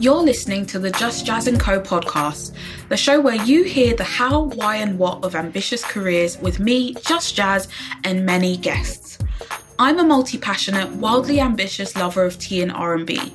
You're 0.00 0.22
listening 0.22 0.64
to 0.66 0.78
the 0.78 0.90
Just 0.92 1.26
Jazz 1.26 1.46
and 1.46 1.60
Co 1.60 1.78
podcast, 1.78 2.54
the 2.88 2.96
show 2.96 3.20
where 3.20 3.34
you 3.34 3.64
hear 3.64 3.94
the 3.94 4.02
how, 4.02 4.44
why, 4.44 4.76
and 4.76 4.98
what 4.98 5.22
of 5.22 5.34
ambitious 5.34 5.84
careers 5.84 6.38
with 6.38 6.58
me, 6.58 6.94
Just 7.06 7.36
Jazz, 7.36 7.68
and 8.04 8.24
many 8.24 8.56
guests. 8.56 9.18
I'm 9.78 9.98
a 9.98 10.04
multi-passionate, 10.04 10.90
wildly 10.92 11.38
ambitious 11.38 11.96
lover 11.96 12.24
of 12.24 12.38
tea 12.38 12.62
and 12.62 12.72
R&B. 12.72 13.32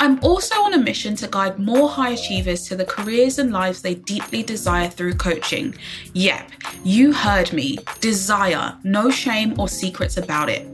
I'm 0.00 0.18
also 0.22 0.54
on 0.56 0.74
a 0.74 0.78
mission 0.78 1.16
to 1.16 1.28
guide 1.28 1.58
more 1.58 1.88
high 1.88 2.10
achievers 2.10 2.68
to 2.68 2.76
the 2.76 2.84
careers 2.84 3.38
and 3.38 3.50
lives 3.50 3.80
they 3.80 3.94
deeply 3.94 4.42
desire 4.42 4.88
through 4.88 5.14
coaching. 5.14 5.74
Yep, 6.12 6.50
you 6.84 7.12
heard 7.12 7.54
me. 7.54 7.78
Desire, 8.00 8.76
no 8.84 9.10
shame 9.10 9.58
or 9.58 9.68
secrets 9.68 10.18
about 10.18 10.50
it. 10.50 10.68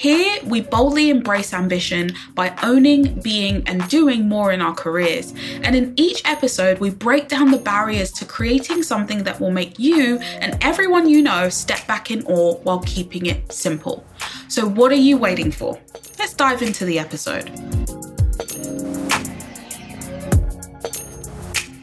Here, 0.00 0.38
we 0.46 0.62
boldly 0.62 1.10
embrace 1.10 1.52
ambition 1.52 2.12
by 2.34 2.56
owning, 2.62 3.20
being, 3.20 3.62
and 3.66 3.86
doing 3.90 4.26
more 4.26 4.50
in 4.50 4.62
our 4.62 4.72
careers. 4.72 5.34
And 5.62 5.76
in 5.76 5.92
each 5.98 6.22
episode, 6.24 6.78
we 6.78 6.88
break 6.88 7.28
down 7.28 7.50
the 7.50 7.58
barriers 7.58 8.10
to 8.12 8.24
creating 8.24 8.82
something 8.82 9.24
that 9.24 9.38
will 9.38 9.50
make 9.50 9.78
you 9.78 10.16
and 10.40 10.56
everyone 10.62 11.06
you 11.06 11.20
know 11.20 11.50
step 11.50 11.86
back 11.86 12.10
in 12.10 12.24
awe 12.24 12.54
while 12.62 12.78
keeping 12.86 13.26
it 13.26 13.52
simple. 13.52 14.02
So, 14.48 14.66
what 14.66 14.90
are 14.90 14.94
you 14.94 15.18
waiting 15.18 15.52
for? 15.52 15.78
Let's 16.18 16.32
dive 16.32 16.62
into 16.62 16.86
the 16.86 16.98
episode. 16.98 18.09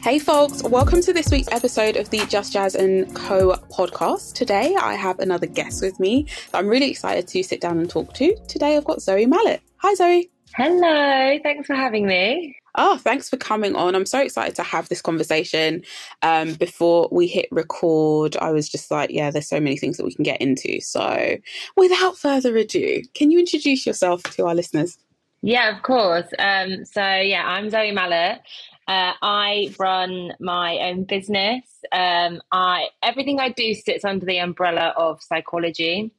Hey, 0.08 0.18
folks, 0.18 0.62
welcome 0.62 1.02
to 1.02 1.12
this 1.12 1.30
week's 1.30 1.52
episode 1.52 1.96
of 1.96 2.08
the 2.08 2.24
Just 2.30 2.54
Jazz 2.54 2.74
and 2.74 3.14
Co 3.14 3.54
podcast. 3.70 4.32
Today, 4.32 4.74
I 4.74 4.94
have 4.94 5.18
another 5.18 5.44
guest 5.44 5.82
with 5.82 6.00
me 6.00 6.26
that 6.50 6.60
I'm 6.60 6.66
really 6.66 6.90
excited 6.90 7.28
to 7.28 7.42
sit 7.42 7.60
down 7.60 7.78
and 7.78 7.90
talk 7.90 8.14
to. 8.14 8.34
Today, 8.46 8.78
I've 8.78 8.86
got 8.86 9.02
Zoe 9.02 9.26
Mallett. 9.26 9.60
Hi, 9.76 9.92
Zoe. 9.92 10.30
Hello, 10.56 11.38
thanks 11.42 11.66
for 11.66 11.74
having 11.74 12.06
me. 12.06 12.56
Oh, 12.74 12.96
thanks 12.96 13.28
for 13.28 13.36
coming 13.36 13.76
on. 13.76 13.94
I'm 13.94 14.06
so 14.06 14.20
excited 14.20 14.56
to 14.56 14.62
have 14.62 14.88
this 14.88 15.02
conversation. 15.02 15.82
Um, 16.22 16.54
before 16.54 17.10
we 17.12 17.26
hit 17.26 17.46
record, 17.50 18.34
I 18.38 18.50
was 18.50 18.66
just 18.66 18.90
like, 18.90 19.10
yeah, 19.10 19.30
there's 19.30 19.46
so 19.46 19.60
many 19.60 19.76
things 19.76 19.98
that 19.98 20.06
we 20.06 20.14
can 20.14 20.22
get 20.22 20.40
into. 20.40 20.80
So, 20.80 21.36
without 21.76 22.16
further 22.16 22.56
ado, 22.56 23.02
can 23.12 23.30
you 23.30 23.38
introduce 23.38 23.84
yourself 23.84 24.22
to 24.22 24.46
our 24.46 24.54
listeners? 24.54 24.96
Yeah, 25.42 25.76
of 25.76 25.82
course. 25.82 26.26
Um, 26.38 26.84
so, 26.84 27.02
yeah, 27.02 27.46
I'm 27.46 27.70
Zoe 27.70 27.92
Mallett. 27.92 28.40
Uh, 28.88 29.12
I 29.20 29.74
run 29.78 30.32
my 30.40 30.78
own 30.78 31.04
business. 31.04 31.62
Um, 31.92 32.40
I 32.50 32.86
everything 33.02 33.38
I 33.38 33.50
do 33.50 33.74
sits 33.74 34.04
under 34.04 34.24
the 34.24 34.38
umbrella 34.38 34.94
of 34.96 35.22
psychology. 35.22 36.12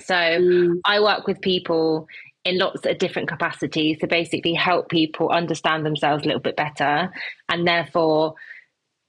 So 0.00 0.14
mm. 0.14 0.80
I 0.84 1.00
work 1.00 1.26
with 1.26 1.40
people 1.42 2.08
in 2.44 2.58
lots 2.58 2.86
of 2.86 2.98
different 2.98 3.28
capacities 3.28 3.98
to 3.98 4.06
basically 4.06 4.54
help 4.54 4.88
people 4.88 5.28
understand 5.30 5.84
themselves 5.84 6.24
a 6.24 6.26
little 6.26 6.40
bit 6.40 6.56
better, 6.56 7.12
and 7.48 7.68
therefore 7.68 8.34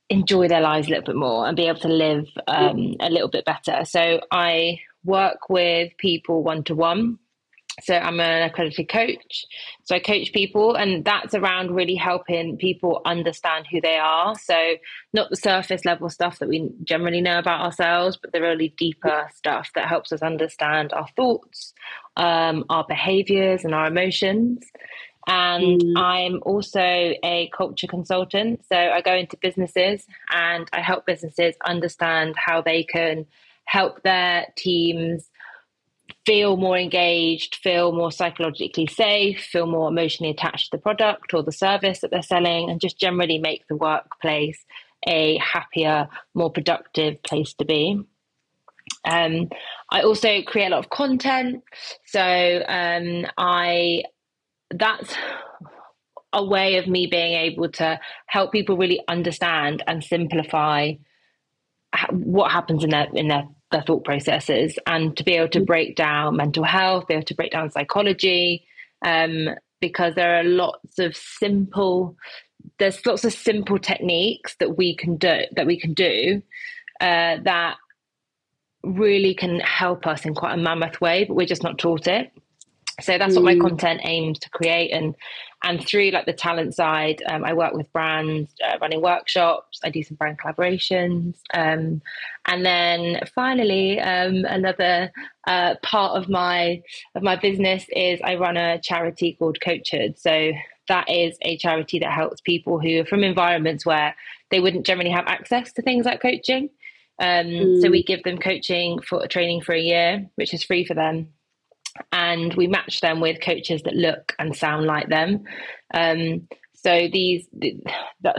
enjoy 0.09 0.47
their 0.47 0.61
lives 0.61 0.87
a 0.87 0.91
little 0.91 1.05
bit 1.05 1.15
more 1.15 1.47
and 1.47 1.55
be 1.55 1.67
able 1.67 1.79
to 1.79 1.87
live 1.89 2.27
um, 2.47 2.95
a 2.99 3.09
little 3.09 3.29
bit 3.29 3.45
better. 3.45 3.83
So 3.85 4.21
I 4.31 4.79
work 5.03 5.49
with 5.49 5.91
people 5.97 6.43
one 6.43 6.63
to 6.65 6.75
one. 6.75 7.19
So 7.83 7.95
I'm 7.95 8.19
an 8.19 8.41
accredited 8.41 8.89
coach. 8.89 9.45
So 9.83 9.95
I 9.95 9.99
coach 9.99 10.33
people, 10.33 10.75
and 10.75 11.05
that's 11.05 11.35
around 11.35 11.75
really 11.75 11.95
helping 11.95 12.57
people 12.57 13.01
understand 13.05 13.67
who 13.71 13.79
they 13.81 13.97
are. 13.97 14.35
So 14.35 14.75
not 15.13 15.29
the 15.29 15.35
surface 15.35 15.85
level 15.85 16.09
stuff 16.09 16.39
that 16.39 16.49
we 16.49 16.71
generally 16.83 17.21
know 17.21 17.37
about 17.37 17.61
ourselves, 17.61 18.17
but 18.17 18.31
the 18.31 18.41
really 18.41 18.73
deeper 18.77 19.29
stuff 19.35 19.69
that 19.75 19.87
helps 19.87 20.11
us 20.11 20.23
understand 20.23 20.91
our 20.91 21.07
thoughts, 21.15 21.73
um, 22.15 22.65
our 22.69 22.85
behaviors, 22.87 23.63
and 23.63 23.75
our 23.75 23.87
emotions. 23.87 24.63
And 25.27 25.81
mm. 25.81 25.93
I'm 25.97 26.39
also 26.43 26.79
a 26.79 27.51
culture 27.55 27.87
consultant. 27.87 28.65
So 28.65 28.75
I 28.75 29.01
go 29.01 29.13
into 29.13 29.37
businesses 29.37 30.05
and 30.33 30.67
I 30.73 30.81
help 30.81 31.05
businesses 31.05 31.55
understand 31.65 32.35
how 32.37 32.61
they 32.61 32.83
can 32.83 33.27
help 33.65 34.01
their 34.03 34.47
teams 34.55 35.29
feel 36.25 36.57
more 36.57 36.77
engaged, 36.77 37.55
feel 37.55 37.91
more 37.91 38.11
psychologically 38.11 38.87
safe, 38.87 39.39
feel 39.39 39.65
more 39.65 39.89
emotionally 39.89 40.31
attached 40.31 40.71
to 40.71 40.77
the 40.77 40.81
product 40.81 41.33
or 41.33 41.43
the 41.43 41.51
service 41.51 41.99
that 41.99 42.11
they're 42.11 42.21
selling, 42.21 42.69
and 42.69 42.81
just 42.81 42.99
generally 42.99 43.39
make 43.39 43.67
the 43.67 43.75
workplace 43.75 44.65
a 45.07 45.37
happier, 45.37 46.07
more 46.33 46.51
productive 46.51 47.21
place 47.23 47.53
to 47.53 47.65
be. 47.65 48.01
Um, 49.05 49.49
I 49.89 50.01
also 50.01 50.41
create 50.41 50.67
a 50.67 50.69
lot 50.71 50.79
of 50.79 50.89
content, 50.89 51.63
so 52.05 52.63
um, 52.67 53.25
I 53.37 54.03
that's 54.69 55.15
a 56.33 56.43
way 56.43 56.77
of 56.77 56.87
me 56.87 57.07
being 57.07 57.33
able 57.33 57.69
to 57.69 57.99
help 58.27 58.51
people 58.51 58.77
really 58.77 59.01
understand 59.07 59.81
and 59.87 60.03
simplify 60.03 60.91
what 62.11 62.51
happens 62.51 62.83
in 62.83 62.89
their 62.89 63.07
in 63.13 63.27
their 63.27 63.43
their 63.71 63.81
thought 63.81 64.03
processes 64.03 64.77
and 64.85 65.15
to 65.17 65.23
be 65.23 65.33
able 65.33 65.49
to 65.49 65.61
mm. 65.61 65.65
break 65.65 65.95
down 65.95 66.37
mental 66.37 66.63
health, 66.63 67.07
be 67.07 67.13
able 67.13 67.25
to 67.25 67.35
break 67.35 67.51
down 67.51 67.71
psychology, 67.71 68.65
um, 69.05 69.49
because 69.81 70.15
there 70.15 70.39
are 70.39 70.43
lots 70.43 70.99
of 70.99 71.15
simple, 71.15 72.15
there's 72.79 73.05
lots 73.05 73.23
of 73.25 73.33
simple 73.33 73.77
techniques 73.77 74.55
that 74.59 74.77
we 74.77 74.95
can 74.95 75.17
do 75.17 75.41
that 75.55 75.67
we 75.67 75.79
can 75.79 75.93
do 75.93 76.41
uh, 77.01 77.37
that 77.43 77.75
really 78.83 79.35
can 79.35 79.59
help 79.59 80.07
us 80.07 80.25
in 80.25 80.33
quite 80.33 80.53
a 80.53 80.57
mammoth 80.57 80.99
way, 81.01 81.25
but 81.25 81.35
we're 81.35 81.45
just 81.45 81.63
not 81.63 81.77
taught 81.77 82.07
it. 82.07 82.31
So 83.01 83.17
that's 83.17 83.33
mm. 83.33 83.37
what 83.37 83.45
my 83.45 83.55
mm. 83.55 83.61
content 83.61 84.01
aims 84.03 84.39
to 84.39 84.49
create, 84.49 84.91
and 84.91 85.13
and 85.63 85.85
through 85.85 86.11
like 86.11 86.25
the 86.25 86.33
talent 86.33 86.75
side, 86.75 87.23
um, 87.27 87.43
I 87.43 87.53
work 87.53 87.73
with 87.73 87.91
brands, 87.91 88.53
uh, 88.63 88.77
running 88.79 89.01
workshops. 89.01 89.79
I 89.83 89.89
do 89.89 90.03
some 90.03 90.15
brand 90.15 90.39
collaborations, 90.39 91.35
um, 91.53 92.01
and 92.45 92.65
then 92.65 93.21
finally, 93.33 93.99
um, 93.99 94.45
another 94.45 95.11
uh, 95.47 95.75
part 95.81 96.21
of 96.21 96.29
my 96.29 96.81
of 97.15 97.23
my 97.23 97.35
business 97.35 97.85
is 97.89 98.19
I 98.23 98.35
run 98.35 98.57
a 98.57 98.79
charity 98.79 99.33
called 99.33 99.57
Coachhood. 99.59 100.19
So 100.19 100.51
that 100.87 101.09
is 101.09 101.37
a 101.41 101.57
charity 101.57 101.99
that 101.99 102.11
helps 102.11 102.39
people 102.41 102.79
who 102.79 103.01
are 103.01 103.05
from 103.05 103.23
environments 103.23 103.85
where 103.85 104.15
they 104.51 104.59
wouldn't 104.59 104.85
generally 104.85 105.11
have 105.11 105.27
access 105.27 105.73
to 105.73 105.81
things 105.81 106.05
like 106.05 106.21
coaching. 106.21 106.69
Um, 107.19 107.47
mm. 107.47 107.81
So 107.81 107.89
we 107.89 108.03
give 108.03 108.23
them 108.23 108.37
coaching 108.37 109.01
for 109.01 109.27
training 109.27 109.61
for 109.61 109.73
a 109.73 109.81
year, 109.81 110.29
which 110.35 110.53
is 110.53 110.63
free 110.63 110.85
for 110.85 110.93
them 110.93 111.29
and 112.11 112.53
we 112.55 112.67
match 112.67 113.01
them 113.01 113.19
with 113.19 113.41
coaches 113.41 113.83
that 113.83 113.95
look 113.95 114.33
and 114.39 114.55
sound 114.55 114.85
like 114.85 115.09
them. 115.09 115.43
Um, 115.93 116.47
so 116.73 117.07
these 117.11 117.47
the, 117.53 117.79
the, 118.21 118.33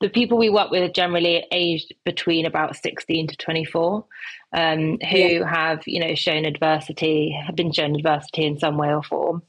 the, 0.00 0.08
people 0.08 0.38
we 0.38 0.50
work 0.50 0.70
with 0.70 0.82
are 0.82 0.92
generally 0.92 1.46
aged 1.50 1.94
between 2.04 2.46
about 2.46 2.76
16 2.76 3.28
to 3.28 3.36
24 3.36 4.04
um, 4.52 4.98
who 5.10 5.18
yeah. 5.18 5.48
have 5.48 5.82
you 5.86 6.00
know 6.00 6.14
shown 6.14 6.44
adversity 6.44 7.36
have 7.46 7.56
been 7.56 7.72
shown 7.72 7.94
adversity 7.94 8.44
in 8.44 8.58
some 8.58 8.78
way 8.78 8.88
or 8.88 9.02
form 9.02 9.42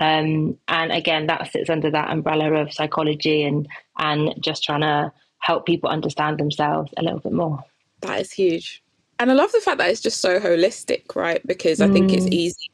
um, 0.00 0.56
and 0.68 0.92
again 0.92 1.26
that 1.26 1.50
sits 1.50 1.68
under 1.68 1.90
that 1.90 2.10
umbrella 2.10 2.52
of 2.54 2.72
psychology 2.72 3.42
and 3.42 3.68
and 3.98 4.34
just 4.40 4.62
trying 4.62 4.80
to 4.80 5.12
help 5.38 5.66
people 5.66 5.90
understand 5.90 6.38
themselves 6.38 6.92
a 6.96 7.02
little 7.02 7.20
bit 7.20 7.32
more 7.32 7.58
that 8.00 8.20
is 8.20 8.32
huge 8.32 8.82
and 9.18 9.30
I 9.30 9.34
love 9.34 9.52
the 9.52 9.60
fact 9.60 9.78
that 9.78 9.90
it's 9.90 10.00
just 10.00 10.20
so 10.20 10.38
holistic, 10.38 11.16
right? 11.16 11.44
Because 11.46 11.80
I 11.80 11.88
think 11.88 12.12
it's 12.12 12.26
mm. 12.26 12.32
easy 12.32 12.70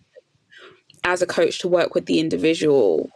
as 1.05 1.23
a 1.23 1.27
coach 1.27 1.59
to 1.61 1.69
work 1.69 1.95
with 1.95 2.07
the 2.07 2.21
individual. 2.21 3.11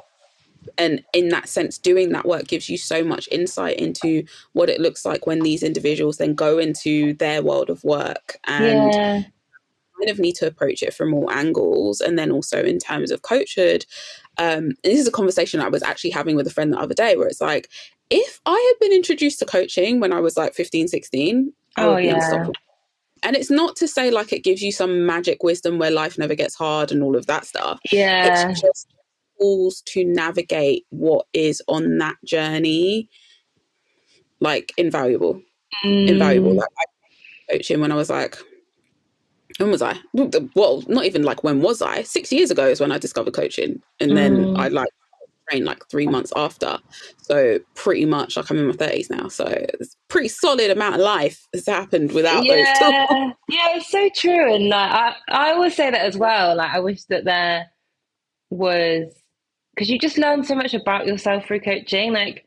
And 0.79 1.05
in 1.13 1.29
that 1.29 1.49
sense, 1.49 1.77
doing 1.79 2.11
that 2.13 2.27
work 2.27 2.47
gives 2.47 2.69
you 2.69 2.79
so 2.79 3.05
much 3.05 3.29
insight 3.31 3.77
into 3.77 4.25
what 4.53 4.71
it 4.71 4.81
looks 4.81 5.05
like 5.05 5.27
when 5.27 5.41
these 5.41 5.63
individuals 5.63 6.17
then 6.17 6.35
go 6.35 6.59
into 6.59 7.15
their 7.15 7.43
world 7.43 7.69
of 7.69 7.85
work 7.85 8.39
and 8.45 8.93
yeah. 8.93 9.23
kind 9.99 10.11
of 10.11 10.19
need 10.19 10.35
to 10.37 10.47
approach 10.47 10.83
it 10.83 10.95
from 10.95 11.13
all 11.13 11.31
angles. 11.31 12.01
And 12.01 12.19
then 12.19 12.31
also 12.31 12.63
in 12.63 12.79
terms 12.79 13.11
of 13.11 13.23
coachhood, 13.23 13.85
um, 14.39 14.73
this 14.85 14.99
is 14.99 15.09
a 15.09 15.13
conversation 15.13 15.61
I 15.61 15.69
was 15.69 15.83
actually 15.83 16.11
having 16.11 16.37
with 16.37 16.47
a 16.47 16.51
friend 16.51 16.73
the 16.73 16.79
other 16.79 16.95
day 16.95 17.17
where 17.17 17.29
it's 17.29 17.41
like, 17.43 17.69
if 18.09 18.41
I 18.47 18.75
had 18.75 18.81
been 18.81 18.97
introduced 18.97 19.39
to 19.41 19.45
coaching 19.45 20.01
when 20.01 20.15
I 20.15 20.21
was 20.21 20.37
like 20.37 20.55
15, 20.55 20.89
16, 20.89 21.53
I 21.77 21.83
oh, 21.83 21.95
would 21.95 22.01
be 22.01 22.07
yeah. 22.07 22.15
unstoppable 22.15 22.55
and 23.23 23.37
it's 23.37 23.51
not 23.51 23.77
to 23.77 23.89
say 23.89 24.11
like 24.11 24.33
it 24.33 24.45
gives 24.45 24.63
you 24.63 24.73
some 24.73 25.07
magic 25.07 25.43
wisdom 25.43 25.79
where 25.79 25.91
life 25.91 26.19
never 26.19 26.35
gets 26.35 26.55
hard 26.55 26.93
and 26.93 27.03
all 27.03 27.17
of 27.17 27.27
that 27.27 27.47
stuff. 27.47 27.81
Yeah. 27.91 28.51
It's 28.51 28.61
just 28.61 28.89
tools 29.41 29.83
to 29.87 30.05
navigate 30.05 30.85
what 30.91 31.27
is 31.33 31.63
on 31.69 31.99
that 31.99 32.17
journey, 32.25 33.09
like 34.41 34.73
invaluable. 34.77 35.41
Mm. 35.85 36.09
Invaluable. 36.09 36.55
Like 36.55 36.69
I 36.79 37.53
coaching 37.53 37.81
when 37.81 37.93
I 37.93 37.97
was 37.97 38.11
like, 38.11 38.39
when 39.59 39.71
was 39.71 39.83
I? 39.83 39.99
Well, 40.55 40.85
not 40.87 41.05
even 41.05 41.23
like 41.23 41.43
when 41.43 41.61
was 41.61 41.83
I? 41.83 42.03
Six 42.03 42.33
years 42.33 42.51
ago 42.51 42.67
is 42.67 42.81
when 42.81 42.93
I 42.93 42.99
discovered 42.99 43.35
coaching. 43.35 43.83
And 44.01 44.17
then 44.17 44.37
mm. 44.37 44.59
I 44.59 44.69
like 44.69 44.89
trained 45.49 45.67
like 45.67 45.89
three 45.89 46.07
months 46.07 46.33
after. 46.37 46.79
So 47.21 47.59
pretty 47.75 48.05
much 48.05 48.37
like 48.37 48.51
I'm 48.51 48.59
in 48.59 48.69
my 48.69 48.73
thirties 48.73 49.11
now. 49.11 49.29
So 49.29 49.45
it's 49.47 49.97
pretty 50.09 50.29
solid 50.29 50.71
amount 50.71 50.97
of 50.97 51.01
life 51.01 51.47
has 51.55 51.67
happened 51.67 52.13
without 52.13 52.45
yeah. 52.45 52.57
those 52.57 52.79
tools. 52.79 53.33
Yeah, 53.49 53.77
it's 53.77 53.91
so 53.91 54.09
true. 54.15 54.55
And 54.55 54.69
like 54.69 54.91
I, 54.91 55.15
I 55.29 55.53
always 55.53 55.75
say 55.75 55.91
that 55.91 56.05
as 56.05 56.17
well. 56.17 56.57
Like 56.57 56.73
I 56.73 56.81
wish 56.81 57.05
that 57.05 57.25
there 57.25 57.67
was 58.51 59.13
because 59.75 59.91
you 59.91 59.99
just 59.99 60.19
learn 60.19 60.43
so 60.43 60.55
much 60.55 60.75
about 60.75 61.07
yourself 61.07 61.47
through 61.47 61.61
coaching. 61.61 62.13
Like 62.13 62.45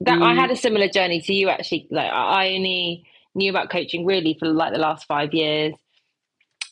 that, 0.00 0.18
mm. 0.18 0.24
I 0.24 0.34
had 0.34 0.50
a 0.50 0.56
similar 0.56 0.88
journey 0.88 1.20
to 1.20 1.34
you 1.34 1.48
actually. 1.48 1.86
Like 1.90 2.10
I 2.10 2.54
only 2.54 3.04
knew 3.34 3.50
about 3.50 3.70
coaching 3.70 4.06
really 4.06 4.36
for 4.38 4.48
like 4.48 4.72
the 4.72 4.78
last 4.78 5.06
five 5.06 5.34
years. 5.34 5.74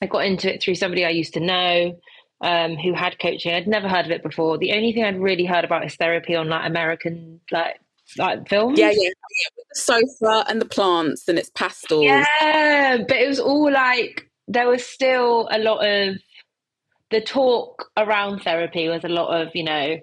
I 0.02 0.06
got 0.06 0.24
into 0.24 0.52
it 0.52 0.62
through 0.62 0.76
somebody 0.76 1.04
I 1.04 1.10
used 1.10 1.34
to 1.34 1.40
know 1.40 1.98
um, 2.40 2.76
who 2.76 2.94
had 2.94 3.18
coaching. 3.18 3.52
I'd 3.52 3.66
never 3.66 3.88
heard 3.88 4.06
of 4.06 4.12
it 4.12 4.22
before. 4.22 4.58
The 4.58 4.72
only 4.72 4.92
thing 4.92 5.04
I'd 5.04 5.20
really 5.20 5.44
heard 5.44 5.64
about 5.64 5.84
is 5.84 5.94
therapy 5.96 6.34
on 6.34 6.48
like 6.48 6.66
American 6.66 7.40
like 7.50 7.80
like 8.18 8.48
films. 8.48 8.78
Yeah, 8.78 8.90
yeah, 8.90 9.02
yeah. 9.02 9.48
With 9.56 9.66
the 9.68 9.80
sofa 9.80 10.44
and 10.48 10.60
the 10.60 10.66
plants 10.66 11.28
and 11.28 11.38
its 11.38 11.50
pastels. 11.54 12.04
Yeah, 12.04 12.98
but 13.06 13.16
it 13.16 13.28
was 13.28 13.40
all 13.40 13.70
like 13.70 14.30
there 14.48 14.68
was 14.68 14.84
still 14.84 15.48
a 15.50 15.58
lot 15.58 15.86
of 15.86 16.16
the 17.10 17.20
talk 17.20 17.90
around 17.96 18.40
therapy 18.40 18.88
was 18.88 19.04
a 19.04 19.08
lot 19.08 19.40
of 19.40 19.48
you 19.54 19.64
know 19.64 19.98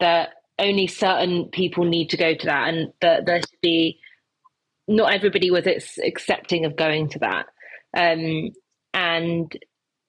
that 0.00 0.30
only 0.58 0.86
certain 0.86 1.48
people 1.48 1.84
need 1.84 2.10
to 2.10 2.16
go 2.16 2.34
to 2.34 2.46
that 2.46 2.68
and 2.68 2.92
that 3.00 3.26
there 3.26 3.40
should 3.40 3.60
be 3.62 3.98
not 4.88 5.12
everybody 5.12 5.50
was 5.50 5.66
accepting 6.04 6.64
of 6.64 6.76
going 6.76 7.08
to 7.08 7.18
that 7.18 7.46
um, 7.96 8.50
and 8.94 9.56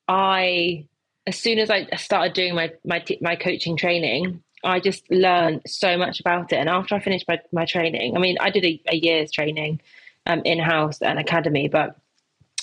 i 0.07 0.85
as 1.27 1.37
soon 1.37 1.59
as 1.59 1.69
i 1.69 1.85
started 1.95 2.33
doing 2.33 2.55
my 2.55 2.71
my 2.83 3.03
my 3.21 3.35
coaching 3.35 3.77
training 3.77 4.41
i 4.63 4.79
just 4.79 5.03
learned 5.11 5.61
so 5.67 5.97
much 5.97 6.19
about 6.19 6.51
it 6.51 6.55
and 6.55 6.69
after 6.69 6.95
i 6.95 6.99
finished 6.99 7.25
my, 7.27 7.39
my 7.51 7.65
training 7.65 8.15
i 8.15 8.19
mean 8.19 8.37
i 8.39 8.49
did 8.49 8.65
a, 8.65 8.81
a 8.87 8.95
year's 8.95 9.31
training 9.31 9.79
um, 10.25 10.41
in-house 10.43 11.01
and 11.01 11.19
academy 11.19 11.67
but 11.67 11.95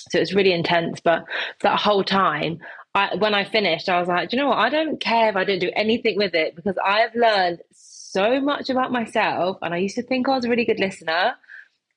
so 0.09 0.17
it 0.17 0.21
was 0.21 0.35
really 0.35 0.51
intense 0.51 0.99
but 0.99 1.23
that 1.61 1.79
whole 1.79 2.03
time 2.03 2.59
I, 2.95 3.15
when 3.15 3.33
I 3.33 3.43
finished, 3.43 3.89
I 3.89 3.99
was 3.99 4.07
like, 4.07 4.31
you 4.31 4.39
know 4.39 4.47
what? 4.47 4.57
I 4.57 4.69
don't 4.69 5.01
care 5.01 5.27
if 5.27 5.35
I 5.35 5.43
don't 5.43 5.59
do 5.59 5.69
anything 5.75 6.15
with 6.15 6.33
it 6.33 6.55
because 6.55 6.77
I've 6.83 7.13
learned 7.13 7.61
so 7.73 8.39
much 8.39 8.69
about 8.69 8.93
myself. 8.93 9.57
And 9.61 9.73
I 9.73 9.77
used 9.79 9.95
to 9.95 10.01
think 10.01 10.29
I 10.29 10.35
was 10.35 10.45
a 10.45 10.49
really 10.49 10.63
good 10.63 10.79
listener, 10.79 11.35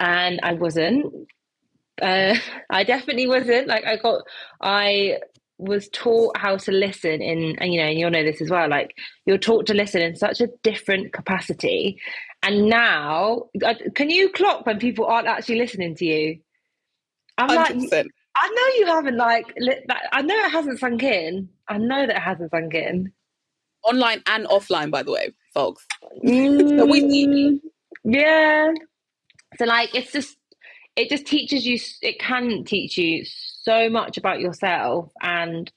and 0.00 0.40
I 0.42 0.54
wasn't. 0.54 1.28
Uh, 2.02 2.34
I 2.70 2.82
definitely 2.82 3.28
wasn't. 3.28 3.68
Like 3.68 3.84
I 3.86 3.96
got, 3.96 4.22
I 4.60 5.18
was 5.58 5.88
taught 5.88 6.37
how 6.37 6.56
to 6.56 6.72
listen 6.72 7.20
in, 7.20 7.56
and 7.58 7.72
you 7.72 7.81
know, 7.81 7.88
and 7.88 7.99
you'll 7.99 8.10
know 8.10 8.25
this 8.25 8.40
as 8.40 8.50
well. 8.50 8.69
Like 8.69 8.96
you're 9.26 9.38
taught 9.38 9.66
to 9.66 9.75
listen 9.75 10.00
in 10.00 10.16
such 10.16 10.40
a 10.40 10.49
different 10.62 11.12
capacity, 11.12 12.00
and 12.43 12.69
now, 12.69 13.49
can 13.94 14.10
you 14.10 14.31
clock 14.31 14.64
when 14.64 14.78
people 14.78 15.06
aren't 15.06 15.26
actually 15.26 15.58
listening 15.58 15.96
to 15.96 16.05
you? 16.05 16.38
I'm 17.37 17.50
100%. 17.50 17.90
like, 17.90 18.06
I 18.37 18.49
know 18.49 18.78
you 18.78 18.87
haven't 18.87 19.16
like. 19.16 19.52
I 20.12 20.22
know 20.22 20.34
it 20.34 20.52
hasn't 20.52 20.78
sunk 20.78 21.02
in. 21.02 21.49
I 21.66 21.78
know 21.78 22.06
that 22.06 22.16
it 22.16 22.22
hasn't 22.22 22.50
sunk 22.50 22.75
in. 22.75 23.12
Online 23.84 24.22
and 24.26 24.46
offline, 24.46 24.90
by 24.90 25.02
the 25.02 25.12
way, 25.12 25.32
folks. 25.54 25.84
Mm, 26.25 27.61
yeah. 28.04 28.72
So 29.56 29.64
like, 29.64 29.94
it's 29.94 30.12
just 30.12 30.37
it 30.94 31.08
just 31.08 31.26
teaches 31.26 31.66
you. 31.66 31.78
It 32.02 32.20
can 32.20 32.64
teach 32.64 32.96
you 32.96 33.25
so 33.68 33.90
much 33.90 34.16
about 34.16 34.40
yourself, 34.40 35.12
and 35.20 35.70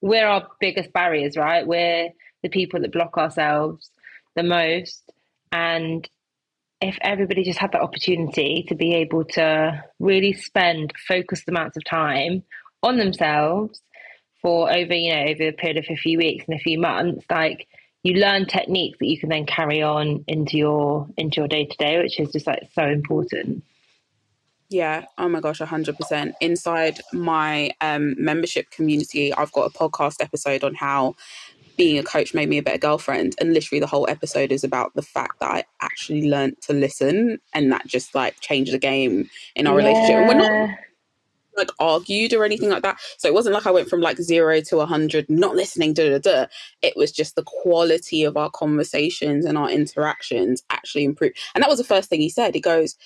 we're 0.00 0.26
our 0.26 0.48
biggest 0.58 0.92
barriers, 0.92 1.36
right? 1.36 1.64
We're 1.64 2.08
the 2.42 2.48
people 2.48 2.80
that 2.80 2.92
block 2.92 3.16
ourselves 3.16 3.88
the 4.34 4.42
most, 4.42 5.02
and 5.52 6.08
if 6.80 6.98
everybody 7.00 7.44
just 7.44 7.60
had 7.60 7.72
that 7.72 7.82
opportunity 7.82 8.64
to 8.68 8.74
be 8.74 8.94
able 8.94 9.24
to 9.24 9.84
really 10.00 10.32
spend 10.32 10.92
focused 11.06 11.48
amounts 11.48 11.76
of 11.76 11.84
time 11.84 12.42
on 12.82 12.98
themselves 12.98 13.80
for 14.42 14.70
over 14.70 14.94
you 14.94 15.14
know 15.14 15.22
over 15.22 15.48
a 15.48 15.52
period 15.52 15.78
of 15.78 15.86
a 15.88 15.96
few 15.96 16.18
weeks 16.18 16.44
and 16.46 16.58
a 16.58 16.62
few 16.62 16.78
months 16.78 17.24
like 17.30 17.66
you 18.02 18.14
learn 18.14 18.44
techniques 18.44 18.98
that 18.98 19.06
you 19.06 19.18
can 19.18 19.30
then 19.30 19.46
carry 19.46 19.82
on 19.82 20.22
into 20.28 20.58
your 20.58 21.08
into 21.16 21.40
your 21.40 21.48
day 21.48 21.64
to 21.64 21.76
day 21.78 21.98
which 22.02 22.20
is 22.20 22.30
just 22.30 22.46
like 22.46 22.68
so 22.74 22.84
important 22.84 23.64
yeah 24.68 25.04
oh 25.18 25.28
my 25.28 25.40
gosh 25.40 25.60
100% 25.60 26.32
inside 26.40 27.00
my 27.12 27.70
um, 27.80 28.14
membership 28.18 28.70
community 28.70 29.32
i've 29.34 29.52
got 29.52 29.70
a 29.70 29.78
podcast 29.78 30.16
episode 30.20 30.64
on 30.64 30.74
how 30.74 31.14
being 31.76 31.98
a 31.98 32.02
coach 32.02 32.34
made 32.34 32.48
me 32.48 32.58
a 32.58 32.62
better 32.62 32.78
girlfriend. 32.78 33.34
And 33.40 33.52
literally 33.52 33.80
the 33.80 33.86
whole 33.86 34.08
episode 34.08 34.50
is 34.50 34.64
about 34.64 34.94
the 34.94 35.02
fact 35.02 35.40
that 35.40 35.50
I 35.50 35.64
actually 35.80 36.28
learned 36.28 36.60
to 36.62 36.72
listen 36.72 37.38
and 37.52 37.70
that 37.70 37.86
just 37.86 38.14
like 38.14 38.40
changed 38.40 38.72
the 38.72 38.78
game 38.78 39.28
in 39.54 39.66
our 39.66 39.78
yeah. 39.78 39.86
relationship. 39.86 40.16
And 40.16 40.28
we're 40.28 40.66
not 40.68 40.78
like 41.56 41.70
argued 41.78 42.34
or 42.34 42.44
anything 42.44 42.68
like 42.68 42.82
that. 42.82 42.98
So 43.18 43.28
it 43.28 43.34
wasn't 43.34 43.54
like 43.54 43.66
I 43.66 43.70
went 43.70 43.88
from 43.88 44.00
like 44.00 44.18
zero 44.18 44.60
to 44.62 44.80
a 44.80 44.86
hundred, 44.86 45.28
not 45.30 45.56
listening, 45.56 45.94
da 45.94 46.10
da 46.10 46.18
da. 46.18 46.46
It 46.82 46.96
was 46.96 47.12
just 47.12 47.34
the 47.34 47.44
quality 47.44 48.24
of 48.24 48.36
our 48.36 48.50
conversations 48.50 49.44
and 49.44 49.56
our 49.56 49.70
interactions 49.70 50.62
actually 50.70 51.04
improved. 51.04 51.38
And 51.54 51.62
that 51.62 51.70
was 51.70 51.78
the 51.78 51.84
first 51.84 52.10
thing 52.10 52.20
he 52.20 52.28
said. 52.28 52.54
He 52.54 52.60
goes, 52.60 52.96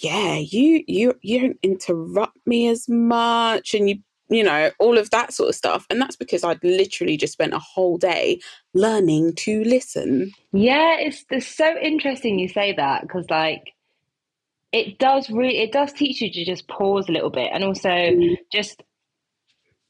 Yeah, 0.00 0.36
you 0.36 0.84
you 0.86 1.14
you 1.22 1.40
don't 1.40 1.58
interrupt 1.62 2.38
me 2.46 2.68
as 2.68 2.88
much 2.88 3.74
and 3.74 3.88
you 3.88 3.98
you 4.30 4.44
know, 4.44 4.70
all 4.78 4.96
of 4.96 5.10
that 5.10 5.32
sort 5.32 5.48
of 5.48 5.56
stuff. 5.56 5.86
And 5.90 6.00
that's 6.00 6.14
because 6.14 6.44
I'd 6.44 6.62
literally 6.62 7.16
just 7.16 7.32
spent 7.32 7.52
a 7.52 7.58
whole 7.58 7.98
day 7.98 8.40
learning 8.74 9.34
to 9.38 9.64
listen. 9.64 10.30
Yeah, 10.52 10.96
it's, 11.00 11.24
it's 11.30 11.48
so 11.48 11.76
interesting 11.82 12.38
you 12.38 12.48
say 12.48 12.72
that 12.74 13.02
because, 13.02 13.28
like, 13.28 13.74
it 14.72 14.98
does 15.00 15.28
really 15.30 15.58
it 15.58 15.72
does 15.72 15.92
teach 15.92 16.20
you 16.20 16.30
to 16.30 16.44
just 16.44 16.68
pause 16.68 17.08
a 17.08 17.12
little 17.12 17.30
bit 17.30 17.50
and 17.52 17.64
also 17.64 17.88
mm. 17.88 18.36
just 18.52 18.84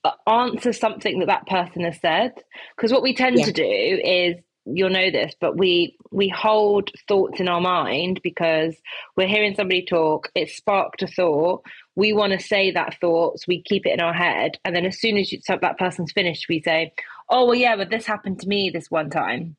uh, 0.04 0.12
answer 0.26 0.72
something 0.72 1.18
that 1.18 1.26
that 1.26 1.46
person 1.46 1.84
has 1.84 2.00
said 2.00 2.32
because 2.74 2.90
what 2.90 3.02
we 3.02 3.14
tend 3.14 3.38
yeah. 3.38 3.44
to 3.44 3.52
do 3.52 3.62
is 3.62 4.36
you'll 4.75 4.90
know 4.90 5.11
this, 5.11 5.34
but 5.40 5.56
we 5.56 5.96
we 6.11 6.28
hold 6.28 6.90
thoughts 7.08 7.40
in 7.40 7.49
our 7.49 7.61
mind 7.61 8.20
because 8.22 8.75
we're 9.17 9.28
hearing 9.28 9.55
somebody 9.55 9.84
talk. 9.84 10.31
It 10.34 10.50
sparked 10.50 11.02
a 11.02 11.06
thought. 11.06 11.64
We 11.96 12.12
want 12.12 12.32
to 12.32 12.38
say 12.38 12.70
that 12.70 12.99
thought, 13.00 13.40
so 13.40 13.44
we 13.49 13.62
keep 13.62 13.87
it 13.87 13.93
in 13.93 14.00
our 14.00 14.12
head, 14.12 14.58
and 14.64 14.75
then 14.75 14.87
as 14.87 15.00
soon 15.00 15.17
as 15.17 15.32
you, 15.32 15.40
so 15.43 15.58
that 15.61 15.78
person's 15.78 16.12
finished, 16.12 16.46
we 16.49 16.62
say, 16.62 16.93
"Oh 17.28 17.46
well, 17.46 17.55
yeah, 17.55 17.76
but 17.76 17.90
this 17.90 18.06
happened 18.06 18.40
to 18.40 18.49
me 18.49 18.70
this 18.70 18.90
one 18.90 19.11
time," 19.11 19.56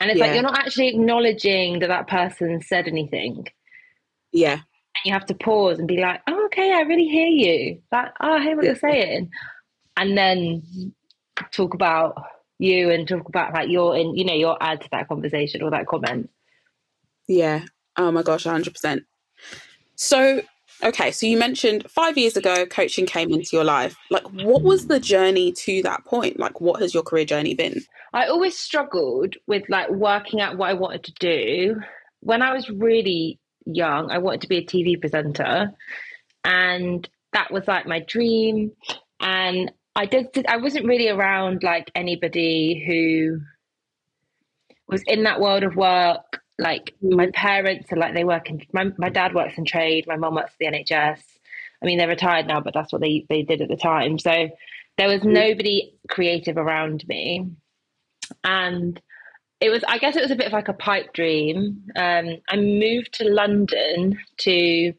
and 0.00 0.10
it's 0.10 0.18
yeah. 0.18 0.26
like 0.26 0.34
you're 0.34 0.42
not 0.42 0.58
actually 0.58 0.88
acknowledging 0.88 1.80
that 1.80 1.88
that 1.88 2.08
person 2.08 2.60
said 2.62 2.88
anything. 2.88 3.46
Yeah, 4.32 4.54
and 4.54 5.04
you 5.04 5.12
have 5.12 5.26
to 5.26 5.34
pause 5.34 5.78
and 5.78 5.88
be 5.88 5.98
like, 5.98 6.20
"Oh, 6.26 6.46
okay, 6.46 6.72
I 6.72 6.80
really 6.82 7.08
hear 7.08 7.28
you. 7.28 7.82
That 7.90 8.14
oh, 8.20 8.34
I 8.34 8.42
hear 8.42 8.56
what 8.56 8.64
you're 8.64 8.76
saying," 8.76 9.30
and 9.96 10.16
then 10.16 10.94
talk 11.52 11.74
about 11.74 12.16
you 12.60 12.90
and 12.90 13.06
talk 13.08 13.28
about 13.28 13.52
like 13.52 13.68
your 13.68 13.96
in 13.96 14.16
you 14.16 14.24
know 14.24 14.34
your 14.34 14.56
add 14.60 14.80
to 14.80 14.88
that 14.90 15.08
conversation 15.08 15.62
or 15.62 15.70
that 15.70 15.86
comment? 15.86 16.30
Yeah. 17.28 17.64
Oh 17.96 18.10
my 18.10 18.22
gosh 18.22 18.44
100% 18.44 19.04
so 19.96 20.40
okay 20.82 21.10
so 21.10 21.26
you 21.26 21.36
mentioned 21.36 21.88
five 21.90 22.16
years 22.16 22.36
ago 22.36 22.64
coaching 22.66 23.06
came 23.06 23.30
into 23.30 23.50
your 23.52 23.64
life. 23.64 23.96
Like 24.10 24.24
what 24.32 24.62
was 24.62 24.86
the 24.86 25.00
journey 25.00 25.52
to 25.52 25.82
that 25.82 26.04
point? 26.04 26.38
Like 26.38 26.60
what 26.60 26.80
has 26.80 26.94
your 26.94 27.02
career 27.02 27.24
journey 27.24 27.54
been? 27.54 27.82
I 28.12 28.26
always 28.26 28.58
struggled 28.58 29.36
with 29.46 29.68
like 29.68 29.90
working 29.90 30.40
out 30.40 30.56
what 30.56 30.70
i 30.70 30.74
wanted 30.74 31.04
to 31.04 31.12
do. 31.20 31.80
When 32.20 32.42
i 32.42 32.52
was 32.52 32.70
really 32.70 33.38
young 33.66 34.10
i 34.10 34.18
wanted 34.18 34.40
to 34.40 34.48
be 34.48 34.56
a 34.56 34.64
tv 34.64 34.98
presenter 34.98 35.70
and 36.44 37.06
that 37.32 37.50
was 37.50 37.66
like 37.68 37.86
my 37.86 38.00
dream. 38.00 38.72
And 39.20 39.72
I 39.96 40.06
did. 40.06 40.46
I 40.48 40.56
wasn't 40.58 40.86
really 40.86 41.08
around 41.08 41.62
like 41.62 41.90
anybody 41.94 42.84
who 42.86 43.40
was 44.88 45.02
in 45.06 45.24
that 45.24 45.40
world 45.40 45.64
of 45.64 45.76
work. 45.76 46.40
Like 46.58 46.94
my 47.00 47.30
parents 47.32 47.92
are 47.92 47.96
like 47.96 48.14
they 48.14 48.24
work 48.24 48.50
in. 48.50 48.60
My 48.72 48.90
my 48.98 49.08
dad 49.08 49.34
works 49.34 49.58
in 49.58 49.64
trade. 49.64 50.06
My 50.06 50.16
mum 50.16 50.34
works 50.34 50.52
at 50.52 50.58
the 50.58 50.78
NHS. 50.78 51.20
I 51.82 51.86
mean, 51.86 51.98
they're 51.98 52.08
retired 52.08 52.46
now, 52.46 52.60
but 52.60 52.74
that's 52.74 52.92
what 52.92 53.00
they 53.00 53.26
they 53.28 53.42
did 53.42 53.62
at 53.62 53.68
the 53.68 53.76
time. 53.76 54.18
So 54.18 54.50
there 54.98 55.08
was 55.08 55.20
mm. 55.20 55.32
nobody 55.32 55.94
creative 56.08 56.56
around 56.56 57.06
me, 57.08 57.50
and 58.44 59.00
it 59.60 59.70
was. 59.70 59.82
I 59.88 59.98
guess 59.98 60.16
it 60.16 60.22
was 60.22 60.30
a 60.30 60.36
bit 60.36 60.46
of 60.46 60.52
like 60.52 60.68
a 60.68 60.74
pipe 60.74 61.12
dream. 61.14 61.84
Um, 61.96 62.36
I 62.48 62.56
moved 62.56 63.14
to 63.14 63.28
London 63.28 64.18
to 64.40 64.92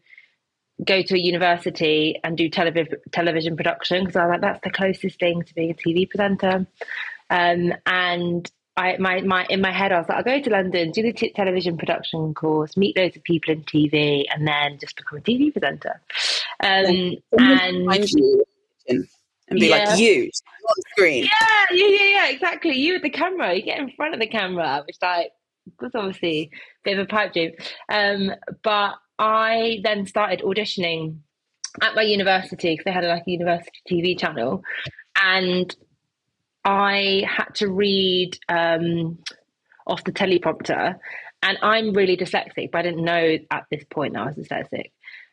go 0.83 1.01
to 1.01 1.15
a 1.15 1.19
university 1.19 2.19
and 2.23 2.37
do 2.37 2.49
television 2.49 2.97
television 3.11 3.55
production 3.55 4.03
because 4.03 4.15
I 4.15 4.25
was 4.25 4.31
like, 4.31 4.41
that's 4.41 4.63
the 4.63 4.71
closest 4.71 5.19
thing 5.19 5.43
to 5.43 5.53
being 5.53 5.71
a 5.71 5.73
TV 5.73 6.09
presenter. 6.09 6.67
Um, 7.29 7.73
and 7.85 8.51
I 8.77 8.97
my 8.97 9.21
my 9.21 9.45
in 9.49 9.61
my 9.61 9.71
head 9.71 9.91
I 9.91 9.99
was 9.99 10.09
like, 10.09 10.17
I'll 10.17 10.23
go 10.23 10.41
to 10.41 10.49
London, 10.49 10.91
do 10.91 11.03
the 11.03 11.13
t- 11.13 11.33
television 11.33 11.77
production 11.77 12.33
course, 12.33 12.77
meet 12.77 12.97
loads 12.97 13.15
of 13.15 13.23
people 13.23 13.53
in 13.53 13.63
TV, 13.63 14.25
and 14.33 14.47
then 14.47 14.79
just 14.79 14.95
become 14.95 15.19
a 15.19 15.21
TV 15.21 15.51
presenter. 15.51 16.01
Um, 16.59 17.15
and 17.37 17.87
and 19.49 19.59
be 19.59 19.67
yeah. 19.67 19.83
like 19.85 19.99
you 19.99 20.29
on 20.67 20.75
screen. 20.91 21.23
Yeah, 21.25 21.65
yeah, 21.71 21.87
yeah, 21.87 22.05
yeah, 22.05 22.29
exactly. 22.29 22.77
You 22.77 22.93
with 22.93 23.01
the 23.01 23.09
camera, 23.09 23.53
you 23.53 23.61
get 23.61 23.79
in 23.79 23.91
front 23.91 24.13
of 24.13 24.19
the 24.19 24.27
camera, 24.27 24.83
which 24.87 24.97
like 25.01 25.31
was 25.79 25.91
obviously 25.93 26.51
a 26.53 26.57
bit 26.83 26.97
of 26.97 27.05
a 27.05 27.07
pipe 27.07 27.33
dream. 27.33 27.51
Um, 27.89 28.31
but 28.63 28.95
I 29.19 29.79
then 29.83 30.05
started 30.07 30.41
auditioning 30.41 31.17
at 31.81 31.95
my 31.95 32.01
university 32.01 32.73
because 32.73 32.85
they 32.85 32.91
had 32.91 33.03
like 33.03 33.23
a 33.27 33.31
university 33.31 33.79
TV 33.89 34.19
channel, 34.19 34.63
and 35.15 35.75
I 36.65 37.23
had 37.27 37.55
to 37.55 37.69
read 37.69 38.37
um, 38.49 39.19
off 39.87 40.03
the 40.03 40.11
teleprompter, 40.11 40.97
and 41.43 41.57
I'm 41.61 41.93
really 41.93 42.17
dyslexic, 42.17 42.71
but 42.71 42.79
I 42.79 42.81
didn't 42.83 43.05
know 43.05 43.37
at 43.51 43.65
this 43.71 43.83
point 43.89 44.13
that 44.13 44.21
I 44.21 44.25
was 44.27 44.35
dyslexic. 44.37 44.91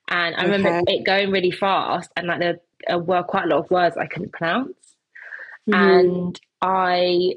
And 0.09 0.35
I 0.37 0.43
remember 0.45 0.71
Okay. 0.71 0.83
it 0.87 1.05
going 1.05 1.31
really 1.31 1.51
fast, 1.51 2.11
and 2.17 2.27
like 2.29 2.41
there 2.41 2.99
were 2.99 3.23
quite 3.23 3.45
a 3.45 3.49
lot 3.49 3.65
of 3.65 3.71
words 3.71 3.97
I 3.97 4.07
couldn't 4.07 4.33
pronounce. 4.33 4.97
Mhm. 5.69 6.25
And 6.33 6.41
I 6.63 7.35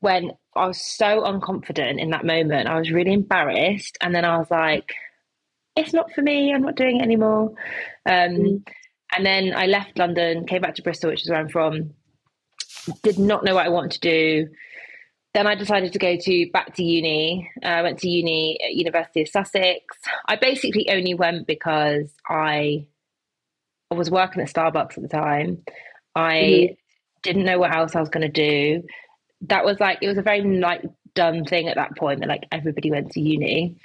went, 0.00 0.32
I 0.56 0.66
was 0.66 0.80
so 0.80 1.22
unconfident 1.22 2.00
in 2.00 2.10
that 2.10 2.24
moment. 2.24 2.68
I 2.68 2.78
was 2.78 2.90
really 2.90 3.12
embarrassed. 3.12 3.96
And 4.00 4.14
then 4.14 4.24
I 4.24 4.36
was 4.38 4.50
like, 4.50 4.92
it's 5.76 5.92
not 5.92 6.12
for 6.12 6.22
me. 6.22 6.52
I'm 6.52 6.62
not 6.62 6.74
doing 6.76 6.98
it 7.00 7.02
anymore. 7.02 7.54
Um, 8.06 8.12
Mm. 8.36 8.68
And 9.16 9.26
then 9.26 9.52
I 9.56 9.66
left 9.66 9.98
London, 9.98 10.46
came 10.46 10.62
back 10.62 10.76
to 10.76 10.82
Bristol, 10.82 11.10
which 11.10 11.22
is 11.22 11.30
where 11.30 11.40
I'm 11.40 11.48
from. 11.48 11.90
Did 13.02 13.18
not 13.18 13.42
know 13.42 13.56
what 13.56 13.66
I 13.66 13.68
wanted 13.68 13.90
to 13.92 14.00
do. 14.00 14.48
Then 15.34 15.48
I 15.48 15.56
decided 15.56 15.92
to 15.92 15.98
go 15.98 16.16
to 16.16 16.50
back 16.52 16.74
to 16.76 16.84
uni. 16.84 17.50
Uh, 17.60 17.66
I 17.66 17.82
went 17.82 17.98
to 18.00 18.08
uni 18.08 18.56
at 18.64 18.74
University 18.74 19.22
of 19.22 19.28
Sussex. 19.28 19.80
I 20.28 20.36
basically 20.36 20.88
only 20.90 21.14
went 21.14 21.48
because 21.48 22.12
I, 22.28 22.86
I 23.90 23.94
was 23.96 24.12
working 24.12 24.42
at 24.42 24.48
Starbucks 24.48 24.96
at 24.96 25.02
the 25.02 25.08
time. 25.08 25.64
I 26.14 26.34
Mhm. 26.34 26.76
didn't 27.22 27.44
know 27.46 27.58
what 27.58 27.74
else 27.74 27.96
I 27.96 28.00
was 28.00 28.08
going 28.10 28.30
to 28.30 28.32
do. 28.32 28.84
That 29.42 29.64
was 29.64 29.80
like 29.80 29.98
it 30.02 30.08
was 30.08 30.18
a 30.18 30.22
very 30.22 30.42
like 30.42 30.82
done 31.14 31.44
thing 31.44 31.68
at 31.68 31.76
that 31.76 31.96
point 31.96 32.20
that 32.20 32.28
like 32.28 32.44
everybody 32.52 32.90
went 32.90 33.12
to 33.12 33.20
uni. 33.20 33.76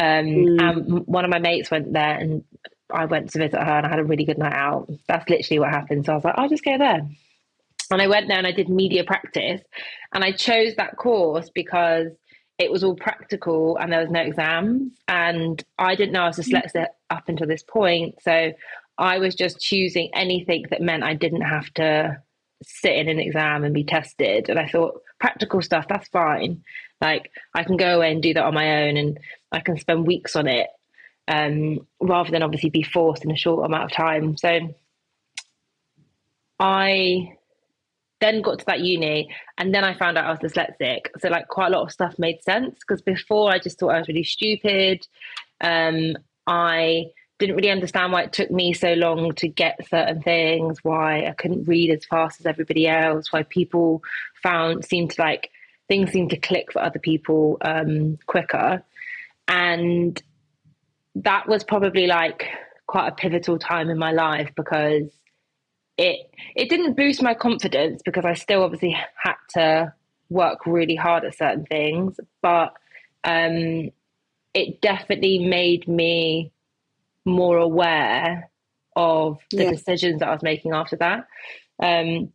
Um, 0.00 0.24
Mm. 0.24 0.60
and 0.62 1.06
one 1.06 1.24
of 1.24 1.30
my 1.30 1.38
mates 1.38 1.70
went 1.70 1.92
there, 1.92 2.16
and 2.18 2.44
I 2.90 3.04
went 3.04 3.30
to 3.32 3.38
visit 3.38 3.60
her, 3.62 3.76
and 3.78 3.86
I 3.86 3.90
had 3.90 3.98
a 3.98 4.04
really 4.04 4.24
good 4.24 4.38
night 4.38 4.54
out. 4.54 4.88
That's 5.06 5.28
literally 5.28 5.58
what 5.60 5.68
happened. 5.70 6.06
So 6.06 6.12
I 6.12 6.14
was 6.14 6.24
like, 6.24 6.34
I'll 6.38 6.48
just 6.48 6.64
go 6.64 6.78
there. 6.78 7.06
And 7.90 8.00
I 8.00 8.06
went 8.06 8.28
there 8.28 8.38
and 8.38 8.46
I 8.46 8.52
did 8.52 8.70
media 8.70 9.04
practice, 9.04 9.60
and 10.14 10.24
I 10.24 10.32
chose 10.32 10.76
that 10.76 10.96
course 10.96 11.50
because 11.54 12.08
it 12.58 12.70
was 12.70 12.84
all 12.84 12.94
practical 12.94 13.76
and 13.76 13.92
there 13.92 14.00
was 14.00 14.10
no 14.10 14.20
exams. 14.20 14.92
And 15.08 15.62
I 15.78 15.94
didn't 15.94 16.12
know 16.12 16.22
I 16.22 16.28
was 16.28 16.38
dyslexic 16.38 16.86
up 17.10 17.24
until 17.28 17.46
this 17.46 17.62
point, 17.62 18.14
so 18.22 18.52
I 18.96 19.18
was 19.18 19.34
just 19.34 19.60
choosing 19.60 20.10
anything 20.14 20.64
that 20.70 20.80
meant 20.80 21.02
I 21.02 21.14
didn't 21.14 21.42
have 21.42 21.72
to 21.74 22.22
sit 22.64 22.94
in 22.94 23.08
an 23.08 23.20
exam 23.20 23.64
and 23.64 23.74
be 23.74 23.84
tested. 23.84 24.48
And 24.48 24.58
I 24.58 24.66
thought 24.66 25.02
practical 25.18 25.62
stuff 25.62 25.86
that's 25.88 26.08
fine. 26.08 26.62
Like 27.00 27.30
I 27.54 27.64
can 27.64 27.76
go 27.76 27.96
away 27.96 28.12
and 28.12 28.22
do 28.22 28.34
that 28.34 28.44
on 28.44 28.54
my 28.54 28.84
own, 28.84 28.96
and 28.96 29.18
I 29.50 29.60
can 29.60 29.78
spend 29.78 30.06
weeks 30.06 30.36
on 30.36 30.46
it 30.46 30.68
um, 31.28 31.86
rather 32.00 32.30
than 32.30 32.42
obviously 32.42 32.70
be 32.70 32.82
forced 32.82 33.24
in 33.24 33.30
a 33.30 33.36
short 33.36 33.64
amount 33.64 33.84
of 33.84 33.92
time. 33.92 34.36
So 34.36 34.74
I 36.58 37.36
then 38.20 38.40
got 38.40 38.60
to 38.60 38.64
that 38.66 38.80
uni 38.80 39.34
and 39.58 39.74
then 39.74 39.84
I 39.84 39.94
found 39.94 40.16
out 40.16 40.26
I 40.26 40.30
was 40.30 40.38
dyslexic. 40.38 41.06
So 41.18 41.28
like 41.28 41.48
quite 41.48 41.66
a 41.66 41.70
lot 41.76 41.82
of 41.82 41.90
stuff 41.90 42.18
made 42.18 42.42
sense 42.42 42.78
because 42.78 43.02
before 43.02 43.50
I 43.50 43.58
just 43.58 43.78
thought 43.78 43.94
I 43.94 43.98
was 43.98 44.08
really 44.08 44.22
stupid. 44.22 45.06
Um, 45.60 46.16
I 46.46 47.06
didn't 47.42 47.56
really 47.56 47.70
understand 47.70 48.12
why 48.12 48.22
it 48.22 48.32
took 48.32 48.52
me 48.52 48.72
so 48.72 48.92
long 48.92 49.32
to 49.34 49.48
get 49.48 49.88
certain 49.88 50.22
things, 50.22 50.78
why 50.84 51.26
I 51.26 51.32
couldn't 51.32 51.64
read 51.64 51.90
as 51.90 52.04
fast 52.04 52.38
as 52.38 52.46
everybody 52.46 52.86
else, 52.86 53.32
why 53.32 53.42
people 53.42 54.04
found 54.40 54.84
seemed 54.84 55.10
to 55.12 55.20
like 55.20 55.50
things 55.88 56.12
seemed 56.12 56.30
to 56.30 56.36
click 56.36 56.70
for 56.72 56.80
other 56.80 57.00
people 57.00 57.58
um, 57.62 58.16
quicker. 58.26 58.84
And 59.48 60.22
that 61.16 61.48
was 61.48 61.64
probably 61.64 62.06
like 62.06 62.44
quite 62.86 63.08
a 63.08 63.14
pivotal 63.16 63.58
time 63.58 63.90
in 63.90 63.98
my 63.98 64.12
life 64.12 64.52
because 64.54 65.10
it 65.98 66.20
it 66.54 66.68
didn't 66.70 66.96
boost 66.96 67.22
my 67.22 67.34
confidence 67.34 68.02
because 68.04 68.24
I 68.24 68.34
still 68.34 68.62
obviously 68.62 68.96
had 69.16 69.34
to 69.54 69.92
work 70.30 70.64
really 70.64 70.94
hard 70.94 71.24
at 71.24 71.36
certain 71.36 71.66
things, 71.66 72.20
but 72.40 72.72
um, 73.24 73.90
it 74.54 74.80
definitely 74.80 75.40
made 75.40 75.88
me 75.88 76.51
more 77.24 77.58
aware 77.58 78.50
of 78.96 79.38
the 79.50 79.64
Yeah. 79.64 79.70
decisions 79.70 80.20
that 80.20 80.28
I 80.28 80.32
was 80.32 80.42
making 80.42 80.72
after 80.72 80.96
that. 80.96 81.26
Um, 81.82 82.32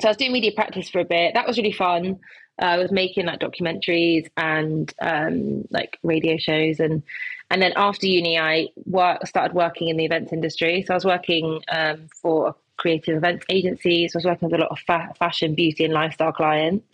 so 0.00 0.08
I 0.08 0.10
was 0.10 0.16
doing 0.16 0.32
media 0.32 0.52
practice 0.52 0.88
for 0.88 1.00
a 1.00 1.04
bit. 1.04 1.34
That 1.34 1.46
was 1.46 1.56
really 1.56 1.72
fun. 1.72 2.20
Uh, 2.60 2.64
I 2.66 2.78
was 2.78 2.90
making 2.90 3.26
like 3.26 3.40
documentaries 3.40 4.28
and 4.36 4.92
um, 5.00 5.66
like 5.70 5.98
radio 6.02 6.36
shows, 6.38 6.80
and 6.80 7.02
and 7.50 7.60
then 7.62 7.72
after 7.76 8.06
uni, 8.06 8.38
I 8.38 8.68
work 8.86 9.26
started 9.26 9.54
working 9.54 9.88
in 9.88 9.96
the 9.96 10.04
events 10.04 10.32
industry. 10.32 10.82
So 10.86 10.94
I 10.94 10.96
was 10.96 11.04
working 11.04 11.60
um, 11.70 12.08
for 12.22 12.48
a 12.48 12.54
creative 12.76 13.16
events 13.16 13.44
agency. 13.48 14.08
So 14.08 14.16
I 14.16 14.18
was 14.18 14.24
working 14.26 14.48
with 14.50 14.60
a 14.60 14.62
lot 14.62 14.70
of 14.70 14.78
fa- 14.80 15.12
fashion, 15.18 15.54
beauty, 15.54 15.84
and 15.84 15.92
lifestyle 15.92 16.32
clients, 16.32 16.86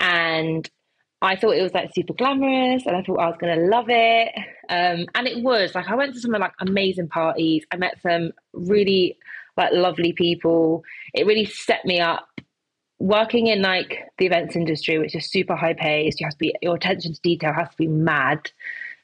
and 0.00 0.68
I 1.22 1.36
thought 1.36 1.56
it 1.56 1.62
was 1.62 1.74
like 1.74 1.90
super 1.94 2.14
glamorous, 2.14 2.86
and 2.86 2.96
I 2.96 3.02
thought 3.02 3.18
I 3.18 3.28
was 3.28 3.36
going 3.38 3.58
to 3.58 3.66
love 3.66 3.86
it, 3.88 4.32
um, 4.70 5.06
and 5.14 5.26
it 5.26 5.42
was. 5.42 5.74
Like 5.74 5.88
I 5.88 5.94
went 5.94 6.14
to 6.14 6.20
some 6.20 6.32
like 6.32 6.52
amazing 6.60 7.08
parties. 7.08 7.64
I 7.70 7.76
met 7.76 8.00
some 8.02 8.32
really 8.52 9.18
like 9.56 9.72
lovely 9.72 10.12
people. 10.12 10.82
It 11.12 11.26
really 11.26 11.44
set 11.44 11.84
me 11.84 12.00
up 12.00 12.26
working 13.00 13.46
in 13.48 13.62
like 13.62 13.98
the 14.18 14.26
events 14.26 14.54
industry, 14.54 14.98
which 14.98 15.16
is 15.16 15.28
super 15.28 15.56
high 15.56 15.74
paced, 15.74 16.20
you 16.20 16.26
have 16.26 16.34
to 16.34 16.38
be 16.38 16.54
your 16.62 16.76
attention 16.76 17.12
to 17.14 17.20
detail 17.22 17.52
has 17.52 17.70
to 17.70 17.76
be 17.76 17.88
mad. 17.88 18.50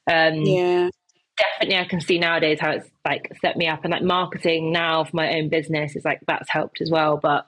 Um, 0.07 0.43
Yeah. 0.43 0.91
Definitely, 1.39 1.77
I 1.77 1.85
can 1.85 2.01
see 2.01 2.19
nowadays 2.19 2.61
how 2.61 2.71
it's 2.71 2.89
like 3.05 3.31
set 3.43 3.59
me 3.59 3.69
up, 3.69 3.85
and 3.85 3.93
like 3.93 4.03
marketing 4.03 4.73
now 4.73 5.05
for 5.05 5.15
my 5.15 5.35
own 5.35 5.51
business 5.51 5.95
is 5.95 6.03
like 6.03 6.21
that's 6.27 6.49
helped 6.49 6.81
as 6.81 6.91
well. 6.91 7.19
But 7.19 7.47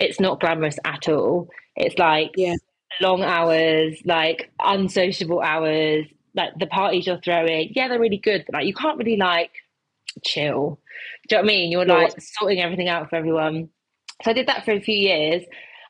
it's 0.00 0.18
not 0.18 0.40
glamorous 0.40 0.78
at 0.84 1.08
all. 1.08 1.48
It's 1.76 1.96
like 1.96 2.32
Yeah. 2.36 2.56
Long 3.00 3.22
hours, 3.22 4.00
like 4.04 4.50
unsociable 4.58 5.40
hours, 5.40 6.06
like 6.34 6.50
the 6.58 6.66
parties 6.66 7.06
you're 7.06 7.20
throwing. 7.20 7.72
Yeah, 7.74 7.88
they're 7.88 8.00
really 8.00 8.18
good, 8.18 8.44
but 8.46 8.54
like 8.54 8.66
you 8.66 8.74
can't 8.74 8.98
really 8.98 9.16
like 9.16 9.50
chill. 10.24 10.80
Do 11.28 11.36
you 11.36 11.42
know 11.42 11.42
what 11.42 11.50
I 11.50 11.54
mean? 11.54 11.72
You're 11.72 11.86
like 11.86 12.14
sorting 12.20 12.60
everything 12.60 12.88
out 12.88 13.08
for 13.08 13.16
everyone. 13.16 13.68
So 14.22 14.30
I 14.30 14.34
did 14.34 14.48
that 14.48 14.64
for 14.64 14.72
a 14.72 14.80
few 14.80 14.96
years 14.96 15.42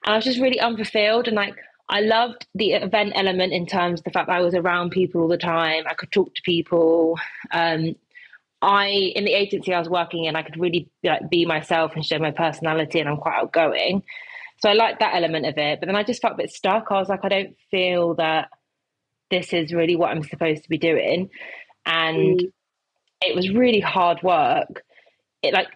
and 0.04 0.12
I 0.12 0.16
was 0.16 0.25
just 0.25 0.40
really 0.40 0.61
unfulfilled 0.61 1.26
and 1.26 1.37
like 1.37 1.54
I 1.90 2.00
loved 2.00 2.47
the 2.54 2.73
event 2.73 3.12
element 3.16 3.52
in 3.52 3.66
terms 3.66 4.00
of 4.00 4.04
the 4.04 4.11
fact 4.12 4.28
that 4.28 4.37
I 4.37 4.40
was 4.40 4.54
around 4.54 4.90
people 4.90 5.23
all 5.23 5.28
the 5.28 5.37
time. 5.37 5.85
I 5.88 5.95
could 5.95 6.12
talk 6.12 6.33
to 6.35 6.42
people. 6.42 7.19
Um, 7.50 7.97
I 8.62 8.87
in 9.16 9.25
the 9.25 9.33
agency 9.33 9.75
I 9.75 9.78
was 9.78 9.88
working 9.88 10.25
in, 10.25 10.37
I 10.37 10.42
could 10.42 10.61
really 10.61 10.88
like 11.02 11.28
be 11.28 11.45
myself 11.45 11.92
and 11.95 12.04
show 12.04 12.19
my 12.19 12.30
personality, 12.30 13.00
and 13.00 13.09
I'm 13.09 13.16
quite 13.16 13.40
outgoing. 13.40 14.04
So 14.61 14.69
I 14.71 14.75
liked 14.75 15.00
that 15.00 15.14
element 15.14 15.47
of 15.47 15.57
it. 15.59 15.81
But 15.81 15.87
then 15.87 15.97
I 15.97 16.02
just 16.02 16.21
felt 16.23 16.35
a 16.35 16.38
bit 16.38 16.50
stuck. 16.50 16.88
I 16.90 16.99
was 16.99 17.09
like, 17.09 17.25
I 17.25 17.29
don't 17.29 17.57
feel 17.71 18.14
that 18.17 18.49
this 19.31 19.52
is 19.52 19.73
really 19.73 19.97
what 19.97 20.11
I'm 20.11 20.23
supposed 20.23 20.64
to 20.64 20.69
be 20.69 20.79
doing, 20.79 21.31
and 21.87 22.40
Mm. 22.40 22.52
it 23.23 23.35
was 23.35 23.50
really 23.50 23.81
hard 23.81 24.23
work. 24.23 24.83
It 25.43 25.55
like 25.55 25.69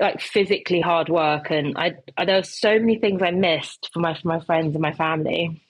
like 0.00 0.20
physically 0.20 0.80
hard 0.80 1.08
work, 1.08 1.50
and 1.50 1.76
I, 1.78 1.94
I 2.16 2.24
there 2.24 2.36
were 2.36 2.42
so 2.42 2.78
many 2.78 2.98
things 2.98 3.22
I 3.22 3.30
missed 3.30 3.90
for 3.92 4.00
my 4.00 4.14
for 4.14 4.28
my 4.28 4.40
friends 4.40 4.74
and 4.74 4.82
my 4.82 4.92
family. 4.94 5.62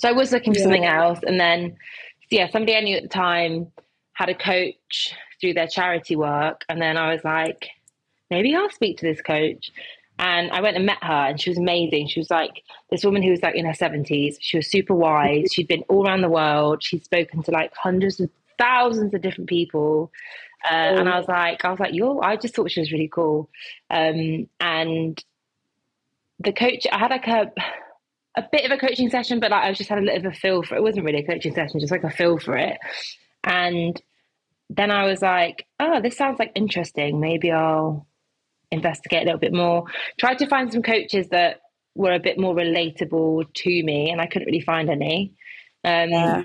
So 0.00 0.08
I 0.08 0.12
was 0.12 0.32
looking 0.32 0.54
for 0.54 0.58
Yeah. 0.58 0.64
something 0.64 0.84
else, 0.86 1.20
and 1.22 1.40
then 1.40 1.76
yeah, 2.30 2.50
somebody 2.50 2.76
I 2.76 2.80
knew 2.80 2.96
at 2.96 3.02
the 3.04 3.08
time 3.08 3.72
had 4.14 4.28
a 4.28 4.34
coach 4.34 5.14
through 5.40 5.54
their 5.54 5.68
charity 5.68 6.16
work, 6.16 6.64
and 6.68 6.80
then 6.82 6.96
I 6.96 7.12
was 7.12 7.24
like, 7.24 7.68
maybe 8.30 8.54
I'll 8.54 8.70
speak 8.70 8.98
to 8.98 9.06
this 9.06 9.22
coach. 9.22 9.70
And 10.22 10.50
I 10.50 10.60
went 10.60 10.76
and 10.76 10.84
met 10.84 11.02
her, 11.02 11.28
and 11.28 11.40
she 11.40 11.48
was 11.48 11.56
amazing. 11.56 12.08
She 12.08 12.20
was 12.20 12.30
like 12.30 12.62
this 12.90 13.04
woman 13.04 13.22
who 13.22 13.30
was 13.30 13.42
like 13.42 13.54
in 13.54 13.64
her 13.64 13.72
seventies. 13.72 14.36
She 14.40 14.58
was 14.58 14.70
super 14.70 14.94
wise. 14.94 15.50
She'd 15.50 15.66
been 15.66 15.82
all 15.88 16.06
around 16.06 16.20
the 16.20 16.28
world. 16.28 16.82
She'd 16.82 17.04
spoken 17.04 17.42
to 17.44 17.50
like 17.50 17.72
hundreds 17.74 18.20
of 18.20 18.28
thousands 18.58 19.14
of 19.14 19.22
different 19.22 19.48
people. 19.48 20.12
Uh, 20.62 20.74
and 20.74 21.08
I 21.08 21.16
was 21.16 21.26
like, 21.26 21.64
I 21.64 21.70
was 21.70 21.80
like, 21.80 21.94
yo, 21.94 22.20
I 22.20 22.36
just 22.36 22.54
thought 22.54 22.70
she 22.70 22.80
was 22.80 22.92
really 22.92 23.08
cool. 23.08 23.48
Um, 23.88 24.46
and 24.60 25.24
the 26.38 26.52
coach, 26.52 26.86
I 26.92 26.98
had 26.98 27.10
like 27.10 27.26
a 27.26 27.50
a 28.36 28.44
bit 28.52 28.64
of 28.64 28.72
a 28.72 28.76
coaching 28.78 29.08
session, 29.08 29.40
but 29.40 29.50
like 29.50 29.64
I 29.64 29.72
just 29.72 29.88
had 29.88 29.98
a 29.98 30.02
little 30.02 30.20
bit 30.20 30.26
of 30.26 30.32
a 30.32 30.36
feel 30.36 30.62
for 30.62 30.74
it. 30.74 30.78
It 30.78 30.82
wasn't 30.82 31.06
really 31.06 31.20
a 31.20 31.26
coaching 31.26 31.54
session, 31.54 31.80
just 31.80 31.92
like 31.92 32.04
a 32.04 32.10
feel 32.10 32.38
for 32.38 32.58
it. 32.58 32.78
And 33.42 34.00
then 34.68 34.90
I 34.90 35.06
was 35.06 35.22
like, 35.22 35.66
oh, 35.80 36.00
this 36.02 36.16
sounds 36.16 36.38
like 36.38 36.52
interesting. 36.54 37.20
Maybe 37.20 37.50
I'll 37.50 38.06
investigate 38.70 39.22
a 39.22 39.24
little 39.26 39.40
bit 39.40 39.52
more. 39.52 39.84
Tried 40.18 40.38
to 40.38 40.46
find 40.46 40.72
some 40.72 40.82
coaches 40.82 41.28
that 41.30 41.60
were 41.94 42.12
a 42.12 42.20
bit 42.20 42.38
more 42.38 42.54
relatable 42.54 43.52
to 43.52 43.82
me, 43.82 44.10
and 44.10 44.20
I 44.20 44.26
couldn't 44.26 44.46
really 44.46 44.60
find 44.60 44.88
any. 44.90 45.32
Um, 45.84 46.10
Yeah. 46.10 46.42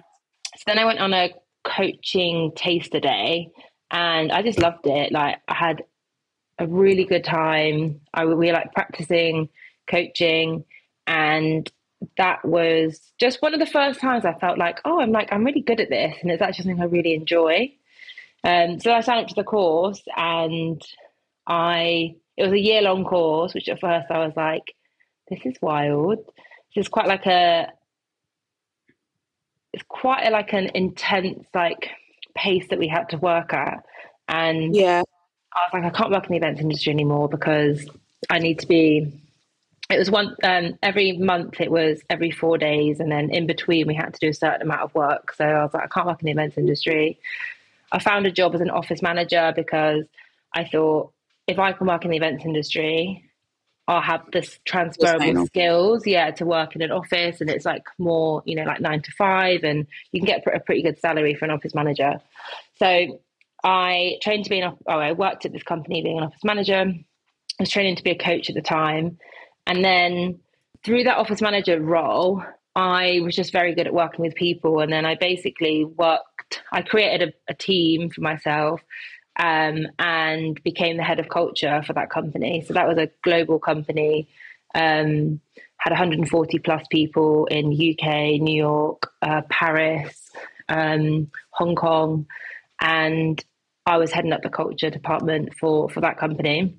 so 0.58 0.64
then 0.68 0.80
I 0.80 0.86
went 0.86 1.00
on 1.00 1.14
a 1.14 1.30
coaching 1.64 2.52
taster 2.56 3.00
day, 3.00 3.50
and 3.92 4.32
I 4.32 4.42
just 4.42 4.60
loved 4.60 4.88
it. 4.88 5.12
Like 5.12 5.38
I 5.48 5.54
had 5.54 5.84
a 6.58 6.68
really 6.68 7.04
good 7.06 7.24
time. 7.24 8.02
I 8.14 8.26
we 8.26 8.34
were 8.48 8.54
like 8.54 8.74
practicing 8.74 9.50
coaching, 9.90 10.66
and 11.06 11.72
that 12.18 12.44
was 12.46 13.14
just 13.20 13.42
one 13.42 13.54
of 13.54 13.60
the 13.60 13.66
first 13.66 14.00
times 14.00 14.26
I 14.26 14.34
felt 14.34 14.58
like, 14.58 14.80
oh, 14.86 15.00
I'm 15.00 15.12
like 15.12 15.30
I'm 15.32 15.44
really 15.44 15.62
good 15.62 15.80
at 15.80 15.90
this, 15.90 16.16
and 16.22 16.32
it's 16.32 16.42
actually 16.42 16.64
something 16.66 16.82
I 16.82 16.86
really 16.86 17.14
enjoy. 17.14 17.72
Um, 18.44 18.80
so 18.80 18.92
I 18.94 19.02
signed 19.02 19.22
up 19.22 19.28
to 19.30 19.36
the 19.36 19.44
course, 19.44 20.02
and 20.16 20.82
I 21.48 22.16
it 22.38 22.44
was 22.44 22.52
a 22.52 22.60
year 22.60 22.82
long 22.82 23.06
course, 23.06 23.54
which 23.54 23.70
at 23.70 23.80
first 23.80 24.08
I 24.10 24.20
was 24.20 24.34
like, 24.36 24.76
this 25.30 25.40
is 25.46 25.56
wild. 25.62 26.20
This 26.76 26.86
is 26.86 26.88
quite 26.88 27.08
like 27.08 27.26
a 27.26 27.72
it's 29.76 29.84
quite 29.90 30.26
a, 30.26 30.30
like 30.30 30.54
an 30.54 30.72
intense 30.74 31.46
like 31.54 31.90
pace 32.34 32.66
that 32.70 32.80
we 32.80 32.88
had 32.88 33.10
to 33.10 33.18
work 33.18 33.54
at. 33.54 33.86
And 34.28 34.76
yeah, 34.76 35.04
I 35.54 35.60
was 35.60 35.70
like, 35.74 35.84
I 35.84 35.90
can't 35.90 36.12
work 36.12 36.26
in 36.26 36.32
the 36.32 36.38
events 36.38 36.62
industry 36.62 36.94
anymore 36.94 37.30
because 37.30 37.86
I 38.30 38.40
need 38.40 38.60
to 38.60 38.68
be. 38.68 39.22
It 39.90 40.00
was 40.00 40.10
one 40.10 40.36
um, 40.44 40.80
every 40.82 41.18
month. 41.18 41.62
It 41.62 41.70
was 41.70 42.02
every 42.10 42.32
four 42.32 42.58
days, 42.58 43.00
and 43.00 43.12
then 43.12 43.30
in 43.30 43.46
between 43.46 43.86
we 43.86 43.94
had 43.94 44.14
to 44.14 44.20
do 44.20 44.30
a 44.30 44.34
certain 44.34 44.64
amount 44.64 44.82
of 44.82 44.96
work. 44.96 45.34
So 45.34 45.46
I 45.46 45.64
was 45.64 45.74
like, 45.74 45.84
I 45.84 45.88
can't 45.88 46.08
work 46.08 46.22
in 46.22 46.26
the 46.26 46.32
events 46.32 46.58
industry. 46.58 47.20
I 47.92 48.00
found 48.00 48.26
a 48.26 48.32
job 48.32 48.56
as 48.56 48.62
an 48.62 48.72
office 48.72 49.02
manager 49.02 49.54
because 49.56 50.06
I 50.54 50.64
thought 50.64 51.12
if 51.48 51.60
I 51.60 51.74
can 51.74 51.88
work 51.88 52.06
in 52.06 52.12
the 52.12 52.18
events 52.18 52.46
industry, 52.46 53.24
I'll 53.88 54.02
have 54.02 54.24
this 54.32 54.60
transferable 54.66 55.46
skills, 55.46 56.08
yeah, 56.08 56.32
to 56.32 56.46
work 56.46 56.76
in 56.76 56.82
an 56.82 56.92
office, 56.92 57.40
and 57.40 57.50
it's 57.50 57.66
like 57.66 57.84
more, 58.00 58.42
you 58.46 58.56
know, 58.56 58.64
like 58.64 58.82
nine 58.82 59.02
to 59.04 59.12
five, 59.12 59.64
and 59.64 59.86
you 60.12 60.20
can 60.20 60.26
get 60.26 60.44
a 60.48 60.60
pretty 60.60 60.82
good 60.82 61.00
salary 61.00 61.36
for 61.36 61.46
an 61.46 61.52
office 61.52 61.76
manager. 61.76 62.20
So 62.78 63.20
I 63.64 64.18
trained 64.24 64.46
to 64.46 64.50
be 64.50 64.60
an, 64.60 64.76
oh, 64.88 64.92
I 64.92 65.12
worked 65.12 65.46
at 65.46 65.54
this 65.54 65.64
company 65.64 66.02
being 66.02 66.18
an 66.18 66.24
office 66.24 66.44
manager. 66.44 66.84
I 66.84 67.04
was 67.60 67.70
training 67.70 67.96
to 67.98 68.04
be 68.04 68.12
a 68.12 68.18
coach 68.18 68.50
at 68.50 68.56
the 68.56 68.62
time, 68.62 69.20
and 69.68 69.86
then 69.86 70.40
through 70.84 71.04
that 71.04 71.18
office 71.18 71.42
manager 71.42 71.80
role, 71.80 72.44
I 72.76 73.20
was 73.24 73.36
just 73.36 73.52
very 73.52 73.76
good 73.76 73.88
at 73.88 73.94
working 73.94 74.26
with 74.26 74.34
people, 74.34 74.80
and 74.80 74.92
then 74.92 75.06
I 75.06 75.14
basically 75.14 75.86
worked. 75.86 76.64
I 76.72 76.82
created 76.82 77.30
a, 77.30 77.52
a 77.52 77.54
team 77.54 78.10
for 78.10 78.22
myself 78.22 78.82
um, 79.38 79.88
and 80.00 80.62
became 80.64 80.98
the 80.98 81.04
head 81.04 81.20
of 81.20 81.30
culture 81.30 81.82
for 81.86 81.94
that 81.94 82.10
company. 82.10 82.64
So 82.66 82.74
that 82.74 82.88
was 82.88 82.98
a 82.98 83.10
global 83.24 83.60
company, 83.60 84.30
um, 84.74 85.40
had 85.78 85.92
140 85.92 86.60
plus 86.60 86.84
people 86.90 87.46
in 87.48 87.68
UK, 87.68 88.40
New 88.42 88.56
York, 88.56 89.12
uh, 89.22 89.42
Paris, 89.50 90.32
um, 90.70 91.30
Hong 91.52 91.76
Kong, 91.76 92.26
and 92.80 93.44
I 93.86 93.98
was 93.98 94.12
heading 94.12 94.34
up 94.34 94.42
the 94.42 94.50
culture 94.50 94.90
department 94.90 95.54
for 95.60 95.90
for 95.90 96.02
that 96.02 96.18
company, 96.18 96.76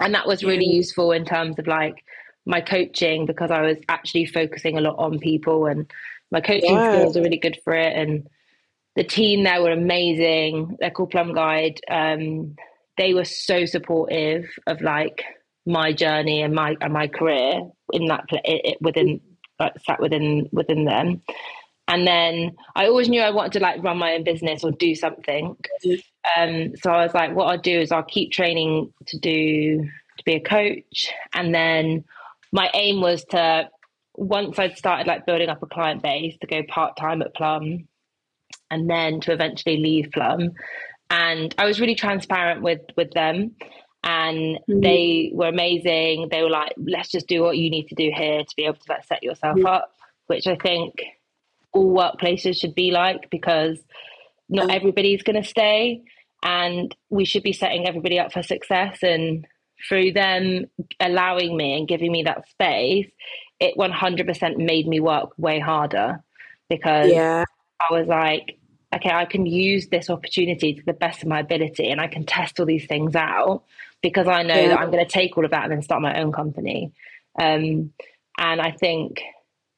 and 0.00 0.14
that 0.14 0.26
was 0.26 0.44
really 0.44 0.66
useful 0.66 1.12
in 1.12 1.24
terms 1.24 1.58
of 1.58 1.66
like 1.66 2.04
my 2.46 2.60
coaching 2.60 3.26
because 3.26 3.50
I 3.50 3.62
was 3.62 3.76
actually 3.88 4.26
focusing 4.26 4.78
a 4.78 4.80
lot 4.80 4.96
on 4.98 5.18
people 5.18 5.66
and 5.66 5.90
my 6.30 6.40
coaching 6.40 6.74
yeah. 6.74 6.92
skills 6.92 7.16
are 7.16 7.22
really 7.22 7.38
good 7.38 7.58
for 7.64 7.74
it 7.74 7.96
and 7.96 8.28
the 8.96 9.04
team 9.04 9.44
there 9.44 9.62
were 9.62 9.72
amazing. 9.72 10.76
They're 10.80 10.90
called 10.90 11.10
Plum 11.10 11.34
Guide. 11.34 11.80
Um, 11.88 12.56
they 12.96 13.12
were 13.12 13.26
so 13.26 13.66
supportive 13.66 14.46
of 14.66 14.80
like 14.80 15.22
my 15.66 15.92
journey 15.92 16.42
and 16.42 16.54
my 16.54 16.76
and 16.80 16.92
my 16.92 17.06
career 17.06 17.70
in 17.92 18.06
that 18.06 18.24
it, 18.30 18.60
it, 18.64 18.78
within 18.80 19.20
sat 19.86 20.00
within 20.00 20.48
within 20.50 20.86
them. 20.86 21.22
And 21.88 22.06
then 22.06 22.56
I 22.74 22.86
always 22.86 23.08
knew 23.08 23.20
I 23.20 23.30
wanted 23.30 23.52
to 23.52 23.60
like 23.60 23.82
run 23.82 23.98
my 23.98 24.14
own 24.14 24.24
business 24.24 24.64
or 24.64 24.72
do 24.72 24.94
something. 24.94 25.56
Um, 26.36 26.72
so 26.82 26.90
I 26.90 27.04
was 27.04 27.14
like, 27.14 27.36
what 27.36 27.44
I'll 27.44 27.58
do 27.58 27.78
is 27.78 27.92
I'll 27.92 28.02
keep 28.02 28.32
training 28.32 28.92
to 29.06 29.18
do 29.18 29.82
to 30.18 30.24
be 30.24 30.34
a 30.34 30.40
coach, 30.40 31.12
and 31.34 31.54
then 31.54 32.04
my 32.50 32.70
aim 32.72 33.02
was 33.02 33.24
to 33.26 33.68
once 34.14 34.58
I'd 34.58 34.78
started 34.78 35.06
like 35.06 35.26
building 35.26 35.50
up 35.50 35.62
a 35.62 35.66
client 35.66 36.02
base 36.02 36.36
to 36.40 36.46
go 36.46 36.62
part 36.66 36.96
time 36.96 37.20
at 37.20 37.34
Plum 37.34 37.86
and 38.70 38.88
then 38.88 39.20
to 39.20 39.32
eventually 39.32 39.78
leave 39.78 40.10
Plum. 40.12 40.50
And 41.10 41.54
I 41.58 41.66
was 41.66 41.80
really 41.80 41.94
transparent 41.94 42.62
with 42.62 42.80
with 42.96 43.12
them 43.12 43.52
and 44.02 44.58
mm-hmm. 44.58 44.80
they 44.80 45.30
were 45.32 45.48
amazing. 45.48 46.28
They 46.30 46.42
were 46.42 46.50
like, 46.50 46.72
let's 46.78 47.10
just 47.10 47.26
do 47.26 47.42
what 47.42 47.58
you 47.58 47.70
need 47.70 47.88
to 47.88 47.94
do 47.94 48.10
here 48.14 48.42
to 48.42 48.56
be 48.56 48.64
able 48.64 48.76
to 48.76 48.92
like 48.92 49.04
set 49.04 49.22
yourself 49.22 49.56
mm-hmm. 49.56 49.66
up, 49.66 49.92
which 50.26 50.46
I 50.46 50.56
think 50.56 50.94
all 51.72 51.94
workplaces 51.94 52.56
should 52.56 52.74
be 52.74 52.90
like 52.90 53.28
because 53.30 53.78
not 54.48 54.70
everybody's 54.70 55.22
going 55.22 55.40
to 55.42 55.48
stay 55.48 56.02
and 56.42 56.94
we 57.10 57.24
should 57.24 57.42
be 57.42 57.52
setting 57.52 57.86
everybody 57.86 58.18
up 58.18 58.32
for 58.32 58.42
success 58.42 58.98
and 59.02 59.46
through 59.88 60.12
them 60.12 60.66
allowing 61.00 61.56
me 61.56 61.76
and 61.76 61.88
giving 61.88 62.10
me 62.12 62.22
that 62.22 62.48
space 62.48 63.10
it 63.58 63.76
100% 63.76 64.56
made 64.56 64.86
me 64.86 65.00
work 65.00 65.30
way 65.36 65.58
harder 65.58 66.22
because 66.68 67.10
yeah. 67.10 67.44
I 67.80 67.92
was 67.92 68.06
like, 68.06 68.58
okay, 68.94 69.10
I 69.10 69.24
can 69.24 69.46
use 69.46 69.88
this 69.88 70.08
opportunity 70.10 70.74
to 70.74 70.82
the 70.84 70.92
best 70.92 71.22
of 71.22 71.28
my 71.28 71.40
ability 71.40 71.90
and 71.90 72.00
I 72.00 72.06
can 72.06 72.24
test 72.24 72.58
all 72.58 72.66
these 72.66 72.86
things 72.86 73.14
out 73.14 73.64
because 74.02 74.28
I 74.28 74.42
know 74.42 74.54
yeah. 74.54 74.68
that 74.68 74.80
I'm 74.80 74.90
going 74.90 75.04
to 75.04 75.10
take 75.10 75.36
all 75.36 75.44
of 75.44 75.50
that 75.50 75.64
and 75.64 75.72
then 75.72 75.82
start 75.82 76.02
my 76.02 76.20
own 76.20 76.32
company. 76.32 76.92
Um, 77.38 77.92
and 78.38 78.60
I 78.60 78.70
think 78.70 79.22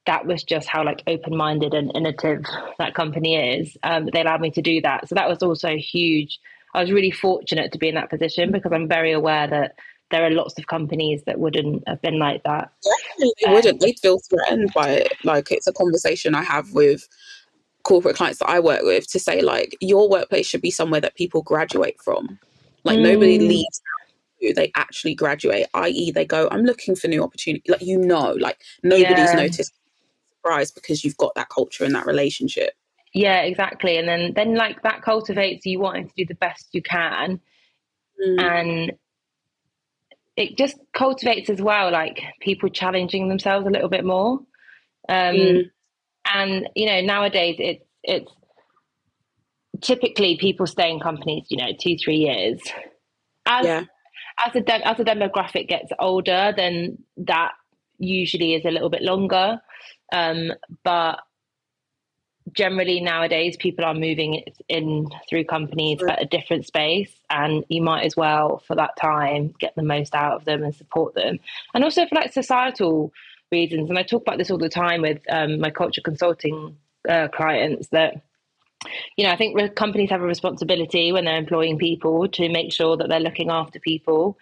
that 0.05 0.25
was 0.25 0.43
just 0.43 0.67
how 0.67 0.83
like 0.83 1.03
open-minded 1.07 1.73
and 1.73 1.91
innovative 1.95 2.45
that 2.77 2.95
company 2.95 3.35
is. 3.35 3.77
Um, 3.83 4.07
they 4.11 4.21
allowed 4.21 4.41
me 4.41 4.51
to 4.51 4.61
do 4.61 4.81
that. 4.81 5.07
So 5.07 5.15
that 5.15 5.29
was 5.29 5.43
also 5.43 5.75
huge. 5.75 6.39
I 6.73 6.81
was 6.81 6.91
really 6.91 7.11
fortunate 7.11 7.71
to 7.71 7.77
be 7.77 7.89
in 7.89 7.95
that 7.95 8.09
position 8.09 8.51
because 8.51 8.71
I'm 8.73 8.87
very 8.87 9.11
aware 9.11 9.47
that 9.47 9.75
there 10.11 10.25
are 10.25 10.31
lots 10.31 10.57
of 10.57 10.67
companies 10.67 11.21
that 11.25 11.39
wouldn't 11.39 11.83
have 11.87 12.01
been 12.01 12.17
like 12.17 12.43
that. 12.43 12.71
Definitely 12.83 13.45
um, 13.45 13.53
wouldn't. 13.53 13.79
They'd 13.79 13.99
feel 13.99 14.19
threatened 14.19 14.71
by 14.73 14.89
it. 14.89 15.13
Like 15.23 15.51
it's 15.51 15.67
a 15.67 15.73
conversation 15.73 16.35
I 16.35 16.43
have 16.43 16.73
with 16.73 17.07
corporate 17.83 18.15
clients 18.15 18.39
that 18.39 18.49
I 18.49 18.59
work 18.59 18.83
with 18.83 19.07
to 19.11 19.19
say 19.19 19.41
like 19.41 19.75
your 19.79 20.09
workplace 20.09 20.47
should 20.47 20.61
be 20.61 20.71
somewhere 20.71 21.01
that 21.01 21.15
people 21.15 21.41
graduate 21.41 22.01
from. 22.03 22.39
Like 22.83 22.99
mm. 22.99 23.03
nobody 23.03 23.39
leaves 23.39 23.81
they 24.55 24.71
actually 24.75 25.15
graduate, 25.15 25.67
i.e., 25.73 26.11
they 26.11 26.25
go, 26.25 26.47
I'm 26.51 26.63
looking 26.63 26.95
for 26.95 27.07
new 27.07 27.23
opportunity. 27.23 27.63
Like 27.69 27.81
you 27.81 27.97
know, 27.97 28.31
like 28.39 28.61
nobody's 28.83 29.09
yeah. 29.09 29.33
noticed 29.33 29.73
surprise 30.31 30.71
because 30.71 31.03
you've 31.03 31.17
got 31.17 31.35
that 31.35 31.49
culture 31.49 31.83
and 31.83 31.93
that 31.95 32.05
relationship. 32.05 32.73
Yeah, 33.13 33.41
exactly. 33.41 33.97
And 33.97 34.07
then 34.07 34.33
then 34.35 34.55
like 34.55 34.81
that 34.83 35.01
cultivates 35.01 35.65
you 35.65 35.79
wanting 35.79 36.07
to 36.07 36.13
do 36.15 36.25
the 36.25 36.35
best 36.35 36.69
you 36.71 36.81
can. 36.81 37.39
Mm. 38.25 38.41
And 38.41 38.91
it 40.37 40.57
just 40.57 40.77
cultivates 40.93 41.49
as 41.49 41.61
well, 41.61 41.91
like 41.91 42.21
people 42.39 42.69
challenging 42.69 43.27
themselves 43.27 43.67
a 43.67 43.69
little 43.69 43.89
bit 43.89 44.05
more. 44.05 44.39
Um, 45.09 45.35
mm 45.35 45.69
and 46.33 46.69
you 46.75 46.85
know 46.85 47.01
nowadays 47.01 47.55
it's 47.59 47.83
it's 48.03 48.31
typically 49.81 50.37
people 50.37 50.67
stay 50.67 50.89
in 50.89 50.99
companies 50.99 51.45
you 51.49 51.57
know 51.57 51.71
two 51.79 51.95
three 51.97 52.17
years. 52.17 52.61
As 53.45 53.65
yeah. 53.65 53.83
as 54.45 54.55
a 54.55 54.61
de- 54.61 54.87
as 54.87 54.97
the 54.97 55.03
demographic 55.03 55.67
gets 55.67 55.91
older 55.99 56.53
then 56.55 56.97
that 57.17 57.51
usually 57.97 58.53
is 58.53 58.65
a 58.65 58.71
little 58.71 58.89
bit 58.89 59.01
longer. 59.01 59.59
Um, 60.11 60.51
but 60.83 61.19
generally 62.53 62.99
nowadays 62.99 63.57
people 63.57 63.85
are 63.85 63.93
moving 63.93 64.43
in 64.67 65.07
through 65.29 65.43
companies 65.43 66.01
at 66.01 66.21
a 66.21 66.25
different 66.25 66.65
space 66.65 67.11
and 67.29 67.63
you 67.69 67.81
might 67.81 68.05
as 68.05 68.15
well 68.15 68.63
for 68.65 68.75
that 68.75 68.95
time 68.99 69.53
get 69.59 69.75
the 69.75 69.83
most 69.83 70.15
out 70.15 70.33
of 70.33 70.45
them 70.45 70.63
and 70.63 70.75
support 70.75 71.13
them. 71.15 71.39
And 71.73 71.83
also 71.83 72.05
for 72.07 72.15
like 72.15 72.33
societal 72.33 73.11
reasons. 73.51 73.89
And 73.89 73.97
I 73.97 74.03
talk 74.03 74.21
about 74.23 74.37
this 74.37 74.51
all 74.51 74.57
the 74.57 74.69
time 74.69 75.01
with 75.01 75.21
um, 75.29 75.59
my 75.59 75.71
culture 75.71 76.01
consulting 76.01 76.77
uh, 77.07 77.27
clients 77.29 77.87
that 77.89 78.21
you 79.17 79.25
know, 79.25 79.31
I 79.31 79.35
think 79.35 79.75
companies 79.75 80.09
have 80.09 80.21
a 80.21 80.25
responsibility 80.25 81.11
when 81.11 81.25
they're 81.25 81.37
employing 81.37 81.77
people 81.77 82.29
to 82.29 82.49
make 82.49 82.71
sure 82.71 82.95
that 82.95 83.09
they're 83.09 83.19
looking 83.19 83.49
after 83.49 83.77
people 83.79 84.37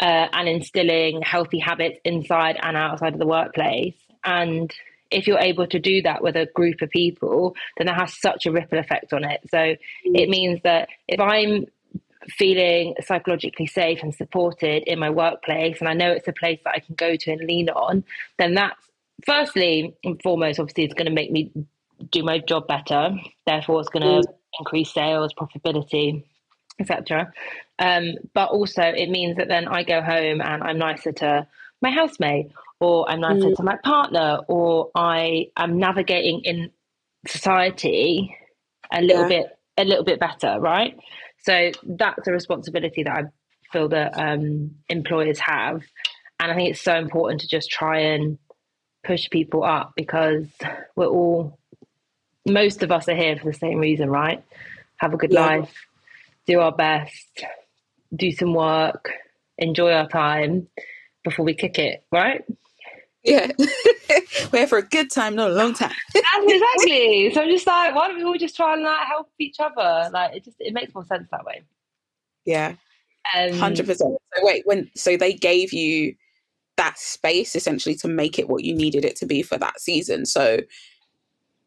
uh, 0.00 0.26
and 0.32 0.48
instilling 0.48 1.22
healthy 1.22 1.60
habits 1.60 2.00
inside 2.04 2.58
and 2.60 2.76
outside 2.76 3.12
of 3.12 3.20
the 3.20 3.26
workplace. 3.26 3.94
And 4.24 4.72
if 5.10 5.26
you're 5.26 5.38
able 5.38 5.68
to 5.68 5.78
do 5.78 6.02
that 6.02 6.22
with 6.22 6.36
a 6.36 6.46
group 6.46 6.82
of 6.82 6.90
people, 6.90 7.54
then 7.76 7.86
that 7.86 7.96
has 7.96 8.20
such 8.20 8.46
a 8.46 8.52
ripple 8.52 8.78
effect 8.78 9.12
on 9.12 9.24
it. 9.24 9.40
So 9.50 9.58
mm. 9.58 9.76
it 10.04 10.28
means 10.28 10.60
that 10.64 10.88
if 11.06 11.20
I'm 11.20 11.66
feeling 12.28 12.94
psychologically 13.04 13.66
safe 13.66 14.02
and 14.02 14.14
supported 14.14 14.82
in 14.84 14.98
my 14.98 15.10
workplace 15.10 15.78
and 15.80 15.88
I 15.88 15.94
know 15.94 16.10
it's 16.10 16.28
a 16.28 16.32
place 16.32 16.60
that 16.64 16.74
I 16.74 16.80
can 16.80 16.94
go 16.94 17.16
to 17.16 17.30
and 17.32 17.46
lean 17.46 17.68
on, 17.70 18.04
then 18.38 18.54
that's 18.54 18.86
firstly 19.24 19.96
and 20.04 20.20
foremost, 20.22 20.60
obviously, 20.60 20.84
it's 20.84 20.94
going 20.94 21.06
to 21.06 21.12
make 21.12 21.30
me 21.30 21.50
do 22.10 22.22
my 22.22 22.38
job 22.38 22.66
better. 22.66 23.10
Therefore, 23.46 23.80
it's 23.80 23.88
going 23.88 24.02
to 24.02 24.28
mm. 24.28 24.34
increase 24.58 24.92
sales, 24.92 25.32
profitability, 25.34 26.24
etc. 26.78 27.32
Um, 27.78 28.14
but 28.34 28.50
also, 28.50 28.82
it 28.82 29.08
means 29.08 29.36
that 29.36 29.48
then 29.48 29.68
I 29.68 29.82
go 29.82 30.02
home 30.02 30.40
and 30.40 30.62
I'm 30.62 30.78
nicer 30.78 31.12
to 31.12 31.46
my 31.80 31.90
housemate, 31.90 32.50
or 32.80 33.08
I'm 33.08 33.20
nicer 33.20 33.48
mm. 33.48 33.56
to 33.56 33.62
my 33.62 33.76
partner, 33.82 34.40
or 34.48 34.90
I 34.94 35.48
am 35.56 35.78
navigating 35.78 36.42
in 36.44 36.70
society 37.26 38.36
a 38.92 39.00
little 39.00 39.22
yeah. 39.22 39.28
bit 39.28 39.58
a 39.78 39.84
little 39.84 40.04
bit 40.04 40.18
better, 40.18 40.58
right? 40.58 40.98
So 41.46 41.70
that's 41.84 42.26
a 42.26 42.32
responsibility 42.32 43.04
that 43.04 43.12
I 43.12 43.22
feel 43.72 43.88
that 43.90 44.18
um, 44.18 44.72
employers 44.88 45.38
have. 45.38 45.82
And 46.40 46.50
I 46.50 46.54
think 46.54 46.70
it's 46.70 46.82
so 46.82 46.96
important 46.96 47.42
to 47.42 47.48
just 47.48 47.70
try 47.70 48.00
and 48.00 48.38
push 49.04 49.30
people 49.30 49.62
up 49.62 49.92
because 49.96 50.46
we're 50.96 51.06
all, 51.06 51.58
most 52.46 52.82
of 52.82 52.90
us 52.90 53.08
are 53.08 53.14
here 53.14 53.36
for 53.36 53.44
the 53.44 53.56
same 53.56 53.78
reason, 53.78 54.10
right? 54.10 54.42
Have 54.96 55.14
a 55.14 55.16
good 55.16 55.32
yeah. 55.32 55.46
life, 55.46 55.74
do 56.46 56.60
our 56.60 56.72
best, 56.72 57.44
do 58.14 58.32
some 58.32 58.52
work, 58.52 59.10
enjoy 59.56 59.92
our 59.92 60.08
time 60.08 60.66
before 61.22 61.44
we 61.44 61.54
kick 61.54 61.78
it, 61.78 62.04
right? 62.10 62.44
Yeah. 63.26 63.50
We're 64.52 64.60
here 64.60 64.66
for 64.68 64.78
a 64.78 64.82
good 64.82 65.10
time, 65.10 65.34
not 65.34 65.50
a 65.50 65.54
long 65.54 65.74
time. 65.74 65.92
exactly. 66.14 67.32
So 67.34 67.42
I'm 67.42 67.50
just 67.50 67.66
like, 67.66 67.94
why 67.94 68.08
don't 68.08 68.16
we 68.16 68.24
all 68.24 68.38
just 68.38 68.56
try 68.56 68.74
and 68.74 68.82
like 68.82 69.06
help 69.06 69.28
each 69.38 69.56
other? 69.58 70.10
Like 70.12 70.36
it 70.36 70.44
just 70.44 70.56
it 70.60 70.72
makes 70.72 70.94
more 70.94 71.04
sense 71.04 71.28
that 71.32 71.44
way. 71.44 71.62
Yeah. 72.44 72.74
Um, 73.36 73.52
Hundred 73.54 73.86
percent. 73.86 74.16
So 74.36 74.46
wait, 74.46 74.62
when 74.64 74.88
so 74.94 75.16
they 75.16 75.32
gave 75.32 75.72
you 75.72 76.14
that 76.76 76.98
space 76.98 77.56
essentially 77.56 77.96
to 77.96 78.08
make 78.08 78.38
it 78.38 78.48
what 78.48 78.62
you 78.62 78.74
needed 78.74 79.04
it 79.04 79.16
to 79.16 79.26
be 79.26 79.42
for 79.42 79.58
that 79.58 79.80
season. 79.80 80.24
So 80.24 80.60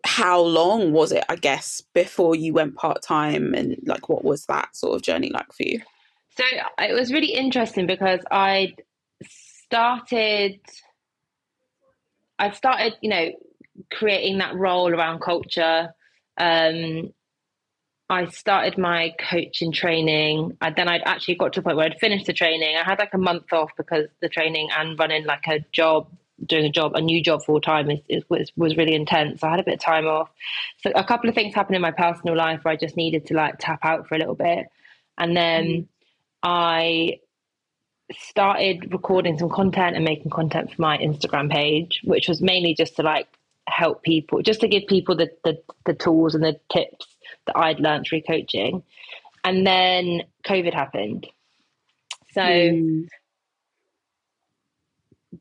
how 0.05 0.39
long 0.39 0.93
was 0.93 1.11
it, 1.11 1.25
I 1.27 1.35
guess, 1.35 1.83
before 1.93 2.35
you 2.35 2.53
went 2.53 2.75
part 2.75 3.01
time 3.01 3.53
and 3.53 3.75
like 3.85 4.07
what 4.07 4.23
was 4.23 4.45
that 4.45 4.75
sort 4.75 4.95
of 4.95 5.01
journey 5.01 5.29
like 5.29 5.51
for 5.51 5.63
you? 5.63 5.81
So 6.37 6.45
it 6.79 6.93
was 6.93 7.11
really 7.11 7.33
interesting 7.33 7.85
because 7.85 8.21
I 8.31 8.75
started 9.69 10.59
I 12.39 12.51
started, 12.51 12.97
you 13.01 13.09
know, 13.09 13.31
creating 13.91 14.39
that 14.39 14.55
role 14.55 14.93
around 14.93 15.19
culture. 15.21 15.93
Um, 16.37 17.13
I 18.09 18.25
started 18.27 18.77
my 18.77 19.13
coaching 19.19 19.71
training. 19.71 20.57
And 20.61 20.75
then 20.75 20.87
I'd 20.87 21.03
actually 21.05 21.35
got 21.35 21.53
to 21.53 21.59
a 21.59 21.63
point 21.63 21.77
where 21.77 21.85
I'd 21.85 21.99
finished 21.99 22.25
the 22.25 22.33
training. 22.33 22.75
I 22.75 22.83
had 22.83 22.97
like 22.97 23.13
a 23.13 23.19
month 23.19 23.53
off 23.53 23.71
because 23.77 24.07
the 24.21 24.29
training 24.29 24.69
and 24.75 24.97
running 24.97 25.25
like 25.25 25.45
a 25.47 25.59
job, 25.71 26.07
doing 26.43 26.65
a 26.65 26.71
job, 26.71 26.95
a 26.95 27.01
new 27.01 27.21
job 27.21 27.43
full 27.43 27.61
time 27.61 27.91
is, 27.91 27.99
is, 28.09 28.23
was, 28.29 28.51
was 28.55 28.77
really 28.77 28.95
intense. 28.95 29.41
So 29.41 29.47
I 29.47 29.51
had 29.51 29.59
a 29.59 29.63
bit 29.63 29.75
of 29.75 29.79
time 29.81 30.07
off. 30.07 30.31
So 30.81 30.91
a 30.95 31.03
couple 31.03 31.29
of 31.29 31.35
things 31.35 31.53
happened 31.53 31.75
in 31.75 31.81
my 31.81 31.91
personal 31.91 32.35
life 32.35 32.63
where 32.63 32.71
I 32.71 32.77
just 32.77 32.97
needed 32.97 33.27
to 33.27 33.35
like 33.35 33.55
tap 33.59 33.79
out 33.83 34.07
for 34.07 34.15
a 34.15 34.17
little 34.17 34.35
bit. 34.35 34.67
And 35.17 35.37
then 35.37 35.65
mm. 35.65 35.87
I 36.41 37.19
started 38.11 38.91
recording 38.91 39.37
some 39.37 39.49
content 39.49 39.95
and 39.95 40.05
making 40.05 40.31
content 40.31 40.73
for 40.73 40.81
my 40.81 40.97
Instagram 40.97 41.51
page, 41.51 42.01
which 42.03 42.27
was 42.27 42.41
mainly 42.41 42.73
just 42.73 42.95
to 42.95 43.03
like 43.03 43.27
help 43.67 44.03
people, 44.03 44.41
just 44.41 44.61
to 44.61 44.67
give 44.67 44.83
people 44.87 45.15
the 45.15 45.29
the, 45.43 45.61
the 45.85 45.93
tools 45.93 46.35
and 46.35 46.43
the 46.43 46.59
tips 46.71 47.05
that 47.45 47.57
I'd 47.57 47.79
learned 47.79 48.05
through 48.07 48.21
coaching. 48.21 48.83
And 49.43 49.65
then 49.65 50.23
COVID 50.45 50.73
happened. 50.73 51.27
So 52.33 52.41
mm. 52.41 53.07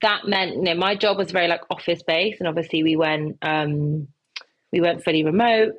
that 0.03 0.27
meant, 0.27 0.57
you 0.57 0.63
know, 0.63 0.75
my 0.75 0.95
job 0.95 1.19
was 1.19 1.33
very 1.33 1.49
like 1.49 1.63
office 1.71 2.03
based 2.03 2.41
and 2.41 2.49
obviously 2.49 2.83
we 2.83 2.97
went 2.97 3.39
um 3.43 4.09
we 4.73 4.81
went 4.81 5.05
fully 5.05 5.25
remote 5.25 5.75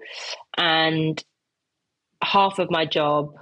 and 0.57 1.23
half 2.21 2.59
of 2.59 2.69
my 2.69 2.85
job 2.85 3.33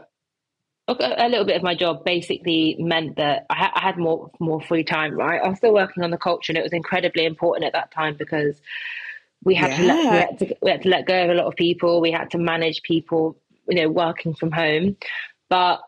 a 0.88 1.28
little 1.28 1.46
bit 1.46 1.58
of 1.58 1.64
my 1.64 1.76
job 1.76 2.06
basically 2.06 2.76
meant 2.80 3.18
that 3.18 3.46
I, 3.50 3.56
ha- 3.56 3.74
I, 3.76 3.82
had 3.82 3.98
more 3.98 4.32
more 4.40 4.62
free 4.62 4.84
time. 4.84 5.16
Right, 5.16 5.42
I 5.44 5.50
was 5.50 5.58
still 5.58 5.74
working 5.74 6.04
on 6.04 6.12
the 6.12 6.18
culture, 6.18 6.52
and 6.52 6.58
it 6.58 6.64
was 6.64 6.74
incredibly 6.74 7.26
important 7.26 7.66
at 7.66 7.74
that 7.74 7.92
time 7.92 8.16
because 8.18 8.62
we 9.44 9.56
had, 9.56 9.72
yeah. 9.72 9.78
to, 9.78 9.84
let, 9.84 10.12
we 10.12 10.18
had 10.18 10.40
to 10.40 10.58
we 10.62 10.72
had 10.72 10.82
to 10.84 10.90
let 10.90 11.06
go 11.06 11.24
of 11.24 11.30
a 11.30 11.34
lot 11.34 11.48
of 11.48 11.56
people. 11.56 12.00
We 12.00 12.12
had 12.12 12.32
to 12.32 12.38
manage 12.38 12.84
people, 12.84 13.38
you 13.68 13.76
know, 13.76 13.90
working 13.90 14.34
from 14.34 14.52
home. 14.52 14.96
But 15.50 15.82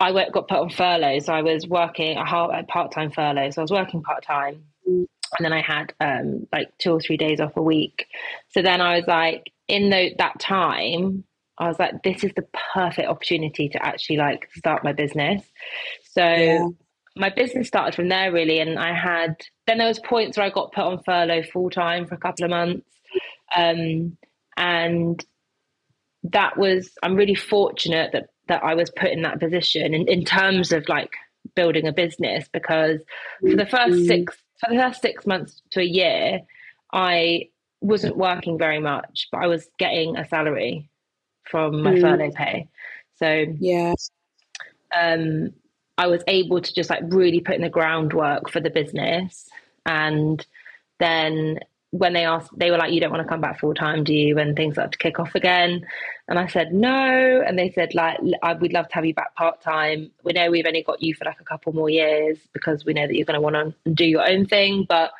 I 0.00 0.12
went, 0.12 0.32
got 0.32 0.48
put 0.48 0.58
on 0.58 0.70
furlough, 0.70 1.18
so 1.20 1.32
I 1.32 1.42
was 1.42 1.66
working 1.66 2.16
a, 2.16 2.22
a 2.22 2.64
part 2.64 2.92
time 2.92 3.10
furlough. 3.10 3.50
So 3.50 3.60
I 3.60 3.64
was 3.64 3.70
working 3.70 4.02
part 4.02 4.24
time, 4.24 4.64
and 4.86 5.08
then 5.40 5.52
I 5.52 5.60
had 5.60 5.92
um, 6.00 6.46
like 6.52 6.76
two 6.78 6.92
or 6.92 7.00
three 7.00 7.16
days 7.16 7.40
off 7.40 7.56
a 7.56 7.62
week. 7.62 8.06
So 8.48 8.62
then 8.62 8.80
I 8.80 8.96
was 8.96 9.06
like, 9.06 9.52
in 9.68 9.90
the, 9.90 10.14
that 10.18 10.38
time, 10.40 11.24
I 11.58 11.68
was 11.68 11.78
like, 11.78 12.02
this 12.02 12.22
is 12.22 12.32
the 12.36 12.46
perfect 12.74 13.08
opportunity 13.08 13.68
to 13.70 13.84
actually 13.84 14.16
like 14.16 14.48
start 14.54 14.84
my 14.84 14.92
business. 14.92 15.42
So 16.02 16.22
yeah. 16.22 16.68
my 17.16 17.30
business 17.30 17.68
started 17.68 17.94
from 17.94 18.08
there 18.08 18.32
really, 18.32 18.60
and 18.60 18.78
I 18.78 18.92
had 18.94 19.36
then 19.66 19.78
there 19.78 19.88
was 19.88 19.98
points 19.98 20.36
where 20.36 20.46
I 20.46 20.50
got 20.50 20.72
put 20.72 20.84
on 20.84 21.02
furlough 21.02 21.42
full 21.42 21.70
time 21.70 22.06
for 22.06 22.14
a 22.14 22.18
couple 22.18 22.44
of 22.44 22.50
months, 22.50 22.88
um, 23.56 24.16
and 24.56 25.24
that 26.24 26.56
was 26.56 26.90
I'm 27.02 27.16
really 27.16 27.34
fortunate 27.34 28.12
that 28.12 28.28
that 28.48 28.62
I 28.62 28.74
was 28.74 28.90
put 28.90 29.10
in 29.10 29.22
that 29.22 29.40
position 29.40 29.94
in, 29.94 30.08
in 30.08 30.24
terms 30.24 30.72
of 30.72 30.88
like 30.88 31.10
building 31.54 31.86
a 31.86 31.92
business 31.92 32.48
because 32.52 33.00
for 33.40 33.56
the 33.56 33.66
first 33.66 33.94
mm-hmm. 33.94 34.06
six 34.06 34.36
for 34.60 34.72
the 34.72 34.80
first 34.80 35.00
six 35.00 35.26
months 35.26 35.62
to 35.70 35.80
a 35.80 35.84
year, 35.84 36.40
I 36.92 37.48
wasn't 37.80 38.16
working 38.16 38.58
very 38.58 38.80
much, 38.80 39.28
but 39.30 39.42
I 39.42 39.46
was 39.46 39.68
getting 39.78 40.16
a 40.16 40.26
salary 40.26 40.88
from 41.50 41.82
my 41.82 41.92
mm. 41.92 42.00
furlough 42.00 42.30
pay. 42.32 42.68
So 43.16 43.46
yeah, 43.58 43.94
um, 44.94 45.52
I 45.98 46.06
was 46.06 46.22
able 46.28 46.60
to 46.60 46.74
just 46.74 46.90
like 46.90 47.02
really 47.08 47.40
put 47.40 47.54
in 47.54 47.62
the 47.62 47.68
groundwork 47.68 48.50
for 48.50 48.60
the 48.60 48.70
business, 48.70 49.48
and 49.84 50.44
then 50.98 51.60
when 51.90 52.12
they 52.12 52.24
asked, 52.24 52.50
they 52.56 52.70
were 52.70 52.78
like, 52.78 52.92
"You 52.92 53.00
don't 53.00 53.10
want 53.10 53.22
to 53.22 53.28
come 53.28 53.40
back 53.40 53.60
full 53.60 53.74
time, 53.74 54.04
do 54.04 54.12
you?" 54.12 54.34
When 54.34 54.54
things 54.54 54.74
start 54.74 54.92
to 54.92 54.98
kick 54.98 55.18
off 55.18 55.34
again, 55.34 55.86
and 56.28 56.38
I 56.38 56.46
said 56.46 56.74
no, 56.74 57.42
and 57.46 57.58
they 57.58 57.70
said 57.70 57.94
like, 57.94 58.18
"We'd 58.60 58.72
love 58.72 58.88
to 58.88 58.94
have 58.94 59.06
you 59.06 59.14
back 59.14 59.34
part 59.34 59.62
time. 59.62 60.10
We 60.24 60.32
know 60.32 60.50
we've 60.50 60.66
only 60.66 60.82
got 60.82 61.02
you 61.02 61.14
for 61.14 61.24
like 61.24 61.40
a 61.40 61.44
couple 61.44 61.72
more 61.72 61.88
years 61.88 62.38
because 62.52 62.84
we 62.84 62.92
know 62.92 63.06
that 63.06 63.14
you're 63.14 63.24
going 63.24 63.40
to 63.40 63.40
want 63.40 63.56
to 63.56 63.90
do 63.90 64.04
your 64.04 64.28
own 64.28 64.46
thing, 64.46 64.84
but." 64.88 65.12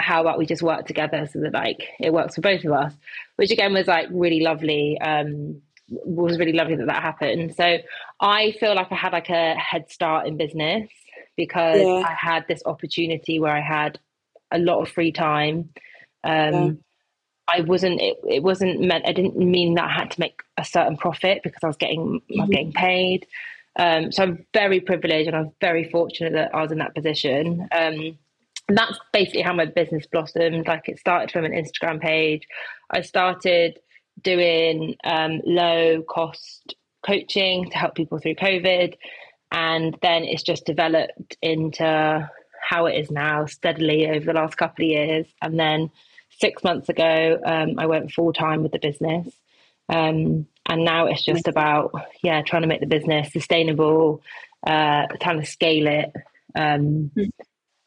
How 0.00 0.20
about 0.20 0.38
we 0.38 0.46
just 0.46 0.62
work 0.62 0.86
together 0.86 1.28
so 1.30 1.40
that 1.40 1.52
like 1.52 1.88
it 1.98 2.12
works 2.12 2.34
for 2.34 2.40
both 2.40 2.64
of 2.64 2.72
us 2.72 2.94
which 3.36 3.50
again 3.50 3.72
was 3.72 3.86
like 3.86 4.08
really 4.10 4.40
lovely 4.40 4.98
um 5.00 5.60
was 5.88 6.38
really 6.38 6.52
lovely 6.52 6.76
that 6.76 6.86
that 6.86 7.02
happened 7.02 7.54
so 7.54 7.78
i 8.20 8.52
feel 8.60 8.74
like 8.74 8.90
i 8.90 8.94
had 8.96 9.12
like 9.12 9.28
a 9.28 9.54
head 9.54 9.90
start 9.90 10.26
in 10.26 10.36
business 10.36 10.88
because 11.36 11.80
yeah. 11.80 12.04
i 12.06 12.14
had 12.18 12.44
this 12.48 12.62
opportunity 12.66 13.38
where 13.38 13.52
i 13.54 13.60
had 13.60 13.98
a 14.52 14.58
lot 14.58 14.80
of 14.80 14.88
free 14.88 15.12
time 15.12 15.68
um 16.24 16.32
yeah. 16.54 16.70
i 17.52 17.60
wasn't 17.62 18.00
it, 18.00 18.18
it 18.28 18.42
wasn't 18.42 18.80
meant 18.80 19.06
i 19.06 19.12
didn't 19.12 19.36
mean 19.36 19.74
that 19.74 19.84
i 19.84 19.92
had 19.92 20.10
to 20.10 20.20
make 20.20 20.40
a 20.56 20.64
certain 20.64 20.96
profit 20.96 21.42
because 21.42 21.62
i 21.62 21.66
was 21.66 21.76
getting 21.76 22.00
mm-hmm. 22.00 22.40
i 22.40 22.42
was 22.42 22.44
mm-hmm. 22.44 22.52
getting 22.52 22.72
paid 22.72 23.26
um 23.78 24.12
so 24.12 24.22
i'm 24.22 24.46
very 24.54 24.80
privileged 24.80 25.26
and 25.26 25.36
i'm 25.36 25.52
very 25.60 25.88
fortunate 25.90 26.32
that 26.32 26.54
i 26.54 26.62
was 26.62 26.72
in 26.72 26.78
that 26.78 26.94
position 26.94 27.68
um 27.72 28.16
and 28.70 28.78
that's 28.78 29.00
basically 29.12 29.42
how 29.42 29.52
my 29.52 29.64
business 29.64 30.06
blossomed. 30.06 30.68
Like 30.68 30.88
it 30.88 31.00
started 31.00 31.32
from 31.32 31.44
an 31.44 31.50
Instagram 31.50 32.00
page. 32.00 32.46
I 32.88 33.00
started 33.00 33.80
doing 34.22 34.94
um, 35.02 35.40
low 35.44 36.04
cost 36.08 36.76
coaching 37.04 37.68
to 37.68 37.76
help 37.76 37.96
people 37.96 38.20
through 38.20 38.36
COVID. 38.36 38.94
And 39.50 39.98
then 40.02 40.22
it's 40.22 40.44
just 40.44 40.66
developed 40.66 41.36
into 41.42 42.30
how 42.62 42.86
it 42.86 42.92
is 42.92 43.10
now 43.10 43.46
steadily 43.46 44.08
over 44.08 44.26
the 44.26 44.34
last 44.34 44.56
couple 44.56 44.84
of 44.84 44.88
years. 44.88 45.26
And 45.42 45.58
then 45.58 45.90
six 46.38 46.62
months 46.62 46.88
ago, 46.88 47.40
um, 47.44 47.74
I 47.76 47.86
went 47.86 48.12
full 48.12 48.32
time 48.32 48.62
with 48.62 48.70
the 48.70 48.78
business. 48.78 49.34
Um, 49.88 50.46
and 50.68 50.84
now 50.84 51.06
it's 51.06 51.24
just 51.24 51.48
about, 51.48 51.90
yeah, 52.22 52.42
trying 52.42 52.62
to 52.62 52.68
make 52.68 52.78
the 52.78 52.86
business 52.86 53.32
sustainable, 53.32 54.22
uh, 54.64 55.08
trying 55.20 55.40
to 55.40 55.46
scale 55.46 55.88
it. 55.88 56.12
Um, 56.54 57.10
mm 57.16 57.30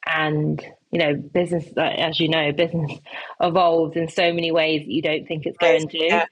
and 0.05 0.63
you 0.91 0.99
know 0.99 1.15
business 1.15 1.65
as 1.77 2.19
you 2.19 2.29
know 2.29 2.51
business 2.51 2.91
evolves 3.41 3.95
in 3.95 4.07
so 4.07 4.33
many 4.33 4.51
ways 4.51 4.81
that 4.81 4.91
you 4.91 5.01
don't 5.01 5.27
think 5.27 5.45
it's 5.45 5.57
going 5.57 5.87
to 5.87 5.97
yeah. 5.97 6.25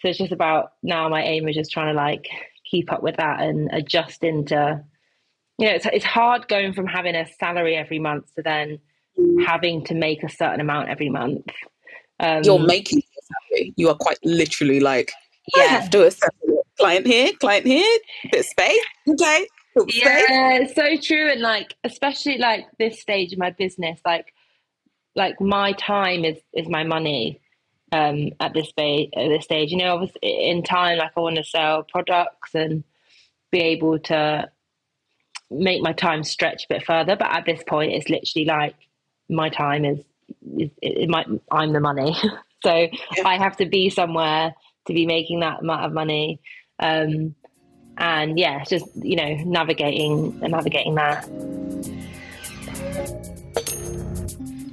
so 0.00 0.08
it's 0.08 0.18
just 0.18 0.32
about 0.32 0.72
now 0.82 1.08
my 1.08 1.22
aim 1.22 1.48
is 1.48 1.54
just 1.54 1.70
trying 1.70 1.92
to 1.92 1.96
like 1.96 2.28
keep 2.70 2.92
up 2.92 3.02
with 3.02 3.16
that 3.16 3.40
and 3.40 3.70
adjust 3.72 4.24
into 4.24 4.82
you 5.58 5.66
know 5.66 5.72
it's, 5.72 5.86
it's 5.86 6.04
hard 6.04 6.48
going 6.48 6.72
from 6.72 6.86
having 6.86 7.14
a 7.14 7.26
salary 7.38 7.76
every 7.76 7.98
month 7.98 8.34
to 8.34 8.42
then 8.42 8.78
mm. 9.18 9.46
having 9.46 9.84
to 9.84 9.94
make 9.94 10.22
a 10.22 10.28
certain 10.28 10.60
amount 10.60 10.88
every 10.88 11.08
month 11.08 11.46
um, 12.20 12.42
you're 12.44 12.58
making 12.58 13.02
you 13.76 13.88
are 13.88 13.94
quite 13.94 14.18
literally 14.24 14.80
like 14.80 15.12
yeah. 15.56 15.62
I 15.62 15.66
have 15.66 15.90
to 15.90 16.06
assess 16.06 16.30
client 16.78 17.06
here 17.06 17.32
client 17.40 17.66
here 17.66 17.98
bit 18.30 18.40
of 18.40 18.46
space 18.46 18.78
okay 19.08 19.46
yeah, 19.88 20.66
so 20.74 20.96
true. 21.00 21.30
And 21.30 21.40
like, 21.40 21.74
especially 21.84 22.38
like 22.38 22.66
this 22.78 23.00
stage 23.00 23.32
of 23.32 23.38
my 23.38 23.50
business, 23.50 24.00
like, 24.04 24.32
like 25.14 25.40
my 25.40 25.72
time 25.72 26.24
is 26.24 26.38
is 26.52 26.68
my 26.68 26.84
money. 26.84 27.40
Um, 27.90 28.32
at 28.38 28.52
this 28.52 28.68
stage, 28.68 29.08
at 29.16 29.28
this 29.28 29.44
stage, 29.44 29.70
you 29.70 29.78
know, 29.78 29.94
obviously 29.94 30.20
in 30.22 30.62
time, 30.62 30.98
like 30.98 31.12
I 31.16 31.20
want 31.20 31.36
to 31.36 31.44
sell 31.44 31.84
products 31.84 32.54
and 32.54 32.84
be 33.50 33.60
able 33.60 33.98
to 34.00 34.50
make 35.50 35.82
my 35.82 35.92
time 35.92 36.22
stretch 36.22 36.64
a 36.64 36.74
bit 36.74 36.84
further. 36.84 37.16
But 37.16 37.34
at 37.34 37.46
this 37.46 37.62
point, 37.66 37.92
it's 37.92 38.10
literally 38.10 38.44
like 38.44 38.74
my 39.28 39.48
time 39.48 39.84
is 39.84 39.98
is 40.58 40.70
it 40.82 41.08
might 41.08 41.26
I'm 41.50 41.72
the 41.72 41.80
money, 41.80 42.14
so 42.62 42.74
yeah. 42.74 42.88
I 43.24 43.38
have 43.38 43.56
to 43.58 43.66
be 43.66 43.90
somewhere 43.90 44.54
to 44.86 44.92
be 44.92 45.06
making 45.06 45.40
that 45.40 45.60
amount 45.60 45.86
of 45.86 45.92
money. 45.92 46.40
Um, 46.78 47.34
and 47.98 48.38
yeah, 48.38 48.64
just 48.64 48.86
you 48.96 49.16
know, 49.16 49.34
navigating 49.44 50.38
navigating 50.40 50.94
that. 50.94 51.28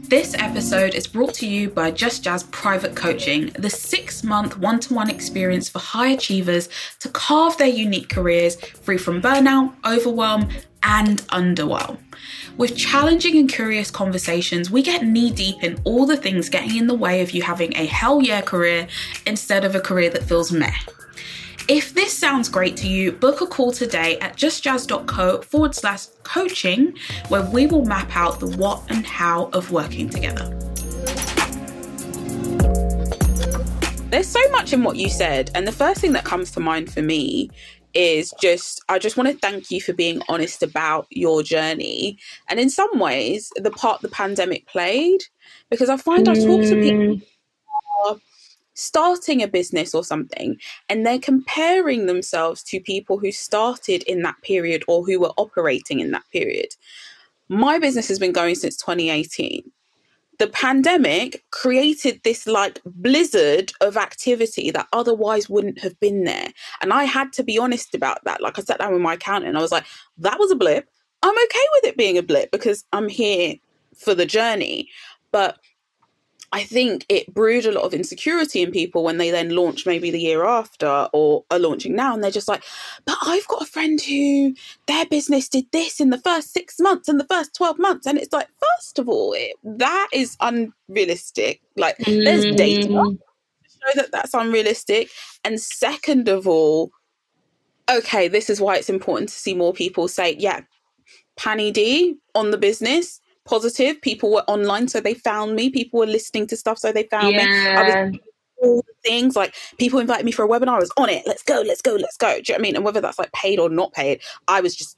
This 0.07 0.35
episode 0.35 0.93
is 0.93 1.07
brought 1.07 1.33
to 1.35 1.47
you 1.47 1.71
by 1.71 1.89
Just 1.89 2.23
Jazz 2.23 2.43
Private 2.43 2.95
Coaching, 2.95 3.47
the 3.57 3.71
six 3.71 4.23
month 4.23 4.55
one 4.57 4.79
to 4.81 4.93
one 4.93 5.09
experience 5.09 5.67
for 5.67 5.79
high 5.79 6.09
achievers 6.09 6.69
to 6.99 7.09
carve 7.09 7.57
their 7.57 7.67
unique 7.67 8.09
careers 8.09 8.55
free 8.55 8.99
from 8.99 9.19
burnout, 9.19 9.73
overwhelm, 9.83 10.47
and 10.83 11.23
underwhelm. 11.29 11.97
With 12.55 12.77
challenging 12.77 13.35
and 13.37 13.51
curious 13.51 13.89
conversations, 13.89 14.69
we 14.69 14.83
get 14.83 15.03
knee 15.03 15.31
deep 15.31 15.63
in 15.63 15.81
all 15.83 16.05
the 16.05 16.15
things 16.15 16.49
getting 16.49 16.77
in 16.77 16.85
the 16.85 16.93
way 16.93 17.21
of 17.21 17.31
you 17.31 17.41
having 17.41 17.75
a 17.75 17.85
hell 17.85 18.21
yeah 18.21 18.41
career 18.41 18.87
instead 19.25 19.65
of 19.65 19.73
a 19.73 19.81
career 19.81 20.11
that 20.11 20.23
feels 20.23 20.51
meh. 20.51 20.71
If 21.67 21.95
this 21.95 22.15
sounds 22.15 22.47
great 22.47 22.77
to 22.77 22.87
you, 22.87 23.11
book 23.11 23.41
a 23.41 23.47
call 23.47 23.71
today 23.71 24.19
at 24.19 24.35
justjazz.co 24.35 25.41
forward 25.41 25.73
slash 25.73 26.05
coaching, 26.21 26.95
where 27.29 27.41
we 27.41 27.65
will 27.65 27.83
map 27.83 28.15
out 28.15 28.39
the 28.39 28.55
what 28.57 28.83
and 28.89 29.03
how 29.03 29.45
of 29.45 29.71
working 29.71 30.07
together. 30.07 30.47
There's 34.11 34.27
so 34.27 34.39
much 34.51 34.73
in 34.73 34.83
what 34.83 34.95
you 34.97 35.09
said, 35.09 35.49
and 35.55 35.67
the 35.67 35.71
first 35.71 36.01
thing 36.01 36.13
that 36.13 36.23
comes 36.23 36.51
to 36.51 36.59
mind 36.59 36.93
for 36.93 37.01
me 37.01 37.49
is 37.95 38.31
just 38.39 38.83
I 38.87 38.99
just 38.99 39.17
want 39.17 39.29
to 39.29 39.37
thank 39.39 39.71
you 39.71 39.81
for 39.81 39.93
being 39.93 40.21
honest 40.29 40.61
about 40.61 41.07
your 41.09 41.41
journey 41.41 42.19
and 42.49 42.59
in 42.59 42.69
some 42.69 42.99
ways 42.99 43.53
the 43.55 43.71
part 43.71 44.01
the 44.01 44.09
pandemic 44.09 44.67
played 44.67 45.21
because 45.69 45.89
I 45.89 45.95
find 45.95 46.27
I 46.27 46.33
talk 46.33 46.61
to 46.61 46.75
people 46.75 47.15
mm. 47.15 47.21
Starting 48.75 49.41
a 49.41 49.47
business 49.47 49.95
or 49.95 50.03
something 50.03 50.57
and 50.89 51.05
they're 51.05 51.17
comparing 51.19 52.05
themselves 52.05 52.61
to 52.61 52.79
people 52.79 53.17
who 53.17 53.31
started 53.31 54.03
in 54.03 54.21
that 54.21 54.39
period 54.43 54.83
or 54.87 55.05
who 55.05 55.19
were 55.19 55.33
operating 55.37 55.99
in 55.99 56.11
that 56.11 56.23
period. 56.31 56.75
My 57.49 57.79
business 57.79 58.07
has 58.07 58.19
been 58.19 58.31
going 58.31 58.55
since 58.55 58.77
2018 58.77 59.71
the 60.37 60.47
pandemic 60.47 61.43
created 61.51 62.21
this 62.23 62.47
like 62.47 62.81
blizzard 62.85 63.71
of 63.81 63.97
activity 63.97 64.71
that 64.71 64.87
otherwise 64.93 65.49
wouldn't 65.49 65.79
have 65.79 65.99
been 65.99 66.23
there. 66.23 66.49
And 66.81 66.91
I 66.91 67.05
had 67.05 67.31
to 67.33 67.43
be 67.43 67.57
honest 67.57 67.95
about 67.95 68.23
that. 68.25 68.41
Like 68.41 68.59
I 68.59 68.61
sat 68.61 68.79
down 68.79 68.93
with 68.93 69.01
my 69.01 69.13
accountant 69.13 69.49
and 69.49 69.57
I 69.57 69.61
was 69.61 69.71
like, 69.71 69.85
that 70.17 70.39
was 70.39 70.51
a 70.51 70.55
blip. 70.55 70.89
I'm 71.23 71.37
okay 71.45 71.67
with 71.75 71.91
it 71.91 71.97
being 71.97 72.17
a 72.17 72.23
blip 72.23 72.51
because 72.51 72.83
I'm 72.91 73.07
here 73.07 73.55
for 73.95 74.13
the 74.13 74.25
journey. 74.25 74.89
But 75.31 75.57
I 76.55 76.63
think 76.63 77.05
it 77.09 77.33
brewed 77.33 77.65
a 77.65 77.73
lot 77.73 77.83
of 77.83 77.93
insecurity 77.93 78.61
in 78.61 78.71
people 78.71 79.03
when 79.03 79.17
they 79.17 79.29
then 79.29 79.49
launch 79.49 79.85
maybe 79.85 80.09
the 80.09 80.21
year 80.21 80.45
after 80.45 81.09
or 81.11 81.43
are 81.51 81.59
launching 81.59 81.97
now 81.97 82.13
and 82.13 82.23
they're 82.23 82.31
just 82.31 82.47
like, 82.47 82.63
but 83.03 83.17
I've 83.23 83.45
got 83.49 83.63
a 83.63 83.65
friend 83.65 83.99
who 83.99 84.55
their 84.87 85.05
business 85.05 85.49
did 85.49 85.65
this 85.73 85.99
in 85.99 86.11
the 86.11 86.17
first 86.17 86.53
six 86.53 86.79
months 86.79 87.09
and 87.09 87.19
the 87.19 87.25
first 87.25 87.53
12 87.55 87.77
months. 87.77 88.07
And 88.07 88.17
it's 88.17 88.31
like, 88.31 88.47
first 88.77 88.99
of 88.99 89.09
all, 89.09 89.33
it, 89.33 89.57
that 89.65 90.07
is 90.13 90.37
unrealistic. 90.39 91.59
Like, 91.75 91.97
mm. 91.97 92.23
there's 92.23 92.45
data 92.55 92.87
mm. 92.87 93.17
to 93.17 93.69
show 93.69 94.01
that 94.01 94.13
that's 94.13 94.33
unrealistic. 94.33 95.09
And 95.43 95.59
second 95.59 96.29
of 96.29 96.47
all, 96.47 96.89
okay, 97.91 98.29
this 98.29 98.49
is 98.49 98.61
why 98.61 98.77
it's 98.77 98.89
important 98.89 99.27
to 99.27 99.35
see 99.35 99.55
more 99.55 99.73
people 99.73 100.07
say, 100.07 100.37
yeah, 100.39 100.61
Panny 101.35 101.71
D 101.71 102.15
on 102.33 102.51
the 102.51 102.57
business 102.57 103.19
positive. 103.45 104.01
People 104.01 104.31
were 104.31 104.43
online, 104.47 104.87
so 104.87 104.99
they 104.99 105.13
found 105.13 105.55
me. 105.55 105.69
People 105.69 105.99
were 105.99 106.05
listening 106.05 106.47
to 106.47 106.57
stuff, 106.57 106.77
so 106.77 106.91
they 106.91 107.03
found 107.03 107.33
yeah. 107.33 107.45
me. 107.45 107.67
I 107.67 107.83
was 108.09 108.19
all 108.61 108.77
the 108.87 109.09
things 109.09 109.35
like 109.35 109.53
people 109.77 109.99
invited 109.99 110.25
me 110.25 110.31
for 110.31 110.45
a 110.45 110.47
webinar. 110.47 110.75
I 110.75 110.79
was 110.79 110.91
on 110.97 111.09
it. 111.09 111.23
Let's 111.25 111.43
go, 111.43 111.61
let's 111.65 111.81
go, 111.81 111.95
let's 111.95 112.17
go. 112.17 112.27
Do 112.27 112.35
you 112.35 112.41
know 112.41 112.53
what 112.53 112.59
I 112.59 112.61
mean? 112.61 112.75
And 112.75 112.85
whether 112.85 113.01
that's 113.01 113.19
like 113.19 113.31
paid 113.33 113.59
or 113.59 113.69
not 113.69 113.93
paid, 113.93 114.21
I 114.47 114.61
was 114.61 114.75
just 114.75 114.97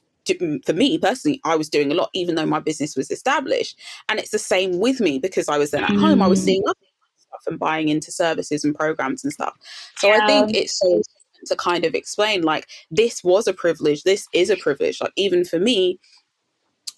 for 0.66 0.74
me 0.74 0.98
personally, 0.98 1.40
I 1.44 1.56
was 1.56 1.70
doing 1.70 1.90
a 1.90 1.94
lot, 1.94 2.10
even 2.12 2.34
though 2.34 2.44
my 2.44 2.60
business 2.60 2.96
was 2.96 3.10
established. 3.10 3.78
And 4.10 4.18
it's 4.18 4.30
the 4.30 4.38
same 4.38 4.78
with 4.78 5.00
me 5.00 5.18
because 5.18 5.48
I 5.48 5.56
was 5.56 5.70
then 5.70 5.84
at 5.84 5.90
mm. 5.90 6.00
home. 6.00 6.20
I 6.20 6.26
was 6.26 6.42
mm. 6.42 6.44
seeing 6.44 6.62
stuff 6.66 7.42
and 7.46 7.58
buying 7.58 7.88
into 7.88 8.12
services 8.12 8.62
and 8.62 8.74
programs 8.74 9.24
and 9.24 9.32
stuff. 9.32 9.54
So 9.96 10.08
yeah. 10.08 10.20
I 10.22 10.26
think 10.26 10.54
it's 10.54 10.78
so 10.78 11.02
to 11.46 11.56
kind 11.56 11.84
of 11.84 11.94
explain 11.94 12.42
like 12.42 12.66
this 12.90 13.22
was 13.22 13.46
a 13.46 13.52
privilege. 13.52 14.02
This 14.02 14.26
is 14.32 14.50
a 14.50 14.56
privilege. 14.56 15.00
Like 15.00 15.12
even 15.16 15.44
for 15.44 15.58
me, 15.58 15.98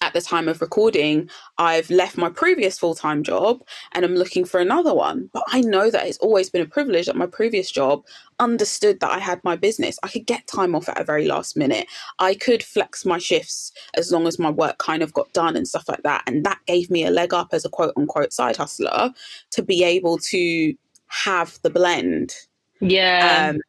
at 0.01 0.13
the 0.13 0.21
time 0.21 0.47
of 0.47 0.61
recording, 0.61 1.29
I've 1.59 1.89
left 1.89 2.17
my 2.17 2.29
previous 2.29 2.77
full 2.77 2.95
time 2.95 3.23
job 3.23 3.63
and 3.91 4.03
I'm 4.03 4.15
looking 4.15 4.45
for 4.45 4.59
another 4.59 4.93
one. 4.93 5.29
But 5.31 5.43
I 5.47 5.61
know 5.61 5.91
that 5.91 6.07
it's 6.07 6.17
always 6.17 6.49
been 6.49 6.61
a 6.61 6.65
privilege 6.65 7.05
that 7.05 7.15
my 7.15 7.27
previous 7.27 7.69
job 7.69 8.03
understood 8.39 8.99
that 8.99 9.11
I 9.11 9.19
had 9.19 9.43
my 9.43 9.55
business. 9.55 9.99
I 10.01 10.07
could 10.07 10.25
get 10.25 10.47
time 10.47 10.75
off 10.75 10.89
at 10.89 10.99
a 10.99 11.03
very 11.03 11.27
last 11.27 11.55
minute. 11.55 11.87
I 12.19 12.33
could 12.33 12.63
flex 12.63 13.05
my 13.05 13.19
shifts 13.19 13.71
as 13.93 14.11
long 14.11 14.27
as 14.27 14.39
my 14.39 14.49
work 14.49 14.79
kind 14.79 15.03
of 15.03 15.13
got 15.13 15.31
done 15.33 15.55
and 15.55 15.67
stuff 15.67 15.87
like 15.87 16.03
that. 16.03 16.23
And 16.25 16.43
that 16.45 16.59
gave 16.65 16.89
me 16.89 17.05
a 17.05 17.11
leg 17.11 17.33
up 17.33 17.49
as 17.51 17.63
a 17.63 17.69
quote 17.69 17.93
unquote 17.95 18.33
side 18.33 18.57
hustler 18.57 19.11
to 19.51 19.61
be 19.61 19.83
able 19.83 20.17
to 20.17 20.73
have 21.07 21.59
the 21.61 21.69
blend. 21.69 22.33
Yeah. 22.79 23.51
Um, 23.51 23.61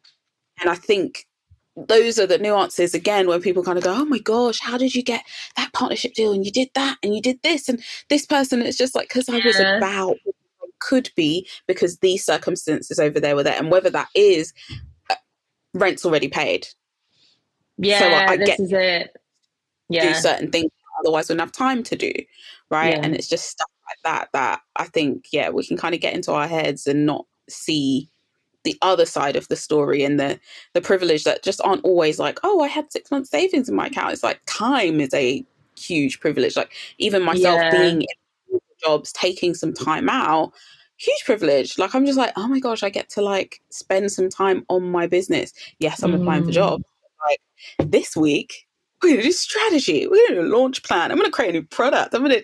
and 0.59 0.69
I 0.69 0.75
think 0.75 1.27
those 1.75 2.19
are 2.19 2.27
the 2.27 2.37
nuances 2.37 2.93
again 2.93 3.27
when 3.27 3.41
people 3.41 3.63
kind 3.63 3.77
of 3.77 3.83
go, 3.83 3.93
oh 3.93 4.05
my 4.05 4.19
gosh, 4.19 4.59
how 4.59 4.77
did 4.77 4.93
you 4.93 5.01
get 5.01 5.23
that 5.57 5.73
partnership 5.73 6.13
deal? 6.13 6.31
And 6.31 6.45
you 6.45 6.51
did 6.51 6.69
that 6.75 6.97
and 7.01 7.15
you 7.15 7.21
did 7.21 7.41
this 7.41 7.67
and 7.67 7.81
this 8.09 8.25
person. 8.25 8.61
It's 8.61 8.77
just 8.77 8.95
like, 8.95 9.07
because 9.07 9.27
I 9.29 9.39
was 9.43 9.59
about 9.59 10.17
could 10.79 11.09
be 11.15 11.47
because 11.65 11.97
these 11.99 12.25
circumstances 12.25 12.99
over 12.99 13.19
there 13.19 13.35
were 13.35 13.43
there. 13.43 13.57
And 13.57 13.71
whether 13.71 13.89
that 13.89 14.09
is 14.13 14.53
uh, 15.09 15.15
rent's 15.73 16.05
already 16.05 16.27
paid. 16.27 16.67
Yeah, 17.77 17.99
so 17.99 18.07
I, 18.07 18.25
I 18.27 18.37
this 18.37 18.49
get 18.49 18.59
is 18.59 18.71
it. 18.71 19.15
Yeah. 19.89 20.07
Do 20.09 20.13
certain 20.13 20.51
things 20.51 20.71
otherwise 20.99 21.29
wouldn't 21.29 21.41
have 21.41 21.51
time 21.51 21.83
to 21.83 21.95
do. 21.95 22.11
Right. 22.69 22.93
Yeah. 22.93 23.01
And 23.01 23.15
it's 23.15 23.27
just 23.27 23.49
stuff 23.49 23.69
like 23.87 23.97
that 24.03 24.29
that 24.33 24.61
I 24.75 24.85
think, 24.85 25.27
yeah, 25.31 25.49
we 25.49 25.65
can 25.65 25.77
kind 25.77 25.95
of 25.95 26.01
get 26.01 26.13
into 26.13 26.31
our 26.31 26.47
heads 26.47 26.85
and 26.85 27.05
not 27.05 27.25
see 27.49 28.09
the 28.63 28.77
other 28.81 29.05
side 29.05 29.35
of 29.35 29.47
the 29.47 29.55
story 29.55 30.03
and 30.03 30.19
the 30.19 30.39
the 30.73 30.81
privilege 30.81 31.23
that 31.23 31.43
just 31.43 31.61
aren't 31.63 31.83
always 31.83 32.19
like 32.19 32.39
oh 32.43 32.61
i 32.61 32.67
had 32.67 32.91
six 32.91 33.11
months 33.11 33.29
savings 33.29 33.69
in 33.69 33.75
my 33.75 33.87
account 33.87 34.13
it's 34.13 34.23
like 34.23 34.41
time 34.45 34.99
is 34.99 35.13
a 35.13 35.45
huge 35.77 36.19
privilege 36.19 36.55
like 36.55 36.73
even 36.97 37.21
myself 37.21 37.59
yeah. 37.59 37.71
being 37.71 38.01
in 38.01 38.59
jobs 38.83 39.11
taking 39.13 39.53
some 39.53 39.73
time 39.73 40.09
out 40.09 40.53
huge 40.97 41.23
privilege 41.25 41.77
like 41.77 41.93
i'm 41.95 42.05
just 42.05 42.17
like 42.17 42.31
oh 42.35 42.47
my 42.47 42.59
gosh 42.59 42.83
i 42.83 42.89
get 42.89 43.09
to 43.09 43.21
like 43.21 43.61
spend 43.69 44.11
some 44.11 44.29
time 44.29 44.63
on 44.69 44.83
my 44.83 45.07
business 45.07 45.51
yes 45.79 46.03
i'm 46.03 46.11
mm. 46.11 46.21
applying 46.21 46.43
for 46.43 46.49
mm. 46.49 46.53
jobs 46.53 46.83
like 47.27 47.89
this 47.89 48.15
week 48.15 48.67
we're 49.01 49.09
gonna 49.09 49.23
do 49.23 49.31
strategy 49.31 50.07
we're 50.07 50.27
gonna 50.29 50.41
do 50.41 50.47
a 50.47 50.55
launch 50.55 50.83
plan 50.83 51.11
i'm 51.11 51.17
gonna 51.17 51.31
create 51.31 51.49
a 51.49 51.53
new 51.53 51.63
product 51.63 52.13
i'm 52.13 52.21
gonna 52.21 52.41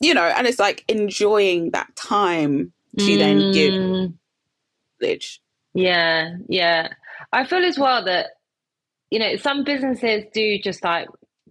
you 0.00 0.12
know 0.12 0.24
and 0.36 0.46
it's 0.46 0.58
like 0.58 0.84
enjoying 0.88 1.70
that 1.70 1.94
time 1.96 2.72
to 2.98 3.04
mm. 3.04 3.18
then 3.18 3.52
give 3.52 3.74
mm. 3.74 4.14
privilege 4.98 5.40
yeah, 5.76 6.36
yeah. 6.48 6.88
I 7.32 7.44
feel 7.46 7.64
as 7.64 7.78
well 7.78 8.04
that 8.06 8.28
you 9.10 9.18
know 9.18 9.36
some 9.36 9.64
businesses 9.64 10.24
do 10.32 10.58
just 10.58 10.82
like 10.82 11.08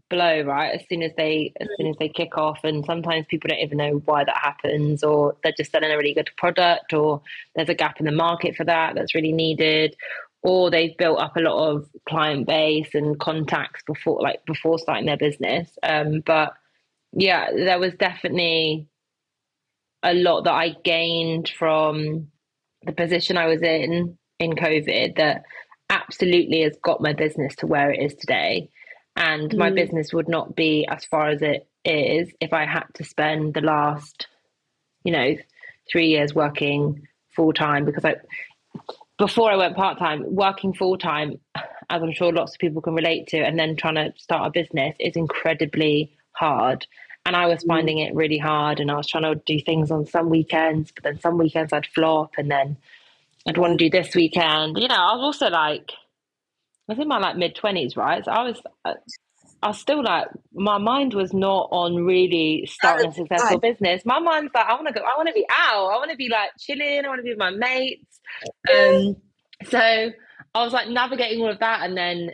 blow 0.10 0.42
right 0.44 0.80
as 0.80 0.88
soon 0.88 1.02
as 1.02 1.12
they 1.18 1.52
as 1.60 1.68
soon 1.78 1.88
as 1.88 1.96
they 2.00 2.10
kick 2.10 2.38
off 2.38 2.60
and 2.64 2.86
sometimes 2.86 3.26
people 3.28 3.48
don't 3.48 3.60
even 3.60 3.78
know 3.78 4.02
why 4.06 4.24
that 4.24 4.38
happens 4.38 5.04
or 5.04 5.36
they're 5.44 5.54
just 5.58 5.72
selling 5.72 5.92
a 5.92 5.98
really 5.98 6.14
good 6.14 6.30
product 6.38 6.94
or 6.94 7.22
there's 7.56 7.70
a 7.70 7.74
gap 7.74 8.00
in 8.00 8.06
the 8.06 8.12
market 8.12 8.56
for 8.56 8.64
that 8.64 8.94
that's 8.94 9.16
really 9.16 9.32
needed 9.32 9.96
or 10.44 10.70
they've 10.70 10.96
built 10.98 11.20
up 11.20 11.36
a 11.38 11.40
lot 11.42 11.70
of 11.70 11.88
client 12.08 12.46
base 12.46 12.94
and 12.94 13.20
contacts 13.20 13.82
before 13.88 14.22
like 14.22 14.46
before 14.46 14.78
starting 14.78 15.08
their 15.08 15.18
business 15.18 15.70
um, 15.82 16.22
but 16.26 16.54
yeah 17.14 17.52
there 17.52 17.80
was 17.80 17.94
definitely 17.96 18.88
a 20.04 20.14
lot 20.14 20.44
that 20.44 20.54
i 20.54 20.76
gained 20.84 21.50
from 21.58 22.28
the 22.86 22.94
position 22.94 23.38
I 23.38 23.48
was 23.48 23.62
in 23.62 24.18
in 24.40 24.54
COVID 24.54 25.18
that 25.18 25.44
absolutely 25.90 26.62
has 26.62 26.78
got 26.82 27.02
my 27.02 27.14
business 27.14 27.56
to 27.58 27.68
where 27.68 27.92
it 27.92 28.02
is 28.02 28.16
today. 28.16 28.70
And 29.16 29.50
mm. 29.52 29.58
my 29.58 29.70
business 29.70 30.14
would 30.14 30.28
not 30.28 30.56
be 30.56 30.86
as 30.90 31.06
far 31.06 31.30
as 31.30 31.42
it 31.42 31.68
is 31.84 32.32
if 32.42 32.54
I 32.54 32.66
had 32.66 32.86
to 32.96 33.04
spend 33.04 33.54
the 33.54 33.62
last, 33.62 34.28
you 35.04 35.12
know, 35.12 35.36
three 35.92 36.08
years 36.08 36.34
working 36.34 37.08
full 37.36 37.54
time 37.54 37.86
because 37.86 38.06
I 38.06 38.16
before 39.18 39.52
I 39.52 39.56
went 39.56 39.76
part 39.76 39.98
time, 39.98 40.24
working 40.28 40.74
full 40.74 40.98
time, 40.98 41.40
as 41.56 42.04
I'm 42.04 42.12
sure 42.14 42.34
lots 42.34 42.56
of 42.56 42.60
people 42.60 42.82
can 42.82 42.96
relate 42.96 43.28
to, 43.28 43.38
and 43.38 43.58
then 43.58 43.76
trying 43.78 43.96
to 43.96 44.14
start 44.18 44.48
a 44.48 44.52
business 44.52 44.96
is 45.00 45.16
incredibly 45.16 46.18
hard. 46.34 46.86
And 47.26 47.36
I 47.36 47.48
was 47.48 47.64
mm. 47.64 47.68
finding 47.68 48.00
it 48.00 48.14
really 48.14 48.38
hard. 48.38 48.80
And 48.80 48.92
I 48.92 48.96
was 48.96 49.08
trying 49.08 49.24
to 49.24 49.42
do 49.46 49.60
things 49.60 49.92
on 49.92 50.06
some 50.06 50.30
weekends, 50.30 50.92
but 50.92 51.04
then 51.04 51.20
some 51.20 51.38
weekends 51.38 51.74
I'd 51.74 51.88
flop 51.88 52.32
and 52.38 52.50
then 52.50 52.78
I'd 53.48 53.58
want 53.58 53.78
to 53.78 53.86
do 53.86 53.90
this 53.90 54.16
weekend. 54.16 54.78
You 54.80 54.88
know, 54.88 54.96
I 54.96 55.16
was 55.16 55.24
also 55.24 55.50
like, 55.50 55.92
I 56.88 56.94
was 56.94 57.00
in 57.00 57.08
my 57.08 57.20
like 57.20 57.38
mid 57.38 57.56
20s, 57.56 57.98
right? 57.98 58.24
So 58.24 58.32
I 58.32 58.44
was, 58.44 58.62
uh, 58.84 58.94
I 59.62 59.70
was 59.70 59.80
still 59.80 60.04
like, 60.04 60.28
my 60.54 60.78
mind 60.78 61.14
was 61.16 61.34
not 61.34 61.70
on 61.72 61.96
really 62.06 62.68
starting 62.72 63.10
a 63.10 63.14
successful 63.14 63.60
business. 63.60 64.04
My 64.06 64.20
mind's 64.20 64.52
like, 64.54 64.68
I 64.68 64.76
want 64.76 64.88
to 64.88 64.94
go, 64.94 65.02
I 65.02 65.18
want 65.18 65.28
to 65.28 65.34
be 65.34 65.46
out. 65.50 65.88
I 65.88 65.98
want 65.98 66.12
to 66.12 66.18
be 66.18 66.30
like 66.30 66.52
chilling. 66.60 67.04
I 67.04 67.08
want 67.08 67.20
to 67.20 67.24
be 67.24 67.30
with 67.30 67.40
my 67.40 67.50
mates. 67.50 68.20
Um, 68.72 69.16
so 69.70 69.80
I 69.80 70.64
was 70.64 70.74
like 70.74 70.90
navigating 70.90 71.42
all 71.42 71.52
of 71.52 71.60
that. 71.60 71.82
And 71.84 71.98
then 71.98 72.32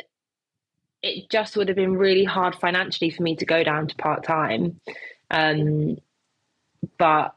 it 1.03 1.29
just 1.29 1.57
would 1.57 1.67
have 1.67 1.77
been 1.77 1.97
really 1.97 2.23
hard 2.23 2.55
financially 2.55 3.09
for 3.09 3.23
me 3.23 3.35
to 3.37 3.45
go 3.45 3.63
down 3.63 3.87
to 3.87 3.95
part 3.95 4.23
time. 4.23 4.79
Um, 5.29 5.97
but 6.97 7.35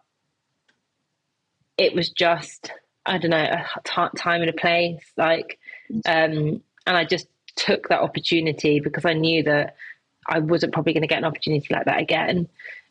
it 1.78 1.94
was 1.94 2.10
just, 2.10 2.70
I 3.06 3.18
don't 3.18 3.30
know, 3.30 3.36
a 3.38 3.66
t- 3.84 4.18
time 4.18 4.42
and 4.42 4.50
a 4.50 4.54
place. 4.54 5.04
Like, 5.16 5.58
um, 6.06 6.62
and 6.86 6.96
I 6.96 7.04
just 7.04 7.26
took 7.56 7.88
that 7.88 8.00
opportunity 8.00 8.80
because 8.80 9.04
I 9.04 9.14
knew 9.14 9.42
that 9.44 9.76
I 10.28 10.40
wasn't 10.40 10.72
probably 10.72 10.92
going 10.92 11.02
to 11.02 11.08
get 11.08 11.18
an 11.18 11.24
opportunity 11.24 11.66
like 11.72 11.86
that 11.86 12.00
again. 12.00 12.48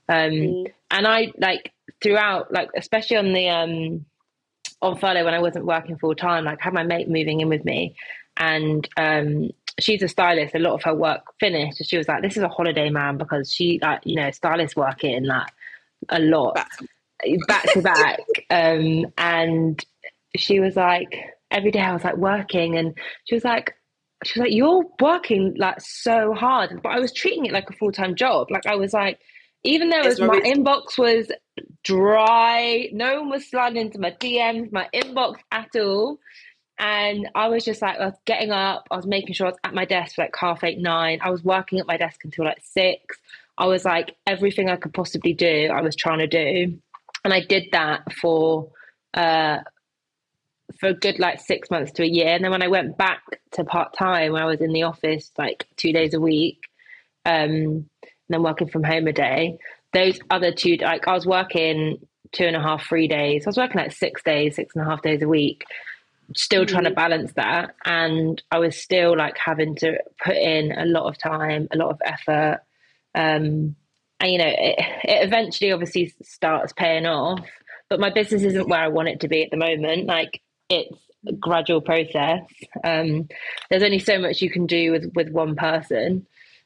Um, 0.09 0.31
mm. 0.31 0.73
And 0.91 1.07
I 1.07 1.31
like 1.37 1.71
throughout, 2.01 2.51
like 2.51 2.69
especially 2.75 3.17
on 3.17 3.33
the 3.33 3.49
um, 3.49 4.05
on 4.81 4.97
furlough 4.97 5.25
when 5.25 5.33
I 5.33 5.39
wasn't 5.39 5.65
working 5.65 5.97
full 5.97 6.15
time, 6.15 6.45
like 6.45 6.59
I 6.61 6.65
had 6.65 6.73
my 6.73 6.83
mate 6.83 7.09
moving 7.09 7.41
in 7.41 7.49
with 7.49 7.65
me, 7.65 7.95
and 8.37 8.87
um, 8.97 9.51
she's 9.79 10.01
a 10.03 10.07
stylist. 10.07 10.55
A 10.55 10.59
lot 10.59 10.73
of 10.73 10.83
her 10.83 10.93
work 10.93 11.21
finished, 11.39 11.79
and 11.79 11.87
she 11.87 11.97
was 11.97 12.07
like, 12.07 12.21
"This 12.21 12.37
is 12.37 12.43
a 12.43 12.49
holiday 12.49 12.89
man," 12.89 13.17
because 13.17 13.51
she, 13.51 13.79
like, 13.81 14.01
you 14.05 14.15
know, 14.15 14.31
stylist 14.31 14.75
working 14.75 15.23
like 15.23 15.47
a 16.09 16.19
lot, 16.19 16.55
back, 16.55 16.71
back 17.47 17.63
to 17.73 17.81
back, 17.81 18.19
um, 18.49 19.05
and 19.17 19.83
she 20.35 20.59
was 20.59 20.75
like, 20.75 21.15
every 21.51 21.71
day 21.71 21.79
I 21.81 21.93
was 21.93 22.03
like 22.03 22.17
working, 22.17 22.77
and 22.77 22.97
she 23.25 23.35
was 23.35 23.43
like, 23.43 23.75
she 24.23 24.39
was 24.39 24.45
like, 24.45 24.55
"You're 24.55 24.85
working 24.99 25.55
like 25.57 25.81
so 25.81 26.33
hard," 26.33 26.81
but 26.81 26.89
I 26.89 26.99
was 26.99 27.13
treating 27.13 27.45
it 27.45 27.53
like 27.53 27.69
a 27.69 27.73
full 27.73 27.91
time 27.91 28.15
job. 28.15 28.51
Like 28.51 28.65
I 28.65 28.75
was 28.75 28.93
like, 28.93 29.19
even 29.63 29.89
though 29.89 30.03
was, 30.03 30.19
my 30.19 30.41
inbox 30.41 30.97
was 30.97 31.31
dry, 31.83 32.89
no 32.91 33.21
one 33.21 33.29
was 33.29 33.49
sliding 33.49 33.81
into 33.81 33.99
my 33.99 34.11
DMs, 34.11 34.71
my 34.71 34.87
inbox 34.93 35.35
at 35.51 35.69
all. 35.75 36.19
And 36.79 37.29
I 37.35 37.47
was 37.47 37.63
just 37.63 37.81
like, 37.81 37.99
I 37.99 38.05
was 38.05 38.17
getting 38.25 38.51
up, 38.51 38.87
I 38.89 38.95
was 38.95 39.05
making 39.05 39.33
sure 39.33 39.47
I 39.47 39.51
was 39.51 39.59
at 39.63 39.73
my 39.73 39.85
desk 39.85 40.15
for 40.15 40.23
like 40.23 40.35
half 40.35 40.63
eight, 40.63 40.79
nine. 40.79 41.19
I 41.21 41.29
was 41.29 41.43
working 41.43 41.79
at 41.79 41.87
my 41.87 41.97
desk 41.97 42.23
until 42.23 42.45
like 42.45 42.61
six. 42.63 43.17
I 43.57 43.67
was 43.67 43.85
like, 43.85 44.15
everything 44.25 44.69
I 44.69 44.77
could 44.77 44.93
possibly 44.93 45.33
do, 45.33 45.69
I 45.73 45.81
was 45.81 45.95
trying 45.95 46.19
to 46.19 46.27
do. 46.27 46.79
And 47.23 47.33
I 47.33 47.41
did 47.41 47.69
that 47.71 48.11
for 48.13 48.71
uh 49.13 49.59
for 50.79 50.89
a 50.89 50.93
good 50.93 51.19
like 51.19 51.39
six 51.39 51.69
months 51.69 51.91
to 51.93 52.03
a 52.03 52.07
year. 52.07 52.29
And 52.29 52.43
then 52.43 52.51
when 52.51 52.63
I 52.63 52.67
went 52.67 52.97
back 52.97 53.21
to 53.51 53.63
part 53.63 53.95
time, 53.95 54.33
when 54.33 54.41
I 54.41 54.45
was 54.45 54.59
in 54.59 54.73
the 54.73 54.83
office 54.83 55.31
like 55.37 55.67
two 55.77 55.93
days 55.93 56.13
a 56.13 56.19
week, 56.19 56.63
um, 57.25 57.31
and 57.31 57.87
then 58.29 58.43
working 58.43 58.69
from 58.69 58.83
home 58.83 59.07
a 59.07 59.13
day, 59.13 59.57
those 59.93 60.19
other 60.31 60.51
two, 60.51 60.77
like 60.77 61.07
I 61.07 61.13
was 61.13 61.27
working 61.27 61.99
two 62.31 62.45
and 62.45 62.55
a 62.55 62.61
half, 62.61 62.87
three 62.87 63.07
days. 63.07 63.45
I 63.45 63.49
was 63.49 63.57
working 63.57 63.77
like 63.77 63.91
six 63.91 64.23
days, 64.23 64.55
six 64.55 64.75
and 64.75 64.85
a 64.85 64.89
half 64.89 65.03
days 65.03 65.21
a 65.21 65.27
week 65.27 65.63
still 66.35 66.65
trying 66.65 66.85
to 66.85 66.91
mm. 66.91 66.95
balance 66.95 67.33
that. 67.33 67.75
And 67.85 68.41
i 68.51 68.59
was 68.59 68.77
still 68.77 69.17
like 69.17 69.37
having 69.37 69.75
to 69.77 69.97
put 70.23 70.35
in 70.35 70.71
a 70.71 70.85
lot 70.85 71.07
of 71.07 71.17
time 71.17 71.67
a 71.71 71.77
lot 71.77 71.89
of 71.89 72.01
effort. 72.03 72.61
Um 73.15 73.75
and 74.19 74.31
you 74.31 74.37
know 74.37 74.47
it, 74.47 74.79
it 75.03 75.27
eventually 75.27 75.71
obviously 75.71 76.13
starts 76.21 76.73
paying 76.73 77.05
off. 77.05 77.45
But 77.89 77.99
my 77.99 78.09
business 78.09 78.43
isn't 78.43 78.69
where 78.69 78.81
i 78.81 78.87
want 78.87 79.09
it 79.09 79.21
to 79.21 79.27
be 79.27 79.43
at 79.43 79.51
the 79.51 79.57
moment. 79.57 80.07
Like 80.07 80.41
it's 80.69 80.97
a 81.27 81.33
gradual 81.33 81.81
process. 81.81 82.41
Um 82.83 83.27
there's 83.69 83.83
only 83.83 83.99
so 83.99 84.19
much 84.19 84.41
you 84.41 84.49
can 84.49 84.65
do 84.65 84.91
with 84.91 85.11
with 85.15 85.29
one 85.29 85.55
person. 85.55 86.25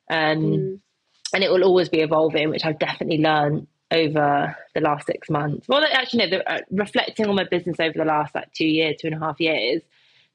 Um 0.09 0.17
mm. 0.17 0.79
and 1.33 1.43
it 1.43 1.51
will 1.51 1.63
always 1.63 1.89
be 1.89 1.99
evolving 1.99 2.49
which 2.49 2.63
i've 2.63 2.79
definitely 2.79 3.17
learned 3.17 3.67
over 3.91 4.55
the 4.73 4.81
last 4.81 5.07
six 5.07 5.29
months. 5.29 5.67
Well, 5.67 5.83
actually, 5.91 6.25
no, 6.25 6.37
the, 6.37 6.51
uh, 6.51 6.61
reflecting 6.71 7.27
on 7.27 7.35
my 7.35 7.45
business 7.45 7.79
over 7.79 7.97
the 7.97 8.05
last 8.05 8.35
like 8.35 8.51
two 8.53 8.67
years, 8.67 8.97
two 8.99 9.07
and 9.07 9.15
a 9.15 9.19
half 9.19 9.39
years, 9.39 9.81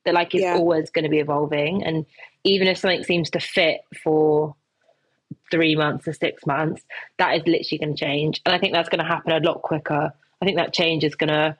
that 0.04 0.14
like 0.14 0.34
it's 0.34 0.42
yeah. 0.42 0.54
always 0.54 0.90
going 0.90 1.04
to 1.04 1.10
be 1.10 1.18
evolving. 1.18 1.84
And 1.84 2.06
even 2.44 2.66
if 2.68 2.78
something 2.78 3.04
seems 3.04 3.30
to 3.30 3.40
fit 3.40 3.80
for 4.02 4.54
three 5.50 5.76
months 5.76 6.08
or 6.08 6.12
six 6.12 6.46
months, 6.46 6.82
that 7.18 7.36
is 7.36 7.42
literally 7.46 7.78
going 7.78 7.94
to 7.94 8.04
change. 8.04 8.40
And 8.46 8.54
I 8.54 8.58
think 8.58 8.72
that's 8.72 8.88
going 8.88 9.00
to 9.00 9.06
happen 9.06 9.32
a 9.32 9.40
lot 9.40 9.62
quicker. 9.62 10.12
I 10.40 10.44
think 10.44 10.56
that 10.56 10.72
change 10.72 11.04
is 11.04 11.14
going 11.14 11.28
to, 11.28 11.56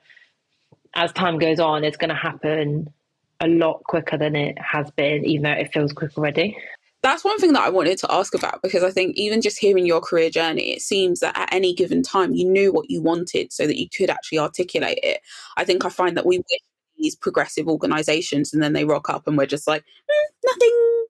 as 0.95 1.11
time 1.11 1.37
goes 1.37 1.59
on, 1.59 1.83
it's 1.83 1.97
going 1.97 2.09
to 2.09 2.15
happen 2.15 2.91
a 3.39 3.47
lot 3.47 3.83
quicker 3.83 4.17
than 4.17 4.35
it 4.35 4.57
has 4.59 4.89
been, 4.91 5.25
even 5.25 5.43
though 5.43 5.51
it 5.51 5.73
feels 5.73 5.93
quick 5.93 6.17
already 6.17 6.57
that's 7.03 7.23
one 7.23 7.37
thing 7.37 7.51
that 7.53 7.61
I 7.61 7.69
wanted 7.69 7.97
to 7.99 8.11
ask 8.11 8.33
about 8.33 8.61
because 8.63 8.81
I 8.81 8.89
think 8.89 9.17
even 9.17 9.41
just 9.41 9.59
hearing 9.59 9.85
your 9.85 9.99
career 9.99 10.29
journey, 10.29 10.71
it 10.71 10.81
seems 10.81 11.19
that 11.19 11.37
at 11.37 11.53
any 11.53 11.73
given 11.73 12.01
time 12.01 12.33
you 12.33 12.49
knew 12.49 12.71
what 12.71 12.89
you 12.89 13.01
wanted 13.01 13.51
so 13.51 13.67
that 13.67 13.77
you 13.77 13.89
could 13.89 14.09
actually 14.09 14.39
articulate 14.39 14.99
it. 15.03 15.19
I 15.57 15.65
think 15.65 15.83
I 15.83 15.89
find 15.89 16.15
that 16.15 16.25
we 16.25 16.37
wish 16.37 16.59
these 16.97 17.15
progressive 17.15 17.67
organizations 17.67 18.53
and 18.53 18.63
then 18.63 18.71
they 18.71 18.85
rock 18.85 19.09
up 19.09 19.27
and 19.27 19.37
we're 19.37 19.45
just 19.45 19.67
like, 19.67 19.83
mm, 19.83 20.45
nothing. 20.45 21.05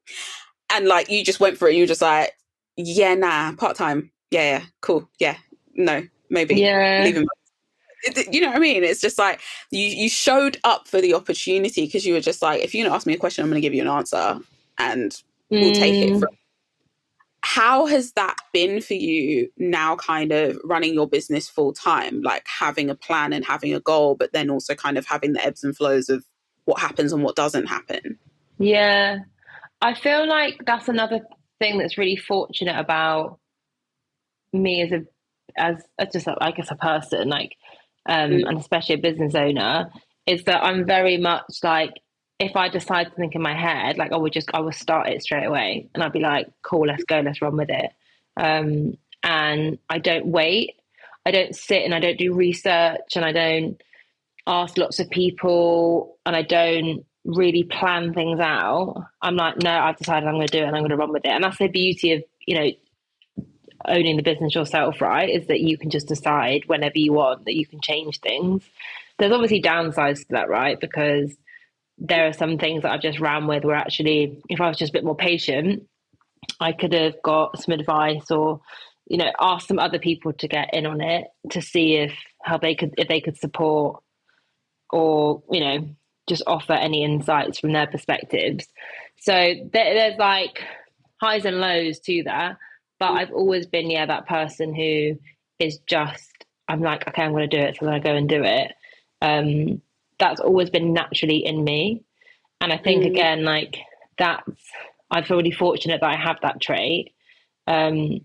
And 0.71 0.88
like 0.88 1.10
you 1.10 1.23
just 1.23 1.39
went 1.39 1.60
for 1.60 1.67
it, 1.67 1.75
you 1.75 1.84
were 1.84 1.88
just 1.88 2.01
like, 2.01 2.34
yeah, 2.75 3.13
nah, 3.13 3.53
part 3.56 3.77
time. 3.77 4.12
Yeah, 4.32 4.58
yeah, 4.58 4.65
cool. 4.82 5.08
Yeah, 5.19 5.38
no, 5.75 6.08
maybe. 6.32 6.56
Yeah. 6.56 7.03
Leave 7.03 7.17
him 7.17 7.27
you 8.32 8.41
know 8.41 8.47
what 8.47 8.58
I 8.58 8.60
mean? 8.60 8.84
It's 8.84 8.99
just 8.99 9.17
like 9.17 9.39
you 9.71 9.82
you 9.82 10.10
showed 10.10 10.58
up 10.63 10.88
for 10.89 10.99
the 10.99 11.13
opportunity 11.13 11.86
because 11.86 12.06
you 12.06 12.13
were 12.13 12.19
just 12.19 12.41
like, 12.41 12.62
if 12.62 12.75
you're 12.75 12.86
gonna 12.86 12.95
ask 12.95 13.08
me 13.08 13.13
a 13.13 13.17
question, 13.17 13.43
I'm 13.43 13.49
gonna 13.49 13.62
give 13.62 13.73
you 13.73 13.82
an 13.82 13.88
answer. 13.88 14.39
And 14.77 15.15
will 15.61 15.73
take 15.73 15.95
it 15.95 16.13
mm. 16.13 16.19
from 16.19 16.29
how 17.45 17.85
has 17.85 18.13
that 18.13 18.37
been 18.53 18.79
for 18.79 18.93
you 18.93 19.49
now 19.57 19.97
kind 19.97 20.31
of 20.31 20.57
running 20.63 20.93
your 20.93 21.07
business 21.07 21.49
full 21.49 21.73
time 21.73 22.21
like 22.21 22.45
having 22.47 22.89
a 22.89 22.95
plan 22.95 23.33
and 23.33 23.45
having 23.45 23.73
a 23.73 23.81
goal 23.81 24.15
but 24.15 24.31
then 24.31 24.49
also 24.49 24.73
kind 24.73 24.97
of 24.97 25.05
having 25.05 25.33
the 25.33 25.45
ebbs 25.45 25.63
and 25.63 25.75
flows 25.75 26.09
of 26.09 26.23
what 26.65 26.79
happens 26.79 27.11
and 27.11 27.21
what 27.21 27.35
doesn't 27.35 27.65
happen 27.65 28.17
yeah 28.59 29.17
i 29.81 29.93
feel 29.93 30.25
like 30.27 30.55
that's 30.65 30.87
another 30.87 31.19
thing 31.59 31.77
that's 31.77 31.97
really 31.97 32.15
fortunate 32.15 32.79
about 32.79 33.39
me 34.53 34.81
as 34.81 34.91
a 34.93 35.01
as, 35.57 36.11
just 36.13 36.27
i 36.39 36.51
guess 36.51 36.71
a 36.71 36.75
person 36.75 37.27
like 37.27 37.57
um 38.07 38.31
mm. 38.31 38.47
and 38.47 38.57
especially 38.57 38.95
a 38.95 38.99
business 38.99 39.35
owner 39.35 39.91
is 40.25 40.45
that 40.45 40.63
i'm 40.63 40.87
very 40.87 41.17
much 41.17 41.43
like 41.61 41.91
if 42.43 42.56
I 42.56 42.69
decide 42.69 43.06
to 43.06 43.15
think 43.15 43.36
in 43.36 43.41
my 43.41 43.53
head, 43.56 43.97
like 43.97 44.12
I 44.12 44.17
would 44.17 44.34
just 44.34 44.49
I 44.53 44.60
would 44.60 44.75
start 44.75 45.10
it 45.10 45.21
straight 45.23 45.45
away, 45.45 45.89
and 45.93 46.03
I'd 46.03 46.13
be 46.13 46.19
like, 46.19 46.49
"Cool, 46.62 46.88
let's 46.88 47.03
go, 47.03 47.19
let's 47.19 47.41
run 47.41 47.58
with 47.58 47.69
it." 47.69 47.91
Um, 48.38 48.97
and 49.23 49.77
I 49.89 49.99
don't 49.99 50.27
wait. 50.27 50.75
I 51.25 51.32
don't 51.32 51.56
sit 51.56 51.84
and 51.84 51.95
I 51.95 51.99
don't 51.99 52.17
do 52.17 52.34
research, 52.34 53.15
and 53.15 53.25
I 53.25 53.32
don't 53.32 53.82
ask 54.45 54.77
lots 54.77 54.99
of 54.99 55.10
people, 55.10 56.17
and 56.25 56.36
I 56.36 56.41
don't 56.41 57.06
really 57.25 57.63
plan 57.63 58.13
things 58.13 58.39
out. 58.39 59.01
I'm 59.21 59.38
like, 59.38 59.62
no, 59.62 59.71
I've 59.71 59.97
decided 59.97 60.27
I'm 60.27 60.36
going 60.36 60.47
to 60.47 60.58
do 60.58 60.63
it, 60.63 60.67
and 60.67 60.75
I'm 60.75 60.82
going 60.82 60.91
to 60.91 60.97
run 60.97 61.13
with 61.13 61.25
it. 61.25 61.32
And 61.32 61.43
that's 61.43 61.58
the 61.58 61.67
beauty 61.67 62.13
of 62.13 62.23
you 62.45 62.60
know 62.60 62.71
owning 63.86 64.17
the 64.17 64.23
business 64.23 64.56
yourself, 64.56 65.01
right? 65.01 65.29
Is 65.29 65.47
that 65.47 65.60
you 65.60 65.77
can 65.77 65.89
just 65.89 66.08
decide 66.08 66.63
whenever 66.67 66.97
you 66.97 67.13
want 67.13 67.45
that 67.45 67.56
you 67.56 67.65
can 67.65 67.82
change 67.82 68.19
things. 68.19 68.63
There's 69.19 69.32
obviously 69.32 69.62
downsides 69.62 70.19
to 70.19 70.25
that, 70.32 70.49
right? 70.49 70.79
Because 70.79 71.36
there 72.03 72.27
are 72.27 72.33
some 72.33 72.57
things 72.57 72.83
that 72.83 72.91
I've 72.91 73.01
just 73.01 73.19
ran 73.19 73.47
with 73.47 73.63
where 73.63 73.75
actually, 73.75 74.41
if 74.49 74.59
I 74.59 74.67
was 74.67 74.77
just 74.77 74.91
a 74.91 74.93
bit 74.93 75.05
more 75.05 75.15
patient, 75.15 75.87
I 76.59 76.73
could 76.73 76.93
have 76.93 77.15
got 77.23 77.61
some 77.61 77.73
advice 77.73 78.29
or, 78.29 78.59
you 79.07 79.17
know, 79.17 79.31
asked 79.39 79.69
some 79.69 79.79
other 79.79 79.99
people 79.99 80.33
to 80.33 80.47
get 80.49 80.73
in 80.73 80.85
on 80.85 80.99
it 80.99 81.27
to 81.51 81.61
see 81.61 81.95
if 81.95 82.13
how 82.43 82.57
they 82.57 82.75
could 82.75 82.93
if 82.97 83.07
they 83.07 83.21
could 83.21 83.37
support 83.37 84.03
or 84.91 85.41
you 85.49 85.61
know 85.61 85.89
just 86.27 86.43
offer 86.45 86.73
any 86.73 87.03
insights 87.03 87.59
from 87.59 87.71
their 87.71 87.87
perspectives. 87.87 88.67
So 89.19 89.33
there, 89.33 89.93
there's 89.93 90.17
like 90.17 90.61
highs 91.21 91.45
and 91.45 91.59
lows 91.59 91.99
to 92.01 92.23
that, 92.23 92.57
but 92.99 93.11
I've 93.11 93.31
always 93.31 93.65
been 93.65 93.89
yeah 93.89 94.05
that 94.05 94.27
person 94.27 94.75
who 94.75 95.19
is 95.59 95.79
just 95.87 96.45
I'm 96.67 96.81
like 96.81 97.07
okay 97.07 97.23
I'm 97.23 97.31
going 97.31 97.49
to 97.49 97.57
do 97.57 97.63
it 97.63 97.77
so 97.79 97.85
then 97.85 97.93
I 97.93 97.99
go 97.99 98.13
and 98.13 98.27
do 98.27 98.43
it. 98.43 98.73
Um, 99.21 99.81
that's 100.19 100.39
always 100.39 100.69
been 100.69 100.93
naturally 100.93 101.45
in 101.45 101.63
me. 101.63 102.04
And 102.62 102.71
I 102.71 102.78
think 102.78 103.04
mm. 103.04 103.08
again, 103.08 103.43
like 103.43 103.78
that's 104.17 104.62
I 105.12 105.21
feel 105.21 105.38
really 105.38 105.52
fortunate 105.52 106.02
that 106.02 106.10
I 106.10 106.15
have 106.15 106.38
that 106.41 106.62
trait. 106.62 107.13
Um, 107.67 108.21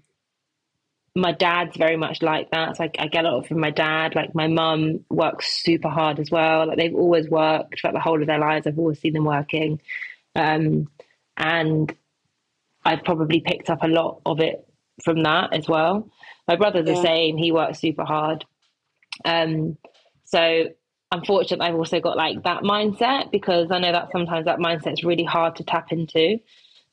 my 1.15 1.33
dad's 1.33 1.77
very 1.77 1.97
much 1.97 2.23
like 2.23 2.51
that. 2.51 2.77
So 2.77 2.85
I, 2.85 2.91
I, 2.99 3.09
get 3.09 3.25
a 3.25 3.31
lot 3.31 3.47
from 3.47 3.61
my 3.61 3.71
dad. 3.71 4.15
Like 4.15 4.35
my 4.35 4.47
mum 4.47 5.05
works 5.11 5.63
super 5.63 5.89
hard 5.89 6.21
as 6.21 6.31
well. 6.31 6.69
Like 6.69 6.79
they've 6.79 6.95
always 6.95 7.29
worked 7.29 7.79
throughout 7.79 7.95
the 7.95 8.01
whole 8.01 8.21
of 8.21 8.27
their 8.27 8.39
lives. 8.39 8.67
I've 8.67 8.79
always 8.79 9.01
seen 9.01 9.15
them 9.15 9.25
working. 9.25 9.81
Um, 10.35 10.89
and 11.37 11.95
I've 12.85 13.05
probably 13.05 13.41
picked 13.41 13.69
up 13.69 13.83
a 13.83 13.89
lot 13.89 14.23
of 14.25 14.41
it 14.41 14.67
from 15.05 15.23
that 15.25 15.53
as 15.53 15.69
well. 15.69 16.09
My 16.47 16.57
brother's 16.57 16.87
yeah. 16.87 16.95
the 16.95 17.03
same. 17.03 17.37
He 17.37 17.53
works 17.53 17.81
super 17.81 18.05
hard. 18.05 18.45
Um, 19.25 19.77
so 20.25 20.69
unfortunately 21.11 21.67
I've 21.67 21.75
also 21.75 22.01
got 22.01 22.17
like 22.17 22.43
that 22.45 22.63
mindset 22.63 23.31
because 23.31 23.71
I 23.71 23.79
know 23.79 23.93
that 23.93 24.11
sometimes 24.13 24.45
that 24.45 24.59
mindset 24.59 24.95
is 24.95 25.05
really 25.05 25.25
hard 25.25 25.57
to 25.57 25.65
tap 25.65 25.93
into. 25.93 26.39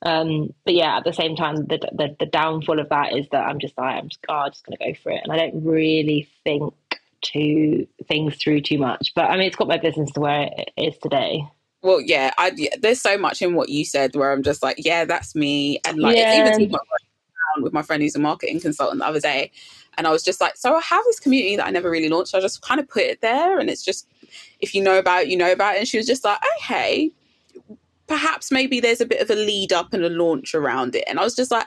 Um, 0.02 0.52
but 0.64 0.74
yeah, 0.74 0.98
at 0.98 1.04
the 1.04 1.12
same 1.12 1.36
time, 1.36 1.66
the, 1.66 1.78
the, 1.92 2.16
the 2.20 2.26
downfall 2.26 2.78
of 2.78 2.90
that 2.90 3.16
is 3.16 3.26
that 3.32 3.46
I'm 3.46 3.58
just 3.58 3.76
like 3.78 3.96
I'm 3.96 4.08
just, 4.08 4.24
oh, 4.28 4.34
I'm 4.34 4.50
just 4.52 4.64
going 4.66 4.76
to 4.78 4.84
go 4.84 5.00
for 5.02 5.10
it, 5.10 5.20
and 5.24 5.32
I 5.32 5.36
don't 5.36 5.64
really 5.64 6.28
think 6.44 6.74
to 7.22 7.86
things 8.06 8.36
through 8.36 8.60
too 8.60 8.78
much. 8.78 9.12
But 9.14 9.30
I 9.30 9.36
mean, 9.36 9.46
it's 9.46 9.56
got 9.56 9.68
my 9.68 9.78
business 9.78 10.12
to 10.12 10.20
where 10.20 10.50
it 10.56 10.70
is 10.76 10.98
today. 10.98 11.42
Well, 11.82 12.00
yeah, 12.00 12.32
I, 12.36 12.68
there's 12.78 13.00
so 13.00 13.16
much 13.16 13.42
in 13.42 13.54
what 13.54 13.68
you 13.68 13.84
said 13.84 14.14
where 14.14 14.32
I'm 14.32 14.42
just 14.42 14.62
like, 14.62 14.76
yeah, 14.78 15.06
that's 15.06 15.34
me, 15.34 15.80
and 15.86 15.98
like 15.98 16.16
yeah. 16.16 16.46
it's 16.46 16.58
even 16.58 16.76
with 17.62 17.72
my 17.72 17.82
friend 17.82 18.02
who's 18.02 18.16
a 18.16 18.18
marketing 18.18 18.60
consultant 18.60 19.00
the 19.00 19.06
other 19.06 19.20
day, 19.20 19.50
and 19.96 20.06
I 20.06 20.10
was 20.10 20.22
just 20.22 20.40
like, 20.40 20.56
so 20.56 20.74
I 20.74 20.80
have 20.80 21.04
this 21.04 21.20
community 21.20 21.56
that 21.56 21.66
I 21.66 21.70
never 21.70 21.90
really 21.90 22.08
launched. 22.08 22.30
So 22.30 22.38
I 22.38 22.40
just 22.40 22.62
kind 22.62 22.80
of 22.80 22.88
put 22.88 23.02
it 23.02 23.20
there, 23.20 23.58
and 23.58 23.70
it's 23.70 23.84
just 23.84 24.08
if 24.60 24.74
you 24.74 24.82
know 24.82 24.98
about 24.98 25.22
it, 25.22 25.28
you 25.28 25.36
know 25.36 25.52
about 25.52 25.74
it. 25.74 25.78
And 25.78 25.88
she 25.88 25.96
was 25.96 26.06
just 26.06 26.24
like, 26.24 26.38
oh 26.42 26.62
hey, 26.62 27.12
perhaps 28.06 28.50
maybe 28.50 28.80
there's 28.80 29.00
a 29.00 29.06
bit 29.06 29.20
of 29.20 29.30
a 29.30 29.34
lead 29.34 29.72
up 29.72 29.92
and 29.92 30.04
a 30.04 30.10
launch 30.10 30.54
around 30.54 30.94
it. 30.94 31.04
And 31.08 31.18
I 31.18 31.24
was 31.24 31.34
just 31.34 31.50
like, 31.50 31.66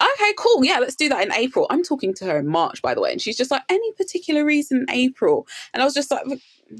okay, 0.00 0.32
cool. 0.36 0.64
Yeah, 0.64 0.78
let's 0.78 0.94
do 0.94 1.08
that 1.08 1.24
in 1.24 1.32
April. 1.32 1.66
I'm 1.70 1.82
talking 1.82 2.14
to 2.14 2.24
her 2.26 2.38
in 2.38 2.46
March, 2.46 2.82
by 2.82 2.94
the 2.94 3.00
way. 3.00 3.12
And 3.12 3.20
she's 3.20 3.36
just 3.36 3.50
like, 3.50 3.62
any 3.68 3.92
particular 3.92 4.44
reason 4.44 4.80
in 4.80 4.90
April? 4.90 5.46
And 5.72 5.82
I 5.82 5.84
was 5.84 5.94
just 5.94 6.10
like, 6.10 6.24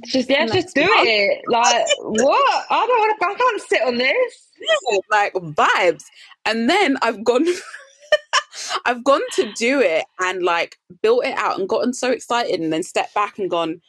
just, 0.04 0.28
yeah, 0.28 0.46
just 0.46 0.74
do 0.74 0.82
it. 0.84 1.42
Like, 1.48 1.86
what? 1.98 2.66
I 2.70 2.86
don't 2.86 2.98
want 2.98 3.18
to, 3.18 3.26
I 3.26 3.34
can't 3.34 3.62
sit 3.62 3.82
on 3.82 3.98
this. 3.98 4.48
Yeah, 4.60 4.98
like 5.10 5.32
vibes. 5.34 6.04
And 6.44 6.68
then 6.68 6.96
I've 7.02 7.24
gone. 7.24 7.46
I've 8.84 9.04
gone 9.04 9.22
to 9.34 9.52
do 9.54 9.80
it 9.80 10.04
and 10.20 10.42
like 10.42 10.78
built 11.02 11.24
it 11.24 11.36
out 11.36 11.58
and 11.58 11.68
gotten 11.68 11.92
so 11.92 12.10
excited 12.10 12.60
and 12.60 12.72
then 12.72 12.82
stepped 12.82 13.14
back 13.14 13.38
and 13.38 13.50
gone, 13.50 13.80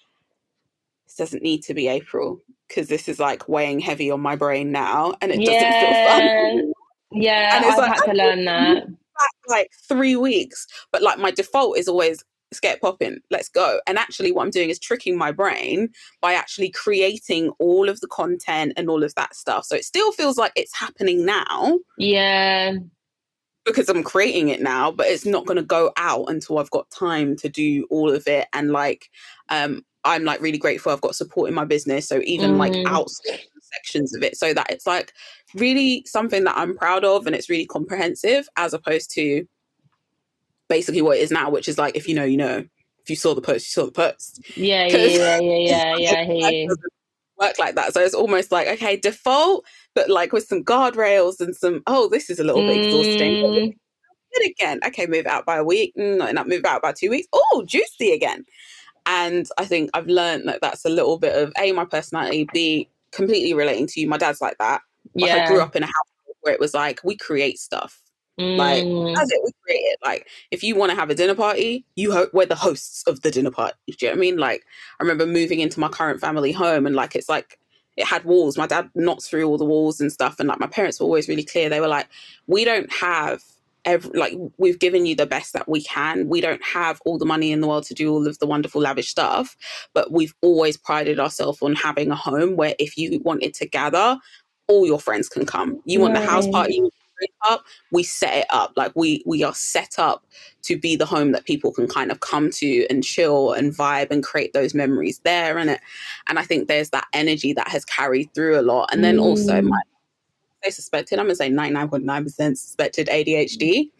this 1.06 1.16
doesn't 1.16 1.44
need 1.44 1.64
to 1.64 1.74
be 1.74 1.88
April 1.88 2.42
because 2.68 2.88
this 2.88 3.10
is 3.10 3.20
like 3.20 3.50
weighing 3.50 3.80
heavy 3.80 4.12
on 4.12 4.22
my 4.22 4.36
brain 4.36 4.72
now 4.72 5.14
and 5.22 5.32
it 5.32 5.42
yeah. 5.42 5.52
doesn't 5.52 5.82
feel 5.82 6.08
fun. 6.08 6.74
Yeah, 7.12 7.56
and 7.56 7.66
it's 7.66 7.74
I've 7.74 7.80
like, 7.80 7.96
had 7.96 8.06
to 8.06 8.14
learn 8.14 8.46
that. 8.46 8.88
Like 9.48 9.72
three 9.88 10.16
weeks, 10.16 10.68
but 10.92 11.02
like 11.02 11.18
my 11.18 11.32
default 11.32 11.78
is 11.78 11.88
always 11.88 12.24
let's 12.52 12.60
get 12.60 12.82
popping, 12.82 13.20
let's 13.30 13.50
go. 13.50 13.80
And 13.88 13.98
actually, 13.98 14.32
what 14.32 14.44
I'm 14.44 14.50
doing 14.50 14.70
is 14.70 14.80
tricking 14.80 15.18
my 15.18 15.32
brain 15.32 15.90
by 16.22 16.34
actually 16.34 16.70
creating 16.72 17.50
all 17.60 17.90
of 17.90 18.00
the 18.00 18.08
content 18.08 18.74
and 18.78 18.90
all 18.90 19.04
of 19.04 19.14
that 19.16 19.36
stuff. 19.36 19.66
So 19.66 19.76
it 19.76 19.86
still 19.86 20.12
feels 20.12 20.38
like 20.38 20.52
it's 20.56 20.78
happening 20.78 21.26
now. 21.26 21.80
Yeah. 21.98 22.74
Because 23.70 23.90
I'm 23.90 24.04
creating 24.04 24.50
it 24.50 24.62
now, 24.62 24.92
but 24.92 25.08
it's 25.08 25.26
not 25.26 25.46
going 25.46 25.58
to 25.58 25.64
go 25.64 25.92
out 25.98 26.26
until 26.30 26.60
I've 26.60 26.72
got 26.72 26.90
time 26.92 27.36
to 27.38 27.50
do 27.50 27.88
all 27.90 28.12
of 28.12 28.28
it. 28.28 28.48
And 28.54 28.72
like, 28.72 29.10
um, 29.50 29.84
I'm 30.04 30.24
like 30.24 30.42
really 30.42 30.58
grateful 30.58 30.92
I've 30.92 31.02
got 31.02 31.16
support 31.16 31.50
in 31.50 31.56
my 31.56 31.66
business. 31.66 32.08
So 32.08 32.22
even 32.24 32.52
mm. 32.54 32.58
like 32.58 32.76
outside 32.88 33.40
sections 33.74 34.16
of 34.16 34.24
it, 34.24 34.38
so 34.38 34.54
that 34.54 34.68
it's 34.70 34.88
like 34.88 35.14
really 35.56 36.04
something 36.06 36.44
that 36.46 36.58
I'm 36.58 36.78
proud 36.78 37.04
of 37.04 37.28
and 37.28 37.36
it's 37.36 37.50
really 37.50 37.66
comprehensive 37.66 38.48
as 38.56 38.74
opposed 38.74 39.12
to 39.16 39.46
basically 40.70 41.02
what 41.02 41.18
it 41.18 41.22
is 41.22 41.32
now, 41.32 41.50
which 41.50 41.68
is 41.68 41.78
like 41.78 41.96
if 41.96 42.08
you 42.08 42.16
know, 42.16 42.24
you 42.24 42.38
know. 42.38 42.66
If 43.02 43.10
you 43.10 43.16
saw 43.16 43.34
the 43.34 43.42
post, 43.42 43.66
you 43.66 43.82
saw 43.82 43.86
the 43.86 43.92
post. 43.92 44.42
Yeah, 44.56 44.86
yeah, 44.86 45.40
yeah, 45.40 45.40
yeah, 45.40 45.96
yeah, 45.98 46.22
yeah. 46.22 46.68
Work 47.40 47.58
like 47.58 47.76
that. 47.76 47.94
So 47.94 48.02
it's 48.02 48.14
almost 48.14 48.52
like, 48.52 48.68
okay, 48.68 48.98
default, 48.98 49.66
but 49.96 50.10
like 50.10 50.32
with 50.32 50.46
some 50.46 50.64
guardrails 50.64 51.40
and 51.40 51.56
some, 51.56 51.82
oh, 51.88 52.10
this 52.10 52.30
is 52.30 52.40
a 52.40 52.44
little 52.44 52.66
bit 52.66 52.86
exhausting. 52.86 53.44
Mm. 53.44 53.78
Good 54.34 54.50
again. 54.52 54.80
Okay, 54.86 55.08
move 55.08 55.26
out 55.26 55.46
by 55.46 55.58
a 55.58 55.64
week. 55.64 55.94
Mm, 55.98 56.34
not 56.34 56.48
move 56.48 56.66
out 56.66 56.82
by 56.82 56.92
two 56.92 57.10
weeks. 57.10 57.28
Oh, 57.34 57.64
juicy 57.66 58.12
again. 58.12 58.46
And 59.06 59.48
I 59.58 59.66
think 59.66 59.90
I've 59.94 60.08
learned 60.08 60.48
that 60.48 60.62
that's 60.62 60.86
a 60.86 60.90
little 60.90 61.18
bit 61.18 61.36
of 61.36 61.52
A, 61.58 61.72
my 61.72 61.86
personality, 61.86 62.48
B, 62.54 62.90
completely 63.12 63.54
relating 63.54 63.88
to 63.88 64.00
you. 64.00 64.08
My 64.08 64.18
dad's 64.18 64.42
like 64.42 64.58
that. 64.60 64.82
Like 65.16 65.30
yeah. 65.30 65.44
I 65.44 65.48
grew 65.48 65.62
up 65.62 65.76
in 65.76 65.84
a 65.84 65.88
house 65.88 65.94
where 66.42 66.54
it 66.54 66.60
was 66.60 66.74
like, 66.74 67.02
we 67.04 67.18
create 67.18 67.58
stuff. 67.58 68.00
Mm. 68.40 68.56
Like, 68.56 68.84
as 69.22 69.32
it 69.32 69.42
we 69.44 69.52
create 69.66 69.82
it. 69.82 70.00
Like, 70.04 70.28
if 70.52 70.64
you 70.64 70.76
want 70.76 70.92
to 70.92 70.96
have 70.96 71.10
a 71.10 71.16
dinner 71.16 71.36
party, 71.36 71.86
you 71.96 72.14
ho- 72.14 72.30
we're 72.32 72.46
the 72.46 72.56
hosts 72.56 73.04
of 73.08 73.22
the 73.22 73.32
dinner 73.32 73.52
party. 73.52 73.76
Do 73.88 73.94
you 74.00 74.08
know 74.08 74.12
what 74.12 74.18
I 74.18 74.22
mean? 74.22 74.38
Like, 74.38 74.64
I 75.00 75.04
remember 75.04 75.26
moving 75.26 75.60
into 75.60 75.80
my 75.80 75.90
current 75.90 76.22
family 76.22 76.54
home 76.54 76.86
and 76.86 76.96
like, 76.96 77.16
it's 77.16 77.28
like, 77.28 77.59
it 78.00 78.08
had 78.08 78.24
walls. 78.24 78.58
My 78.58 78.66
dad 78.66 78.90
knocked 78.96 79.24
through 79.24 79.46
all 79.46 79.58
the 79.58 79.66
walls 79.66 80.00
and 80.00 80.12
stuff. 80.12 80.40
And 80.40 80.48
like, 80.48 80.60
my 80.60 80.68
parents 80.68 81.00
were 81.00 81.06
always 81.06 81.28
really 81.28 81.44
clear. 81.44 81.70
They 81.70 81.82
were 81.82 81.88
like, 81.88 82.08
we 82.48 82.64
don't 82.64 82.92
have 82.94 83.44
every, 83.84 84.18
like 84.18 84.34
we've 84.58 84.80
given 84.80 85.06
you 85.06 85.16
the 85.16 85.26
best 85.26 85.52
that 85.54 85.68
we 85.68 85.84
can. 85.84 86.30
We 86.30 86.40
don't 86.40 86.64
have 86.64 87.02
all 87.06 87.18
the 87.18 87.26
money 87.26 87.52
in 87.52 87.60
the 87.60 87.68
world 87.68 87.84
to 87.86 87.94
do 87.94 88.12
all 88.12 88.26
of 88.26 88.40
the 88.40 88.48
wonderful 88.48 88.82
lavish 88.82 89.10
stuff, 89.10 89.58
but 89.94 90.12
we've 90.12 90.34
always 90.42 90.78
prided 90.78 91.20
ourselves 91.20 91.62
on 91.62 91.76
having 91.76 92.10
a 92.10 92.16
home 92.16 92.56
where 92.56 92.74
if 92.80 92.98
you 92.98 93.20
wanted 93.24 93.54
to 93.56 93.68
gather, 93.68 94.18
all 94.68 94.86
your 94.86 95.00
friends 95.00 95.28
can 95.28 95.46
come. 95.46 95.82
You 95.84 96.00
want 96.00 96.14
the 96.14 96.26
house 96.26 96.48
party 96.48 96.82
up, 97.50 97.64
we 97.92 98.04
set 98.04 98.38
it 98.38 98.46
up. 98.50 98.74
Like 98.76 98.92
we 98.96 99.24
we 99.26 99.44
are 99.44 99.54
set 99.54 100.00
up 100.00 100.26
to 100.64 100.78
be 100.78 100.96
the 100.96 101.06
home 101.06 101.32
that 101.32 101.46
people 101.46 101.72
can 101.72 101.88
kind 101.88 102.12
of 102.12 102.20
come 102.20 102.50
to 102.52 102.86
and 102.90 103.04
chill 103.04 103.54
and 103.54 103.74
vibe 103.74 104.12
and 104.12 104.24
create 104.24 104.54
those 104.54 104.74
memories 104.74 105.20
there 105.24 105.58
and 105.58 105.70
it. 105.70 105.82
And 106.28 106.40
I 106.40 106.44
think 106.44 106.68
there's 106.68 106.90
that 106.92 107.08
energy 107.14 107.54
that 107.54 107.68
has 107.68 107.86
carried 107.86 108.34
through 108.34 108.60
a 108.60 108.64
lot. 108.64 108.90
And 108.92 109.04
then 109.04 109.18
mm. 109.18 109.24
also 109.24 109.62
my 109.62 109.82
they 110.64 110.72
suspected, 110.72 111.20
I'm 111.20 111.26
gonna 111.26 111.36
say 111.36 111.50
99.9% 111.50 112.58
suspected 112.58 113.08
ADHD. 113.08 113.92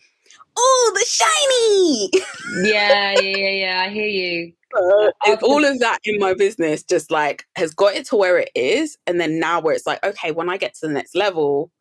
Oh, 0.58 0.92
the 0.94 1.06
shiny. 1.06 2.70
yeah, 2.70 3.14
yeah, 3.14 3.20
yeah, 3.38 3.50
yeah. 3.50 3.84
I 3.86 3.90
hear 3.90 4.08
you. 4.08 4.54
Uh, 4.76 5.36
all 5.42 5.66
of 5.66 5.80
that 5.80 5.98
in 6.04 6.20
my 6.20 6.34
business 6.34 6.84
just 6.84 7.10
like 7.10 7.46
has 7.56 7.74
got 7.74 7.96
it 7.96 8.06
to 8.08 8.16
where 8.16 8.38
it 8.38 8.52
is. 8.56 8.98
And 9.08 9.20
then 9.20 9.40
now 9.40 9.62
where 9.62 9.74
it's 9.74 9.88
like, 9.88 10.04
okay, 10.04 10.32
when 10.32 10.50
I 10.50 10.58
get 10.58 10.76
to 10.76 10.88
the 10.88 10.94
next 10.94 11.16
level, 11.16 11.72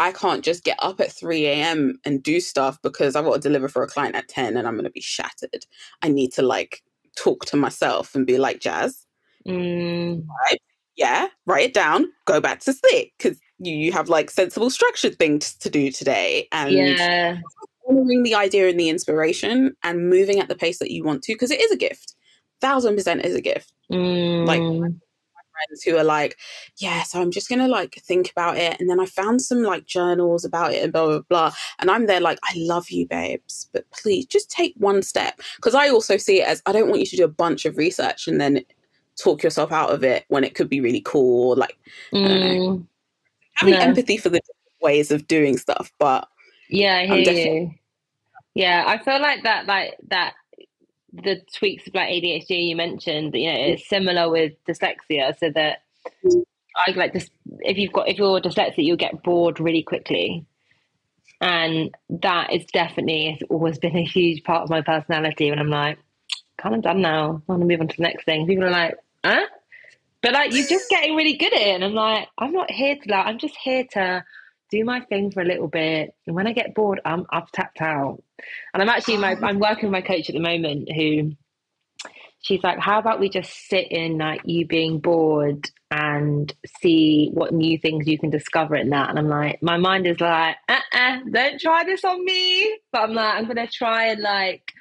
I 0.00 0.12
can't 0.12 0.42
just 0.42 0.64
get 0.64 0.78
up 0.80 1.00
at 1.00 1.12
3 1.12 1.46
a.m. 1.46 1.98
and 2.04 2.22
do 2.22 2.40
stuff 2.40 2.78
because 2.82 3.14
I've 3.14 3.24
got 3.24 3.34
to 3.34 3.40
deliver 3.40 3.68
for 3.68 3.82
a 3.82 3.88
client 3.88 4.16
at 4.16 4.28
10 4.28 4.56
and 4.56 4.66
I'm 4.66 4.74
going 4.74 4.84
to 4.84 4.90
be 4.90 5.00
shattered. 5.00 5.66
I 6.02 6.08
need 6.08 6.32
to 6.32 6.42
like 6.42 6.82
talk 7.16 7.44
to 7.46 7.56
myself 7.56 8.14
and 8.14 8.26
be 8.26 8.38
like, 8.38 8.60
Jazz, 8.60 9.06
mm. 9.46 10.26
right? 10.26 10.60
yeah, 10.96 11.28
write 11.46 11.64
it 11.64 11.74
down, 11.74 12.06
go 12.26 12.40
back 12.40 12.60
to 12.60 12.72
sleep 12.72 13.12
because 13.18 13.38
you 13.58 13.74
you 13.74 13.92
have 13.92 14.08
like 14.08 14.30
sensible 14.30 14.70
structured 14.70 15.18
things 15.18 15.54
to 15.54 15.70
do 15.70 15.90
today 15.90 16.48
and 16.52 16.72
yeah. 16.72 17.38
honoring 17.88 18.22
the 18.22 18.34
idea 18.34 18.68
and 18.68 18.80
the 18.80 18.88
inspiration 18.88 19.74
and 19.82 20.08
moving 20.08 20.40
at 20.40 20.48
the 20.48 20.54
pace 20.54 20.78
that 20.78 20.90
you 20.90 21.04
want 21.04 21.22
to 21.22 21.32
because 21.32 21.50
it 21.50 21.60
is 21.60 21.70
a 21.70 21.76
gift 21.76 22.14
thousand 22.60 22.96
percent 22.96 23.24
is 23.24 23.34
a 23.34 23.40
gift 23.40 23.72
mm. 23.90 24.46
like 24.46 24.60
friends 25.66 25.82
who 25.82 25.96
are 25.96 26.04
like 26.04 26.38
yeah 26.78 27.02
so 27.02 27.20
i'm 27.20 27.30
just 27.30 27.48
gonna 27.48 27.68
like 27.68 27.94
think 28.02 28.30
about 28.30 28.56
it 28.56 28.78
and 28.80 28.88
then 28.88 29.00
i 29.00 29.06
found 29.06 29.40
some 29.40 29.62
like 29.62 29.86
journals 29.86 30.44
about 30.44 30.72
it 30.72 30.82
and 30.82 30.92
blah 30.92 31.06
blah 31.06 31.20
blah 31.28 31.52
and 31.78 31.90
i'm 31.90 32.06
there 32.06 32.20
like 32.20 32.38
i 32.44 32.52
love 32.56 32.90
you 32.90 33.06
babes 33.06 33.68
but 33.72 33.88
please 33.90 34.26
just 34.26 34.50
take 34.50 34.74
one 34.76 35.02
step 35.02 35.40
because 35.56 35.74
i 35.74 35.88
also 35.88 36.16
see 36.16 36.40
it 36.40 36.48
as 36.48 36.62
i 36.66 36.72
don't 36.72 36.88
want 36.88 37.00
you 37.00 37.06
to 37.06 37.16
do 37.16 37.24
a 37.24 37.28
bunch 37.28 37.64
of 37.64 37.76
research 37.76 38.26
and 38.28 38.40
then 38.40 38.60
talk 39.16 39.42
yourself 39.42 39.70
out 39.72 39.90
of 39.90 40.02
it 40.02 40.24
when 40.28 40.44
it 40.44 40.54
could 40.54 40.68
be 40.68 40.80
really 40.80 41.02
cool 41.02 41.50
or 41.50 41.56
like 41.56 41.78
mm 42.12 42.84
having 43.60 43.74
no. 43.74 43.80
empathy 43.80 44.16
for 44.16 44.30
the 44.30 44.40
ways 44.80 45.10
of 45.10 45.28
doing 45.28 45.56
stuff. 45.56 45.92
But 45.98 46.28
yeah, 46.68 46.96
I 46.96 47.06
hear 47.06 47.32
you. 47.32 47.70
Yeah, 48.54 48.84
I 48.86 48.98
feel 48.98 49.20
like 49.20 49.44
that, 49.44 49.66
like 49.66 49.96
that, 50.08 50.34
the 51.12 51.40
tweaks 51.54 51.86
of 51.86 51.94
like 51.94 52.08
ADHD 52.08 52.68
you 52.68 52.76
mentioned, 52.76 53.34
you 53.34 53.52
know, 53.52 53.58
it's 53.58 53.88
similar 53.88 54.30
with 54.30 54.52
dyslexia. 54.68 55.38
So 55.38 55.50
that. 55.54 55.82
I 56.76 56.92
like 56.92 57.12
this. 57.12 57.28
If 57.60 57.78
you've 57.78 57.92
got 57.92 58.08
if 58.08 58.16
you're 58.16 58.40
dyslexic, 58.40 58.84
you'll 58.84 58.96
get 58.96 59.22
bored 59.22 59.58
really 59.58 59.82
quickly, 59.82 60.46
and 61.40 61.94
that 62.08 62.52
is 62.52 62.64
definitely 62.66 63.28
it's 63.28 63.42
always 63.50 63.78
been 63.78 63.96
a 63.96 64.04
huge 64.04 64.44
part 64.44 64.62
of 64.62 64.70
my 64.70 64.80
personality. 64.80 65.50
When 65.50 65.58
I'm 65.58 65.68
like, 65.68 65.98
kind 66.58 66.74
of 66.74 66.82
done 66.82 67.02
now, 67.02 67.42
I 67.48 67.52
want 67.52 67.62
to 67.62 67.66
move 67.66 67.80
on 67.80 67.88
to 67.88 67.96
the 67.96 68.02
next 68.02 68.24
thing. 68.24 68.46
People 68.46 68.64
are 68.64 68.70
like, 68.70 68.94
huh? 69.24 69.46
But 70.22 70.32
like 70.32 70.52
you're 70.52 70.66
just 70.66 70.88
getting 70.90 71.16
really 71.16 71.36
good 71.36 71.52
at 71.52 71.60
it. 71.60 71.74
And 71.74 71.84
I'm 71.84 71.94
like, 71.94 72.28
I'm 72.38 72.52
not 72.52 72.70
here 72.70 72.96
to 72.96 73.10
like, 73.10 73.26
I'm 73.26 73.38
just 73.38 73.56
here 73.56 73.84
to 73.92 74.24
do 74.70 74.84
my 74.84 75.00
thing 75.00 75.30
for 75.30 75.40
a 75.40 75.46
little 75.46 75.68
bit. 75.68 76.14
And 76.26 76.36
when 76.36 76.46
I 76.46 76.52
get 76.52 76.74
bored, 76.74 77.00
I'm 77.04 77.26
I've 77.30 77.50
tapped 77.52 77.80
out. 77.80 78.22
And 78.72 78.82
I'm 78.82 78.88
actually 78.88 79.18
my 79.18 79.36
I'm 79.42 79.58
working 79.58 79.90
with 79.90 79.92
my 79.92 80.02
coach 80.02 80.28
at 80.28 80.34
the 80.34 80.40
moment 80.40 80.90
who 80.92 81.32
she's 82.42 82.62
like, 82.62 82.78
How 82.78 82.98
about 82.98 83.20
we 83.20 83.28
just 83.28 83.68
sit 83.68 83.90
in 83.90 84.18
like 84.18 84.42
you 84.44 84.66
being 84.66 85.00
bored 85.00 85.70
and 85.90 86.52
see 86.80 87.30
what 87.32 87.52
new 87.52 87.78
things 87.78 88.06
you 88.06 88.18
can 88.18 88.30
discover 88.30 88.76
in 88.76 88.90
that? 88.90 89.10
And 89.10 89.18
I'm 89.18 89.28
like, 89.28 89.62
my 89.62 89.76
mind 89.76 90.06
is 90.06 90.20
like, 90.20 90.56
uh 90.68 90.72
uh-uh, 90.72 91.18
don't 91.30 91.60
try 91.60 91.84
this 91.84 92.04
on 92.04 92.24
me. 92.24 92.78
But 92.92 93.02
I'm 93.02 93.14
like, 93.14 93.34
I'm 93.34 93.46
gonna 93.46 93.66
try 93.66 94.06
and 94.06 94.20
like 94.20 94.72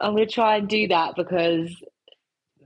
I'm 0.00 0.12
gonna 0.12 0.26
try 0.26 0.56
and 0.56 0.68
do 0.68 0.88
that 0.88 1.14
because 1.16 1.74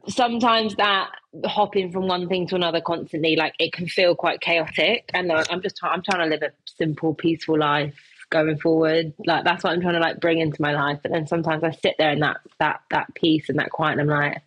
sometimes 0.09 0.75
that 0.77 1.11
hopping 1.47 1.93
from 1.93 2.09
one 2.09 2.29
thing 2.29 2.47
to 2.49 2.55
another 2.55 2.81
constantly 2.81 3.37
like 3.37 3.55
it 3.59 3.73
can 3.73 3.87
feel 3.87 4.15
quite 4.15 4.41
chaotic. 4.41 5.11
And 5.15 5.31
uh, 5.31 5.45
i'm 5.51 5.63
just 5.63 5.79
i'm 5.83 6.03
trying 6.03 6.29
to 6.29 6.35
live 6.35 6.43
a 6.43 6.53
simple 6.67 7.15
peaceful 7.15 7.59
life 7.59 7.95
going 8.31 8.59
forward. 8.59 9.13
Like 9.27 9.45
that's 9.45 9.65
what 9.65 9.73
i'm 9.73 9.81
trying 9.81 9.95
to 9.95 10.01
like 10.01 10.21
bring 10.21 10.39
into 10.39 10.61
my 10.61 10.73
life. 10.73 10.99
But 11.03 11.13
then 11.13 11.27
sometimes 11.27 11.65
i 11.65 11.71
sit 11.71 11.97
there 11.99 12.11
in 12.11 12.21
that 12.21 12.39
that 12.59 12.81
that 12.91 13.15
peace 13.15 13.49
and 13.49 13.59
that 13.59 13.71
quiet 13.71 13.99
and 13.99 14.11
i'm 14.11 14.19
like 14.19 14.43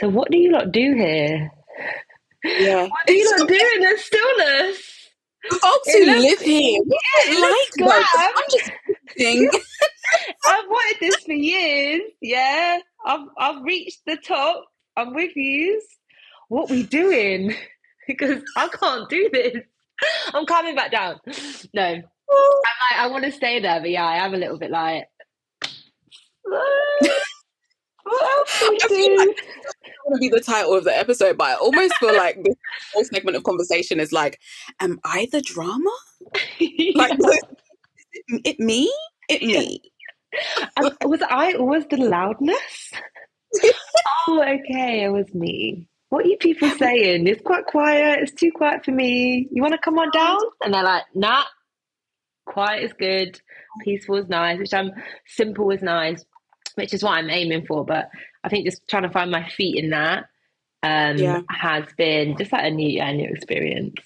so 0.00 0.08
what 0.08 0.30
do 0.30 0.38
you 0.38 0.50
lot 0.50 0.72
do 0.72 0.94
here? 0.94 1.50
Yeah. 2.44 2.82
What 2.88 3.06
do 3.06 3.12
you 3.12 3.30
lot 3.38 3.48
do 3.48 3.54
in 3.54 3.80
the 3.82 3.98
stillness? 3.98 5.10
Folks 5.50 5.92
who 5.92 6.04
live 6.04 6.40
here 6.40 6.78
yeah, 6.86 7.40
like 7.40 8.04
i'm 8.18 8.32
just 8.50 8.70
I've 10.46 10.66
wanted 10.66 10.96
this 11.00 11.16
for 11.24 11.32
years. 11.32 12.02
Yeah, 12.20 12.78
I've 13.04 13.26
I've 13.38 13.62
reached 13.62 14.00
the 14.06 14.16
top. 14.16 14.66
I'm 14.96 15.14
with 15.14 15.34
you. 15.36 15.80
What 16.48 16.70
we 16.70 16.82
doing? 16.82 17.54
because 18.06 18.42
I 18.56 18.68
can't 18.68 19.08
do 19.08 19.30
this. 19.32 19.56
I'm 20.34 20.46
coming 20.46 20.74
back 20.74 20.92
down. 20.92 21.20
No, 21.74 21.82
I, 21.82 23.04
I 23.04 23.06
want 23.08 23.24
to 23.24 23.32
stay 23.32 23.60
there, 23.60 23.80
but 23.80 23.90
yeah, 23.90 24.06
I 24.06 24.24
am 24.24 24.34
a 24.34 24.38
little 24.38 24.58
bit 24.58 24.70
like. 24.70 25.04
what 26.42 28.22
else 28.22 28.60
do 28.60 28.70
we 28.70 28.78
do? 28.78 29.16
Like, 29.18 29.36
want 30.06 30.14
to 30.14 30.18
be 30.18 30.28
the 30.28 30.40
title 30.40 30.74
of 30.74 30.84
the 30.84 30.96
episode, 30.96 31.38
but 31.38 31.50
I 31.50 31.54
almost 31.54 31.94
feel 31.98 32.16
like 32.16 32.42
this 32.42 32.56
whole 32.92 33.04
segment 33.04 33.36
of 33.36 33.44
conversation 33.44 34.00
is 34.00 34.12
like, 34.12 34.40
"Am 34.80 34.98
I 35.04 35.28
the 35.30 35.42
drama?" 35.42 35.90
like, 36.94 37.18
it 38.44 38.58
me? 38.58 38.92
It 39.28 39.42
me. 39.42 39.80
And 40.76 40.92
was 41.04 41.22
I 41.22 41.54
always 41.54 41.86
the 41.86 41.96
loudness? 41.96 42.92
oh, 44.28 44.42
okay, 44.42 45.04
it 45.04 45.12
was 45.12 45.32
me. 45.34 45.88
What 46.08 46.24
are 46.24 46.28
you 46.28 46.36
people 46.36 46.68
saying? 46.78 47.26
It's 47.26 47.42
quite 47.42 47.66
quiet. 47.66 48.20
It's 48.20 48.32
too 48.32 48.50
quiet 48.52 48.84
for 48.84 48.92
me. 48.92 49.48
You 49.50 49.62
want 49.62 49.72
to 49.72 49.78
come 49.78 49.98
on 49.98 50.10
down? 50.10 50.38
And 50.62 50.74
they're 50.74 50.82
like, 50.82 51.04
nah, 51.14 51.44
quiet 52.46 52.84
is 52.84 52.92
good. 52.92 53.40
Peaceful 53.82 54.16
is 54.16 54.28
nice, 54.28 54.58
which 54.58 54.74
I'm 54.74 54.90
simple 55.26 55.70
is 55.70 55.82
nice, 55.82 56.24
which 56.74 56.92
is 56.92 57.02
what 57.02 57.12
I'm 57.12 57.30
aiming 57.30 57.66
for. 57.66 57.84
But 57.84 58.10
I 58.42 58.48
think 58.48 58.66
just 58.66 58.86
trying 58.88 59.04
to 59.04 59.10
find 59.10 59.30
my 59.30 59.48
feet 59.48 59.82
in 59.82 59.90
that 59.90 60.26
um, 60.82 61.16
yeah. 61.16 61.42
has 61.48 61.84
been 61.96 62.36
just 62.36 62.52
like 62.52 62.64
a 62.64 62.70
new, 62.70 62.88
yeah, 62.88 63.12
new 63.12 63.28
experience. 63.28 64.00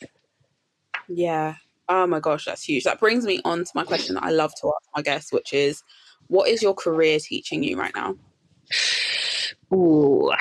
Yeah. 1.09 1.55
Oh 1.89 2.07
my 2.07 2.21
gosh, 2.21 2.47
that's 2.47 2.63
huge. 2.63 2.85
That 2.85 3.01
brings 3.01 3.25
me 3.25 3.41
on 3.45 3.65
to 3.65 3.71
my 3.75 3.85
question 3.85 4.15
that 4.15 4.25
I 4.25 4.31
love 4.31 4.53
to 4.61 4.69
ask 4.69 4.89
my 4.97 5.03
guests, 5.03 5.33
which 5.33 5.53
is 5.53 5.83
what 6.29 6.49
is 6.49 6.63
your 6.63 6.75
career 6.75 7.19
teaching 7.19 7.63
you 7.63 7.79
right 7.79 7.95
now? 7.95 8.17
Ooh. 9.73 10.33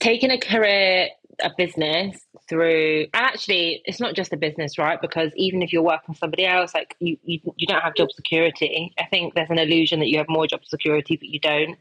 Taking 0.00 0.30
a 0.30 0.38
career, 0.38 1.08
a 1.40 1.50
business 1.56 2.18
through 2.48 3.06
and 3.12 3.24
actually 3.24 3.82
it's 3.84 4.00
not 4.00 4.14
just 4.14 4.32
a 4.32 4.36
business, 4.36 4.78
right? 4.78 5.00
Because 5.00 5.30
even 5.36 5.62
if 5.62 5.72
you're 5.72 5.82
working 5.82 6.14
for 6.14 6.18
somebody 6.18 6.46
else, 6.46 6.74
like 6.74 6.96
you, 6.98 7.16
you 7.24 7.40
you 7.56 7.66
don't 7.66 7.82
have 7.82 7.94
job 7.94 8.10
security. 8.12 8.92
I 8.98 9.04
think 9.04 9.34
there's 9.34 9.50
an 9.50 9.58
illusion 9.58 10.00
that 10.00 10.08
you 10.08 10.18
have 10.18 10.28
more 10.28 10.46
job 10.46 10.64
security, 10.64 11.16
but 11.16 11.28
you 11.28 11.40
don't. 11.40 11.78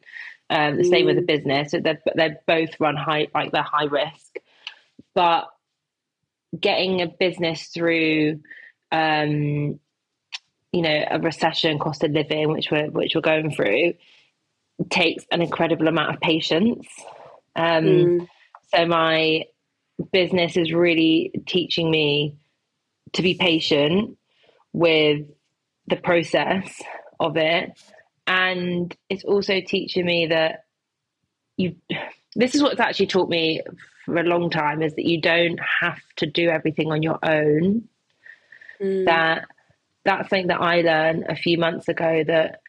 Um, 0.50 0.78
the 0.78 0.84
mm. 0.84 0.90
same 0.90 1.06
with 1.06 1.18
a 1.18 1.22
mm. 1.22 1.28
business. 1.28 1.72
So 1.72 1.80
they 1.80 1.98
they 2.16 2.36
both 2.46 2.80
run 2.80 2.96
high 2.96 3.28
like 3.34 3.52
they're 3.52 3.64
high 3.64 3.86
risk. 3.86 4.38
But 5.14 5.48
getting 6.58 7.02
a 7.02 7.08
business 7.08 7.68
through 7.68 8.42
um, 8.92 9.80
you 10.72 10.82
know 10.82 11.06
a 11.10 11.20
recession 11.20 11.80
cost 11.80 12.04
of 12.04 12.12
living 12.12 12.52
which 12.52 12.70
we're 12.72 12.90
which 12.90 13.14
we're 13.16 13.22
going 13.22 13.52
through 13.52 13.94
takes 14.90 15.26
an 15.32 15.42
incredible 15.42 15.88
amount 15.88 16.14
of 16.14 16.22
patience 16.22 16.88
um, 17.56 17.86
mm. 17.86 18.28
so 18.74 18.86
my 18.86 19.44
business 20.12 20.58
is 20.58 20.72
really 20.72 21.32
teaching 21.48 21.90
me 21.90 22.36
to 23.14 23.22
be 23.22 23.34
patient 23.34 24.18
with 24.74 25.26
the 25.88 25.96
process 25.96 26.82
of 27.20 27.38
it 27.38 27.72
and 28.28 28.96
it's 29.10 29.24
also 29.24 29.62
teaching 29.62 30.06
me 30.06 30.28
that 30.28 30.66
you 31.56 31.76
this 32.36 32.54
is 32.54 32.62
what's 32.62 32.80
actually 32.80 33.08
taught 33.08 33.30
me 33.30 33.62
for 34.06 34.18
a 34.18 34.24
long 34.24 34.50
time 34.50 34.82
is 34.82 34.94
that 34.96 35.06
you 35.06 35.20
don't 35.20 35.60
have 35.82 36.00
to 36.16 36.26
do 36.26 36.50
everything 36.50 36.92
on 36.92 37.04
your 37.04 37.20
own. 37.24 37.90
Mm. 38.82 39.06
That 39.06 39.46
that's 40.08 40.30
something 40.30 40.48
that 40.48 40.62
I 40.62 40.82
learned 40.82 41.26
a 41.28 41.36
few 41.36 41.58
months 41.58 41.90
ago 41.90 42.24
that 42.26 42.62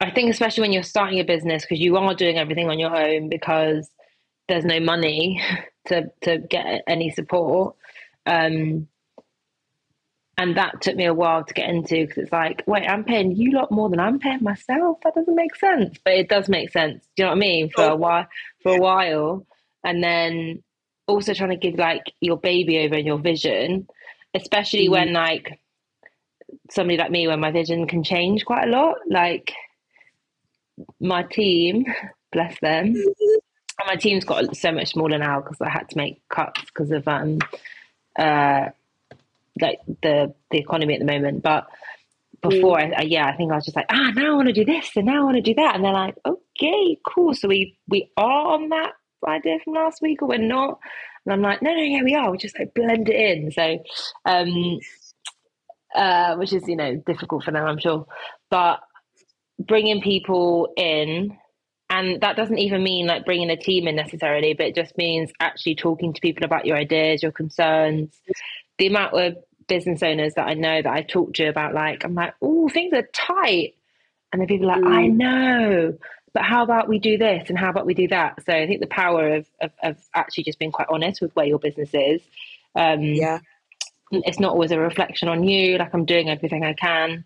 I 0.00 0.10
think 0.10 0.30
especially 0.30 0.62
when 0.62 0.72
you're 0.72 0.82
starting 0.82 1.20
a 1.20 1.24
business 1.24 1.62
because 1.62 1.80
you 1.80 1.96
are 1.98 2.14
doing 2.14 2.38
everything 2.38 2.70
on 2.70 2.78
your 2.78 2.96
own 2.96 3.28
because 3.28 3.90
there's 4.48 4.64
no 4.64 4.80
money 4.80 5.42
to 5.88 6.10
to 6.22 6.38
get 6.38 6.82
any 6.88 7.10
support. 7.10 7.76
Um, 8.24 8.88
and 10.38 10.56
that 10.56 10.80
took 10.80 10.96
me 10.96 11.04
a 11.04 11.12
while 11.12 11.44
to 11.44 11.52
get 11.52 11.68
into 11.68 12.06
because 12.06 12.18
it's 12.18 12.32
like, 12.32 12.62
wait, 12.66 12.88
I'm 12.88 13.04
paying 13.04 13.34
you 13.34 13.50
a 13.50 13.58
lot 13.58 13.72
more 13.72 13.90
than 13.90 14.00
I'm 14.00 14.20
paying 14.20 14.42
myself. 14.42 14.98
That 15.02 15.14
doesn't 15.14 15.34
make 15.34 15.56
sense, 15.56 15.98
but 16.04 16.14
it 16.14 16.28
does 16.28 16.48
make 16.48 16.70
sense. 16.70 17.04
Do 17.16 17.22
you 17.22 17.24
know 17.24 17.30
what 17.30 17.36
I 17.36 17.40
mean? 17.40 17.70
For 17.70 17.84
a 17.84 17.96
while, 17.96 18.26
for 18.62 18.76
a 18.76 18.80
while, 18.80 19.46
and 19.84 20.02
then 20.02 20.62
also 21.06 21.34
trying 21.34 21.50
to 21.50 21.56
give 21.56 21.74
like 21.74 22.04
your 22.20 22.38
baby 22.38 22.78
over 22.78 22.94
and 22.94 23.06
your 23.06 23.18
vision, 23.18 23.88
especially 24.32 24.88
mm 24.88 24.92
when 24.92 25.12
like 25.12 25.58
somebody 26.70 26.96
like 26.96 27.10
me, 27.10 27.26
where 27.26 27.36
my 27.36 27.50
vision 27.50 27.86
can 27.86 28.02
change 28.02 28.44
quite 28.44 28.68
a 28.68 28.70
lot. 28.70 28.98
Like 29.08 29.52
my 31.00 31.22
team, 31.22 31.86
bless 32.32 32.58
them. 32.60 32.94
my 33.86 33.96
team's 33.96 34.24
got 34.24 34.56
so 34.56 34.72
much 34.72 34.88
smaller 34.88 35.18
now 35.18 35.40
because 35.40 35.60
I 35.60 35.68
had 35.70 35.88
to 35.90 35.96
make 35.96 36.26
cuts 36.28 36.60
because 36.66 36.90
of 36.90 37.06
um 37.08 37.38
uh 38.18 38.68
like 39.60 39.80
the 40.02 40.34
the 40.50 40.58
economy 40.58 40.94
at 40.94 41.00
the 41.00 41.06
moment. 41.06 41.42
But 41.42 41.68
before, 42.40 42.78
mm. 42.78 42.94
I, 42.94 43.00
I, 43.00 43.02
yeah, 43.02 43.26
I 43.26 43.36
think 43.36 43.50
I 43.50 43.56
was 43.56 43.64
just 43.64 43.76
like, 43.76 43.86
ah, 43.90 44.12
now 44.14 44.32
I 44.32 44.36
want 44.36 44.48
to 44.48 44.52
do 44.52 44.64
this 44.64 44.90
and 44.96 45.06
now 45.06 45.22
I 45.22 45.24
want 45.24 45.36
to 45.36 45.42
do 45.42 45.54
that, 45.54 45.74
and 45.74 45.84
they're 45.84 45.92
like, 45.92 46.16
okay, 46.24 46.98
cool. 47.06 47.34
So 47.34 47.48
we 47.48 47.76
we 47.88 48.10
are 48.16 48.54
on 48.54 48.68
that 48.68 48.92
idea 49.26 49.58
from 49.64 49.74
last 49.74 50.02
week, 50.02 50.22
or 50.22 50.28
we're 50.28 50.38
not. 50.38 50.78
And 51.24 51.32
I'm 51.32 51.42
like, 51.42 51.62
no, 51.62 51.70
no, 51.74 51.82
yeah, 51.82 52.02
we 52.02 52.14
are. 52.14 52.30
We 52.30 52.38
just 52.38 52.58
like 52.58 52.74
blend 52.74 53.08
it 53.08 53.16
in. 53.16 53.50
So, 53.52 53.78
um, 54.24 54.78
uh, 55.94 56.36
which 56.36 56.52
is 56.52 56.66
you 56.66 56.76
know 56.76 56.96
difficult 57.06 57.44
for 57.44 57.50
them, 57.50 57.64
I'm 57.64 57.78
sure. 57.78 58.06
But 58.50 58.80
bringing 59.58 60.00
people 60.00 60.72
in, 60.76 61.36
and 61.90 62.20
that 62.20 62.36
doesn't 62.36 62.58
even 62.58 62.82
mean 62.82 63.06
like 63.06 63.24
bringing 63.24 63.50
a 63.50 63.56
team 63.56 63.88
in 63.88 63.96
necessarily, 63.96 64.54
but 64.54 64.66
it 64.66 64.74
just 64.74 64.96
means 64.96 65.30
actually 65.40 65.74
talking 65.74 66.12
to 66.12 66.20
people 66.20 66.44
about 66.44 66.66
your 66.66 66.76
ideas, 66.76 67.22
your 67.22 67.32
concerns. 67.32 68.18
The 68.78 68.86
amount 68.86 69.14
of 69.14 69.36
business 69.66 70.02
owners 70.02 70.34
that 70.34 70.46
I 70.46 70.54
know 70.54 70.80
that 70.80 70.92
I 70.92 71.02
talk 71.02 71.34
to 71.34 71.46
about 71.46 71.74
like, 71.74 72.04
I'm 72.04 72.14
like, 72.14 72.34
oh, 72.40 72.68
things 72.68 72.92
are 72.94 73.08
tight. 73.12 73.74
And 74.32 74.40
the 74.40 74.46
people 74.46 74.70
are 74.70 74.80
like, 74.80 74.84
mm. 74.84 74.96
I 74.96 75.06
know 75.08 75.98
but 76.38 76.44
how 76.44 76.62
about 76.62 76.88
we 76.88 76.98
do 76.98 77.18
this 77.18 77.48
and 77.48 77.58
how 77.58 77.70
about 77.70 77.86
we 77.86 77.94
do 77.94 78.08
that? 78.08 78.44
So 78.44 78.52
I 78.52 78.66
think 78.66 78.80
the 78.80 78.86
power 78.86 79.36
of, 79.36 79.46
of, 79.60 79.72
of 79.82 79.96
actually 80.14 80.44
just 80.44 80.58
being 80.58 80.72
quite 80.72 80.88
honest 80.90 81.20
with 81.20 81.34
where 81.34 81.46
your 81.46 81.58
business 81.58 81.90
is. 81.92 82.22
Um, 82.74 83.02
yeah. 83.02 83.40
It's 84.10 84.40
not 84.40 84.52
always 84.52 84.70
a 84.70 84.78
reflection 84.78 85.28
on 85.28 85.44
you. 85.44 85.78
Like 85.78 85.94
I'm 85.94 86.04
doing 86.04 86.30
everything 86.30 86.64
I 86.64 86.74
can. 86.74 87.24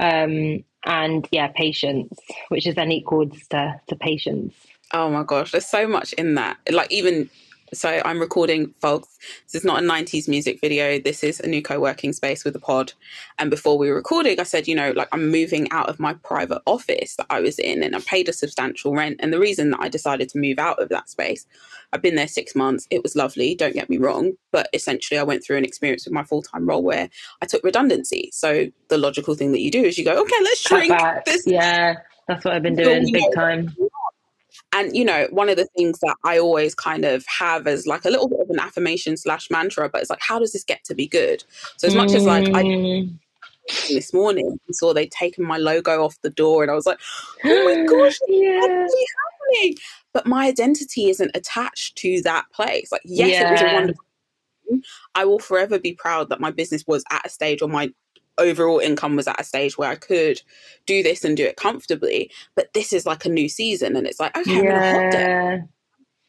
Um, 0.00 0.64
and 0.86 1.26
yeah, 1.30 1.48
patience, 1.48 2.18
which 2.48 2.66
is 2.66 2.74
then 2.74 2.92
equals 2.92 3.36
to, 3.50 3.80
to 3.88 3.96
patience. 3.96 4.54
Oh 4.92 5.10
my 5.10 5.22
gosh, 5.22 5.52
there's 5.52 5.66
so 5.66 5.86
much 5.88 6.12
in 6.14 6.34
that. 6.34 6.58
Like 6.70 6.92
even 6.92 7.30
so 7.72 8.02
I'm 8.04 8.20
recording 8.20 8.74
folks. 8.80 9.18
This 9.44 9.62
is 9.62 9.64
not 9.64 9.82
a 9.82 9.86
90s 9.86 10.28
music 10.28 10.60
video. 10.60 10.98
This 10.98 11.24
is 11.24 11.40
a 11.40 11.46
new 11.46 11.62
co-working 11.62 12.12
space 12.12 12.44
with 12.44 12.54
a 12.56 12.60
pod. 12.60 12.92
And 13.38 13.50
before 13.50 13.78
we 13.78 13.88
were 13.88 13.96
recording, 13.96 14.38
I 14.38 14.42
said, 14.44 14.68
you 14.68 14.74
know, 14.74 14.92
like 14.92 15.08
I'm 15.12 15.30
moving 15.30 15.70
out 15.70 15.88
of 15.88 15.98
my 15.98 16.14
private 16.14 16.62
office 16.66 17.16
that 17.16 17.26
I 17.30 17.40
was 17.40 17.58
in 17.58 17.82
and 17.82 17.96
I 17.96 18.00
paid 18.00 18.28
a 18.28 18.32
substantial 18.32 18.94
rent. 18.94 19.16
And 19.20 19.32
the 19.32 19.40
reason 19.40 19.70
that 19.70 19.80
I 19.80 19.88
decided 19.88 20.28
to 20.30 20.38
move 20.38 20.58
out 20.58 20.80
of 20.80 20.88
that 20.90 21.08
space, 21.08 21.46
I've 21.92 22.02
been 22.02 22.16
there 22.16 22.28
six 22.28 22.54
months. 22.54 22.86
It 22.90 23.02
was 23.02 23.16
lovely, 23.16 23.54
don't 23.54 23.74
get 23.74 23.90
me 23.90 23.98
wrong. 23.98 24.32
But 24.52 24.68
essentially 24.72 25.18
I 25.18 25.24
went 25.24 25.44
through 25.44 25.56
an 25.56 25.64
experience 25.64 26.04
with 26.04 26.14
my 26.14 26.24
full-time 26.24 26.68
role 26.68 26.82
where 26.82 27.08
I 27.42 27.46
took 27.46 27.64
redundancy. 27.64 28.30
So 28.32 28.66
the 28.88 28.98
logical 28.98 29.34
thing 29.34 29.52
that 29.52 29.60
you 29.60 29.70
do 29.70 29.82
is 29.82 29.98
you 29.98 30.04
go, 30.04 30.20
okay, 30.20 30.36
let's 30.42 30.60
shrink 30.60 30.92
this. 31.24 31.46
Yeah. 31.46 31.96
That's 32.28 32.44
what 32.44 32.54
I've 32.54 32.62
been 32.62 32.74
doing 32.74 33.06
so, 33.06 33.12
big 33.12 33.22
know, 33.22 33.30
time 33.32 33.76
and 34.74 34.94
you 34.94 35.04
know, 35.04 35.28
one 35.30 35.48
of 35.48 35.56
the 35.56 35.68
things 35.76 36.00
that 36.00 36.16
I 36.24 36.38
always 36.38 36.74
kind 36.74 37.04
of 37.04 37.24
have 37.26 37.66
as 37.66 37.86
like 37.86 38.04
a 38.04 38.10
little 38.10 38.28
bit 38.28 38.40
of 38.40 38.50
an 38.50 38.58
affirmation 38.58 39.16
slash 39.16 39.48
mantra, 39.50 39.88
but 39.88 40.00
it's 40.00 40.10
like, 40.10 40.20
how 40.20 40.38
does 40.38 40.52
this 40.52 40.64
get 40.64 40.82
to 40.84 40.94
be 40.94 41.06
good? 41.06 41.44
So 41.76 41.86
as 41.86 41.94
much 41.94 42.10
mm. 42.10 42.16
as 42.16 42.24
like 42.24 42.48
I 42.48 42.64
mm. 42.64 43.18
this 43.88 44.12
morning 44.12 44.58
saw 44.72 44.92
they'd 44.92 45.12
taken 45.12 45.44
my 45.44 45.58
logo 45.58 46.04
off 46.04 46.20
the 46.22 46.30
door, 46.30 46.62
and 46.62 46.72
I 46.72 46.74
was 46.74 46.86
like, 46.86 46.98
oh 47.44 47.64
my 47.64 47.84
gosh, 47.84 48.18
yeah. 48.28 48.60
happening. 48.60 49.76
But 50.12 50.26
my 50.26 50.46
identity 50.46 51.08
isn't 51.08 51.30
attached 51.34 51.96
to 51.98 52.20
that 52.22 52.46
place. 52.52 52.90
Like, 52.90 53.02
yes, 53.04 53.30
yeah. 53.30 53.48
it 53.48 53.52
was 53.52 53.62
a 53.62 53.74
wonderful. 53.74 54.04
I 55.14 55.24
will 55.24 55.38
forever 55.38 55.78
be 55.78 55.92
proud 55.92 56.30
that 56.30 56.40
my 56.40 56.50
business 56.50 56.84
was 56.86 57.04
at 57.10 57.26
a 57.26 57.28
stage, 57.28 57.62
or 57.62 57.68
my 57.68 57.92
overall 58.38 58.78
income 58.78 59.16
was 59.16 59.28
at 59.28 59.40
a 59.40 59.44
stage 59.44 59.78
where 59.78 59.90
I 59.90 59.96
could 59.96 60.42
do 60.86 61.02
this 61.02 61.24
and 61.24 61.36
do 61.36 61.44
it 61.44 61.56
comfortably. 61.56 62.30
But 62.54 62.72
this 62.74 62.92
is 62.92 63.06
like 63.06 63.24
a 63.24 63.28
new 63.28 63.48
season, 63.48 63.96
and 63.96 64.06
it's 64.06 64.20
like, 64.20 64.36
okay, 64.36 64.58
I'm 64.58 64.66
gonna 64.66 64.82
hold 64.82 65.14
it. 65.14 65.30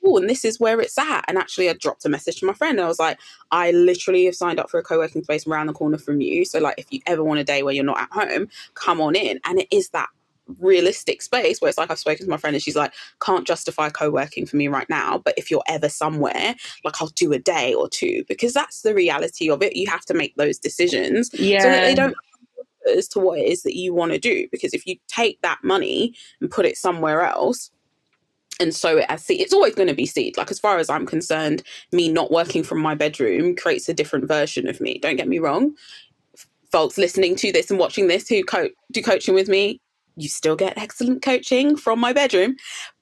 Ooh, 0.08 0.18
and 0.18 0.30
this 0.30 0.46
is 0.46 0.60
where 0.60 0.80
it's 0.82 0.98
at. 0.98 1.26
And 1.28 1.38
actually, 1.38 1.70
I 1.70 1.74
dropped 1.74 2.06
a 2.06 2.10
message 2.10 2.40
to 2.40 2.46
my 2.46 2.54
friend. 2.54 2.78
and 2.78 2.86
I 2.86 2.88
was 2.88 3.00
like, 3.00 3.20
I 3.52 3.72
literally 3.72 4.26
have 4.26 4.36
signed 4.36 4.60
up 4.60 4.70
for 4.70 4.80
a 4.80 4.84
co 4.84 5.00
working 5.00 5.24
space 5.24 5.48
around 5.48 5.68
the 5.68 5.74
corner 5.74 5.98
from 5.98 6.22
you. 6.22 6.46
So, 6.46 6.60
like, 6.60 6.76
if 6.78 6.88
you 6.92 7.02
ever 7.08 7.24
want 7.24 7.40
a 7.40 7.44
day 7.44 7.64
where 7.64 7.74
you're 7.74 7.84
not 7.84 8.02
at 8.02 8.12
home, 8.12 8.50
come 8.76 9.02
on 9.02 9.16
in. 9.16 9.40
And 9.46 9.60
it 9.60 9.68
is 9.72 9.90
that 9.90 10.10
realistic 10.60 11.22
space 11.22 11.60
where 11.60 11.70
it's 11.70 11.78
like 11.78 11.92
I've 11.92 12.00
spoken 12.00 12.26
to 12.26 12.30
my 12.30 12.38
friend 12.38 12.56
and 12.56 12.64
she's 12.64 12.76
like, 12.76 12.94
can't 13.22 13.48
justify 13.48 13.90
co 13.90 14.10
working 14.10 14.46
for 14.46 14.58
me 14.58 14.68
right 14.68 14.90
now. 14.90 15.20
But 15.20 15.36
if 15.38 15.50
you're 15.50 15.64
ever 15.68 15.90
somewhere, 15.90 16.56
like 16.84 17.02
I'll 17.02 17.08
do 17.08 17.34
a 17.34 17.40
day 17.40 17.74
or 17.74 17.90
two 17.90 18.24
because 18.28 18.54
that's 18.54 18.82
the 18.82 18.94
reality 18.94 19.50
of 19.50 19.62
it. 19.62 19.76
You 19.76 19.90
have 19.90 20.06
to 20.06 20.14
make 20.14 20.36
those 20.36 20.58
decisions 20.58 21.30
yeah. 21.34 21.62
so 21.62 21.70
that 21.70 21.82
they 21.82 21.96
don't 21.96 22.16
as 22.94 23.08
to 23.10 23.20
what 23.20 23.40
it 23.40 23.48
is 23.48 23.64
that 23.64 23.76
you 23.76 23.94
want 23.94 24.12
to 24.12 24.20
do. 24.20 24.48
Because 24.52 24.74
if 24.74 24.86
you 24.86 24.98
take 25.08 25.42
that 25.42 25.60
money 25.64 26.14
and 26.40 26.52
put 26.52 26.66
it 26.66 26.78
somewhere 26.78 27.22
else, 27.22 27.72
and 28.60 28.74
sow 28.74 28.98
it 28.98 29.06
as 29.10 29.24
seed. 29.24 29.42
It's 29.42 29.54
always 29.54 29.76
going 29.76 29.88
to 29.88 29.94
be 29.94 30.06
seed. 30.06 30.38
Like 30.38 30.52
as 30.52 30.60
far 30.60 30.78
as 30.78 30.90
I'm 30.90 31.06
concerned, 31.06 31.64
me 31.92 32.10
not 32.10 32.32
working 32.32 32.64
from 32.64 32.80
my 32.80 32.96
bedroom 32.96 33.56
creates 33.56 33.90
a 33.90 33.94
different 33.94 34.28
version 34.28 34.68
of 34.68 34.80
me. 34.80 34.98
Don't 35.00 35.18
get 35.18 35.28
me 35.28 35.40
wrong. 35.40 35.76
Folks 36.72 36.98
listening 36.98 37.36
to 37.38 37.52
this 37.52 37.70
and 37.70 37.80
watching 37.80 38.08
this 38.08 38.28
who 38.28 38.44
co- 38.44 38.70
do 38.92 39.02
coaching 39.02 39.34
with 39.34 39.48
me, 39.48 39.82
you 40.16 40.30
still 40.30 40.56
get 40.56 40.78
excellent 40.78 41.22
coaching 41.22 41.76
from 41.76 42.00
my 42.00 42.14
bedroom, 42.14 42.56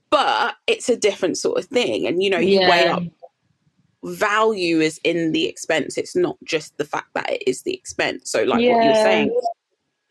but 0.10 0.56
it's 0.68 0.90
a 0.90 0.96
different 0.96 1.38
sort 1.38 1.58
of 1.58 1.66
thing. 1.66 2.08
And 2.08 2.22
you 2.22 2.30
know, 2.30 2.40
you 2.40 2.60
yeah. 2.60 2.70
weigh 2.70 2.88
up 2.88 3.04
value 4.04 4.80
is 4.80 5.00
in 5.04 5.32
the 5.32 5.46
expense. 5.46 5.98
It's 5.98 6.16
not 6.16 6.38
just 6.44 6.78
the 6.78 6.86
fact 6.86 7.14
that 7.14 7.30
it 7.32 7.44
is 7.48 7.62
the 7.64 7.74
expense. 7.74 8.30
So, 8.30 8.44
like 8.44 8.62
yeah. 8.62 8.76
what 8.76 8.86
you're 8.86 8.96
saying, 8.96 9.40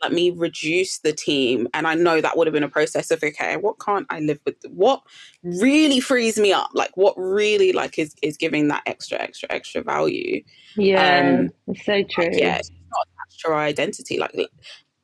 let 0.02 0.12
me 0.12 0.30
reduce 0.30 0.98
the 0.98 1.12
team. 1.12 1.68
And 1.74 1.86
I 1.86 1.94
know 1.94 2.20
that 2.20 2.36
would 2.36 2.46
have 2.46 2.54
been 2.54 2.64
a 2.64 2.68
process 2.68 3.10
of 3.10 3.22
okay, 3.22 3.56
what 3.56 3.78
can't 3.78 4.06
I 4.10 4.20
live 4.20 4.40
with? 4.44 4.56
What 4.68 5.02
really 5.42 6.00
frees 6.00 6.38
me 6.38 6.52
up? 6.52 6.70
Like 6.74 6.96
what 6.96 7.14
really 7.16 7.72
like 7.72 7.98
is 7.98 8.14
is 8.22 8.36
giving 8.36 8.68
that 8.68 8.82
extra, 8.86 9.18
extra, 9.18 9.48
extra 9.52 9.82
value. 9.82 10.42
Yeah, 10.76 11.38
um, 11.38 11.50
it's 11.68 11.84
so 11.84 12.02
true. 12.02 12.30
Yeah, 12.32 12.56
it's 12.56 12.70
not 12.70 13.06
attached 13.14 13.40
to 13.42 13.48
our 13.52 13.60
identity. 13.60 14.18
Like, 14.18 14.34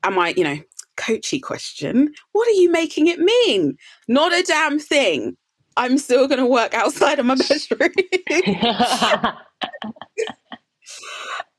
am 0.02 0.18
I, 0.18 0.34
you 0.36 0.44
know, 0.44 0.58
coachy 0.98 1.40
question? 1.40 2.12
What 2.32 2.46
are 2.48 2.52
you 2.60 2.70
making 2.70 3.06
it 3.06 3.18
mean? 3.18 3.76
Not 4.08 4.34
a 4.34 4.42
damn 4.42 4.78
thing. 4.78 5.36
I'm 5.78 5.96
still 5.96 6.26
going 6.26 6.40
to 6.40 6.46
work 6.46 6.74
outside 6.74 7.18
of 7.18 7.26
my 7.26 7.36
bedroom. 7.48 7.92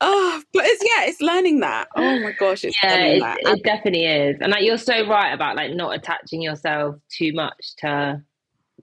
oh, 0.00 0.42
but 0.52 0.64
it's 0.66 0.84
yeah, 0.84 1.08
it's 1.08 1.20
learning 1.20 1.60
that. 1.60 1.88
Oh 1.96 2.20
my 2.20 2.32
gosh, 2.32 2.64
it's 2.64 2.76
yeah, 2.82 2.96
it, 2.98 3.22
it 3.40 3.64
definitely 3.64 4.04
is. 4.04 4.36
And 4.40 4.52
like 4.52 4.62
you're 4.62 4.78
so 4.78 5.08
right 5.08 5.32
about 5.32 5.56
like 5.56 5.72
not 5.74 5.94
attaching 5.94 6.42
yourself 6.42 6.96
too 7.08 7.32
much 7.32 7.74
to 7.78 8.22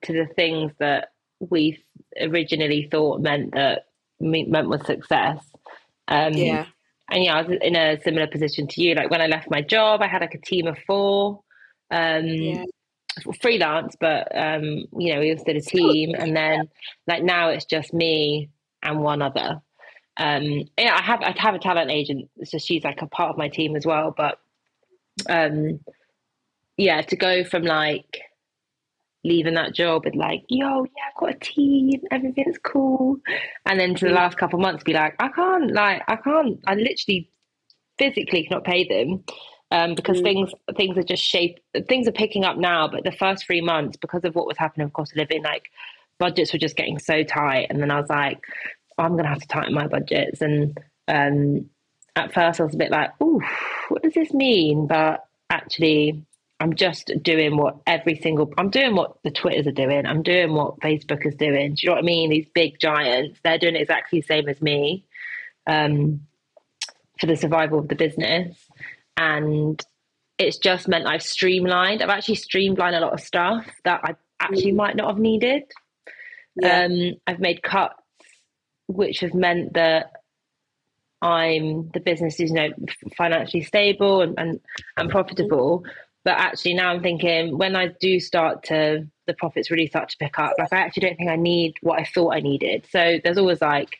to 0.04 0.14
the 0.14 0.26
things 0.36 0.72
that 0.80 1.10
we 1.40 1.84
originally 2.20 2.88
thought 2.92 3.22
meant 3.22 3.54
that 3.54 3.86
meant 4.20 4.70
was 4.70 4.86
success. 4.86 5.40
Um, 6.08 6.34
yeah. 6.34 6.66
And 7.10 7.24
yeah, 7.24 7.38
I 7.38 7.42
was 7.42 7.58
in 7.62 7.76
a 7.76 8.02
similar 8.02 8.28
position 8.28 8.68
to 8.68 8.82
you. 8.82 8.96
Like 8.96 9.10
when 9.10 9.22
I 9.22 9.28
left 9.28 9.50
my 9.50 9.62
job, 9.62 10.02
I 10.02 10.08
had 10.08 10.22
like 10.22 10.34
a 10.34 10.42
team 10.42 10.68
of 10.68 10.78
four. 10.86 11.42
Um, 11.90 12.26
yeah 12.26 12.66
freelance, 13.42 13.96
but 14.00 14.28
um, 14.36 14.86
you 14.98 15.14
know, 15.14 15.20
we 15.20 15.32
was 15.32 15.42
still 15.42 15.58
a 15.58 15.62
team. 15.62 16.14
And 16.18 16.36
then 16.36 16.70
like 17.08 17.24
now 17.24 17.50
it's 17.50 17.66
just 17.66 17.94
me 17.94 18.50
and 18.84 19.00
one 19.00 19.22
other. 19.22 19.62
Um, 20.18 20.64
yeah, 20.78 20.96
I 20.96 21.02
have 21.02 21.22
I 21.22 21.36
have 21.38 21.56
a 21.56 21.60
talent 21.60 21.92
agent, 21.92 22.30
so 22.44 22.58
she's 22.58 22.84
like 22.84 23.02
a 23.02 23.08
part 23.08 23.30
of 23.30 23.38
my 23.38 23.50
team 23.50 23.76
as 23.76 23.86
well. 23.86 24.14
But 24.16 24.40
um, 25.30 25.80
yeah, 26.76 27.02
to 27.02 27.16
go 27.16 27.44
from 27.44 27.64
like 27.64 28.22
leaving 29.28 29.56
that 29.56 29.74
job 29.74 30.06
with 30.06 30.16
like, 30.16 30.44
yo, 30.50 30.84
yeah, 30.84 31.04
I've 31.10 31.20
got 31.20 31.36
a 31.36 31.40
team, 31.40 32.02
everything's 32.12 32.58
cool, 32.64 33.18
and 33.66 33.80
then 33.80 33.96
to 33.96 34.06
the 34.06 34.12
last 34.14 34.38
couple 34.38 34.60
months 34.60 34.84
be 34.84 34.94
like, 34.94 35.16
I 35.20 35.30
can't, 35.30 35.74
like, 35.74 36.04
I 36.08 36.16
can't, 36.16 36.60
I 36.66 36.76
literally 36.76 37.30
physically 37.98 38.44
cannot 38.44 38.64
pay 38.64 38.88
them 38.88 39.24
um, 39.72 39.96
because 39.96 40.20
mm. 40.20 40.24
things 40.24 40.52
things 40.76 40.98
are 40.98 41.04
just 41.04 41.24
shape 41.24 41.60
things 41.88 42.08
are 42.08 42.14
picking 42.14 42.46
up 42.46 42.58
now. 42.58 42.88
But 42.88 43.04
the 43.04 43.12
first 43.12 43.46
three 43.46 43.62
months, 43.62 43.98
because 43.98 44.24
of 44.24 44.36
what 44.36 44.48
was 44.48 44.58
happening 44.58 44.86
of 44.86 44.94
cost 44.94 45.12
of 45.12 45.18
living, 45.18 45.44
like 45.44 45.70
budgets 46.20 46.54
were 46.54 46.60
just 46.60 46.78
getting 46.78 47.00
so 47.00 47.24
tight, 47.24 47.68
and 47.70 47.82
then 47.82 47.92
I 47.92 48.00
was 48.00 48.10
like, 48.10 48.40
I'm 48.98 49.16
gonna 49.16 49.30
have 49.30 49.42
to 49.42 49.48
tighten 49.48 49.74
my 49.74 49.88
budgets. 49.88 50.42
And 50.42 50.78
um, 51.08 51.70
at 52.16 52.34
first, 52.34 52.60
I 52.60 52.64
was 52.64 52.74
a 52.74 52.78
bit 52.78 52.92
like, 52.92 53.12
"Ooh, 53.22 53.42
what 53.90 54.04
does 54.04 54.14
this 54.14 54.34
mean?" 54.34 54.88
But 54.88 55.26
actually, 55.50 56.26
I'm 56.60 56.74
just 56.76 57.12
doing 57.22 57.56
what 57.56 57.78
every 57.86 58.20
single 58.20 58.52
I'm 58.58 58.70
doing 58.70 58.96
what 58.96 59.18
the 59.24 59.32
Twitters 59.32 59.68
are 59.68 59.72
doing. 59.72 60.06
I'm 60.06 60.24
doing 60.24 60.54
what 60.54 60.80
Facebook 60.80 61.26
is 61.26 61.36
doing. 61.36 61.76
Do 61.76 61.82
you 61.82 61.90
know 61.90 61.96
what 61.96 62.04
I 62.04 62.06
mean? 62.06 62.30
These 62.30 62.48
big 62.54 62.80
giants, 62.80 63.40
they're 63.44 63.60
doing 63.60 63.76
exactly 63.76 64.22
the 64.22 64.26
same 64.26 64.50
as 64.50 64.62
me 64.62 65.06
um, 65.68 66.22
for 67.20 67.28
the 67.28 67.36
survival 67.36 67.80
of 67.80 67.90
the 67.90 67.96
business 67.96 68.56
and 69.18 69.84
it's 70.38 70.58
just 70.58 70.88
meant 70.88 71.08
I've 71.08 71.24
streamlined. 71.24 72.02
I've 72.02 72.10
actually 72.10 72.36
streamlined 72.36 72.96
a 72.96 73.00
lot 73.00 73.14
of 73.14 73.20
stuff 73.20 73.66
that 73.84 74.02
I 74.04 74.16
actually 74.40 74.72
mm. 74.72 74.78
might 74.78 74.96
not 74.96 75.08
have 75.10 75.18
needed. 75.18 75.64
Yeah. 76.62 76.86
Um, 76.86 77.14
I've 77.26 77.40
made 77.40 77.64
cuts, 77.64 77.96
which 78.88 79.22
have 79.22 79.34
meant 79.34 79.74
that 79.74 80.12
I'm 81.22 81.90
the 81.94 82.00
business 82.00 82.40
is 82.40 82.52
you 82.52 82.56
know 82.56 82.70
financially 83.18 83.64
stable 83.64 84.22
and, 84.22 84.38
and, 84.38 84.60
and 84.96 85.10
profitable. 85.10 85.84
But 86.24 86.38
actually 86.38 86.74
now 86.74 86.92
I'm 86.92 87.02
thinking 87.02 87.58
when 87.58 87.76
I 87.76 87.90
do 88.00 88.20
start 88.20 88.64
to 88.66 89.08
the 89.28 89.34
profits 89.34 89.72
really 89.72 89.88
start 89.88 90.10
to 90.10 90.18
pick 90.18 90.40
up, 90.40 90.54
like 90.58 90.74
I 90.74 90.78
actually 90.78 91.08
don't 91.08 91.18
think 91.18 91.30
I 91.30 91.36
need 91.36 91.76
what 91.82 92.00
I 92.00 92.04
thought 92.04 92.34
I 92.34 92.40
needed. 92.40 92.86
So 92.92 93.20
there's 93.24 93.38
always 93.38 93.62
like 93.62 93.98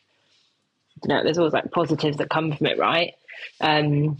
you 1.04 1.14
know, 1.14 1.22
there's 1.22 1.38
always 1.38 1.52
like 1.52 1.70
positives 1.70 2.16
that 2.18 2.30
come 2.30 2.52
from 2.52 2.66
it, 2.66 2.78
right? 2.78 3.14
Um, 3.60 4.18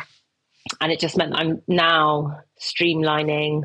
and 0.80 0.92
it 0.92 1.00
just 1.00 1.16
meant 1.16 1.34
I'm 1.34 1.62
now 1.66 2.40
streamlining 2.60 3.62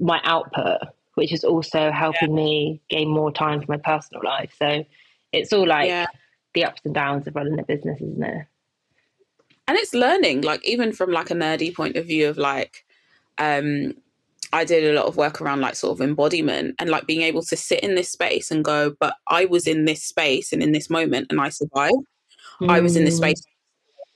my 0.00 0.20
output, 0.24 0.80
which 1.14 1.32
is 1.32 1.44
also 1.44 1.90
helping 1.90 2.30
yeah. 2.30 2.44
me 2.44 2.82
gain 2.88 3.08
more 3.08 3.32
time 3.32 3.60
for 3.60 3.72
my 3.72 3.78
personal 3.78 4.22
life. 4.24 4.52
So 4.58 4.84
it's 5.32 5.52
all 5.52 5.66
like 5.66 5.88
yeah. 5.88 6.06
the 6.54 6.64
ups 6.64 6.80
and 6.84 6.94
downs 6.94 7.26
of 7.26 7.36
running 7.36 7.58
a 7.58 7.64
business, 7.64 8.00
isn't 8.00 8.22
it? 8.22 8.46
And 9.68 9.78
it's 9.78 9.94
learning, 9.94 10.42
like 10.42 10.66
even 10.66 10.92
from 10.92 11.12
like 11.12 11.30
a 11.30 11.34
nerdy 11.34 11.74
point 11.74 11.96
of 11.96 12.06
view 12.06 12.28
of 12.28 12.36
like, 12.36 12.84
um, 13.40 13.94
I 14.52 14.64
did 14.64 14.84
a 14.84 14.96
lot 14.96 15.06
of 15.06 15.16
work 15.16 15.40
around 15.40 15.60
like 15.60 15.74
sort 15.74 15.96
of 15.96 16.00
embodiment 16.00 16.74
and 16.78 16.90
like 16.90 17.06
being 17.06 17.22
able 17.22 17.42
to 17.42 17.56
sit 17.56 17.80
in 17.80 17.94
this 17.94 18.10
space 18.10 18.50
and 18.50 18.64
go, 18.64 18.94
but 18.98 19.14
I 19.28 19.46
was 19.46 19.66
in 19.66 19.84
this 19.84 20.04
space 20.04 20.52
and 20.52 20.62
in 20.62 20.72
this 20.72 20.90
moment 20.90 21.28
and 21.30 21.40
I 21.40 21.48
survived. 21.48 21.94
Mm. 22.60 22.70
I 22.70 22.80
was 22.80 22.96
in 22.96 23.04
this 23.04 23.14
mm. 23.14 23.18
space 23.18 23.42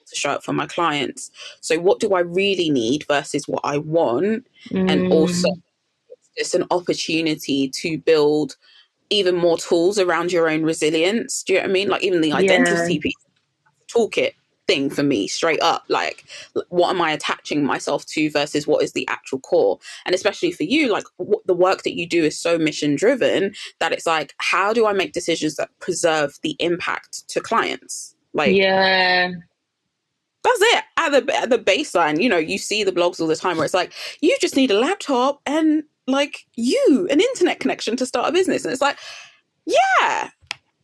to 0.06 0.16
show 0.16 0.30
up 0.30 0.44
for 0.44 0.52
my 0.52 0.66
clients. 0.66 1.30
So, 1.60 1.78
what 1.78 2.00
do 2.00 2.14
I 2.14 2.20
really 2.20 2.68
need 2.68 3.04
versus 3.08 3.48
what 3.48 3.62
I 3.64 3.78
want? 3.78 4.46
Mm. 4.70 4.90
And 4.90 5.12
also, 5.12 5.48
it's 6.36 6.54
an 6.54 6.66
opportunity 6.70 7.68
to 7.68 7.98
build 7.98 8.56
even 9.10 9.36
more 9.36 9.56
tools 9.56 9.98
around 9.98 10.32
your 10.32 10.50
own 10.50 10.64
resilience. 10.64 11.44
Do 11.44 11.52
you 11.52 11.58
know 11.60 11.64
what 11.64 11.70
I 11.70 11.72
mean? 11.72 11.88
Like, 11.88 12.02
even 12.02 12.20
the 12.20 12.32
identity 12.32 12.94
yeah. 12.94 13.00
piece, 13.00 13.14
toolkit 13.88 14.32
thing 14.66 14.88
for 14.88 15.02
me 15.02 15.28
straight 15.28 15.60
up 15.60 15.84
like 15.88 16.24
what 16.68 16.88
am 16.88 17.00
i 17.00 17.12
attaching 17.12 17.64
myself 17.64 18.04
to 18.06 18.30
versus 18.30 18.66
what 18.66 18.82
is 18.82 18.92
the 18.92 19.06
actual 19.08 19.38
core? 19.40 19.78
And 20.06 20.14
especially 20.14 20.52
for 20.52 20.62
you 20.62 20.90
like 20.90 21.04
the 21.44 21.54
work 21.54 21.82
that 21.82 21.96
you 21.96 22.06
do 22.06 22.24
is 22.24 22.38
so 22.38 22.58
mission 22.58 22.96
driven 22.96 23.54
that 23.80 23.92
it's 23.92 24.06
like 24.06 24.34
how 24.38 24.72
do 24.72 24.86
i 24.86 24.92
make 24.92 25.12
decisions 25.12 25.56
that 25.56 25.70
preserve 25.80 26.38
the 26.42 26.56
impact 26.58 27.28
to 27.28 27.40
clients? 27.40 28.14
Like 28.32 28.54
yeah. 28.54 29.32
That's 30.42 30.60
it 30.60 30.84
at 30.98 31.08
the 31.10 31.34
at 31.36 31.50
the 31.50 31.58
baseline 31.58 32.22
you 32.22 32.28
know 32.28 32.36
you 32.36 32.58
see 32.58 32.84
the 32.84 32.92
blogs 32.92 33.20
all 33.20 33.26
the 33.26 33.36
time 33.36 33.56
where 33.56 33.64
it's 33.64 33.74
like 33.74 33.92
you 34.20 34.36
just 34.40 34.56
need 34.56 34.70
a 34.70 34.78
laptop 34.78 35.40
and 35.46 35.84
like 36.06 36.46
you 36.54 37.08
an 37.10 37.20
internet 37.20 37.60
connection 37.60 37.96
to 37.96 38.06
start 38.06 38.28
a 38.28 38.32
business. 38.32 38.64
And 38.64 38.72
it's 38.72 38.82
like 38.82 38.98
yeah 39.66 40.30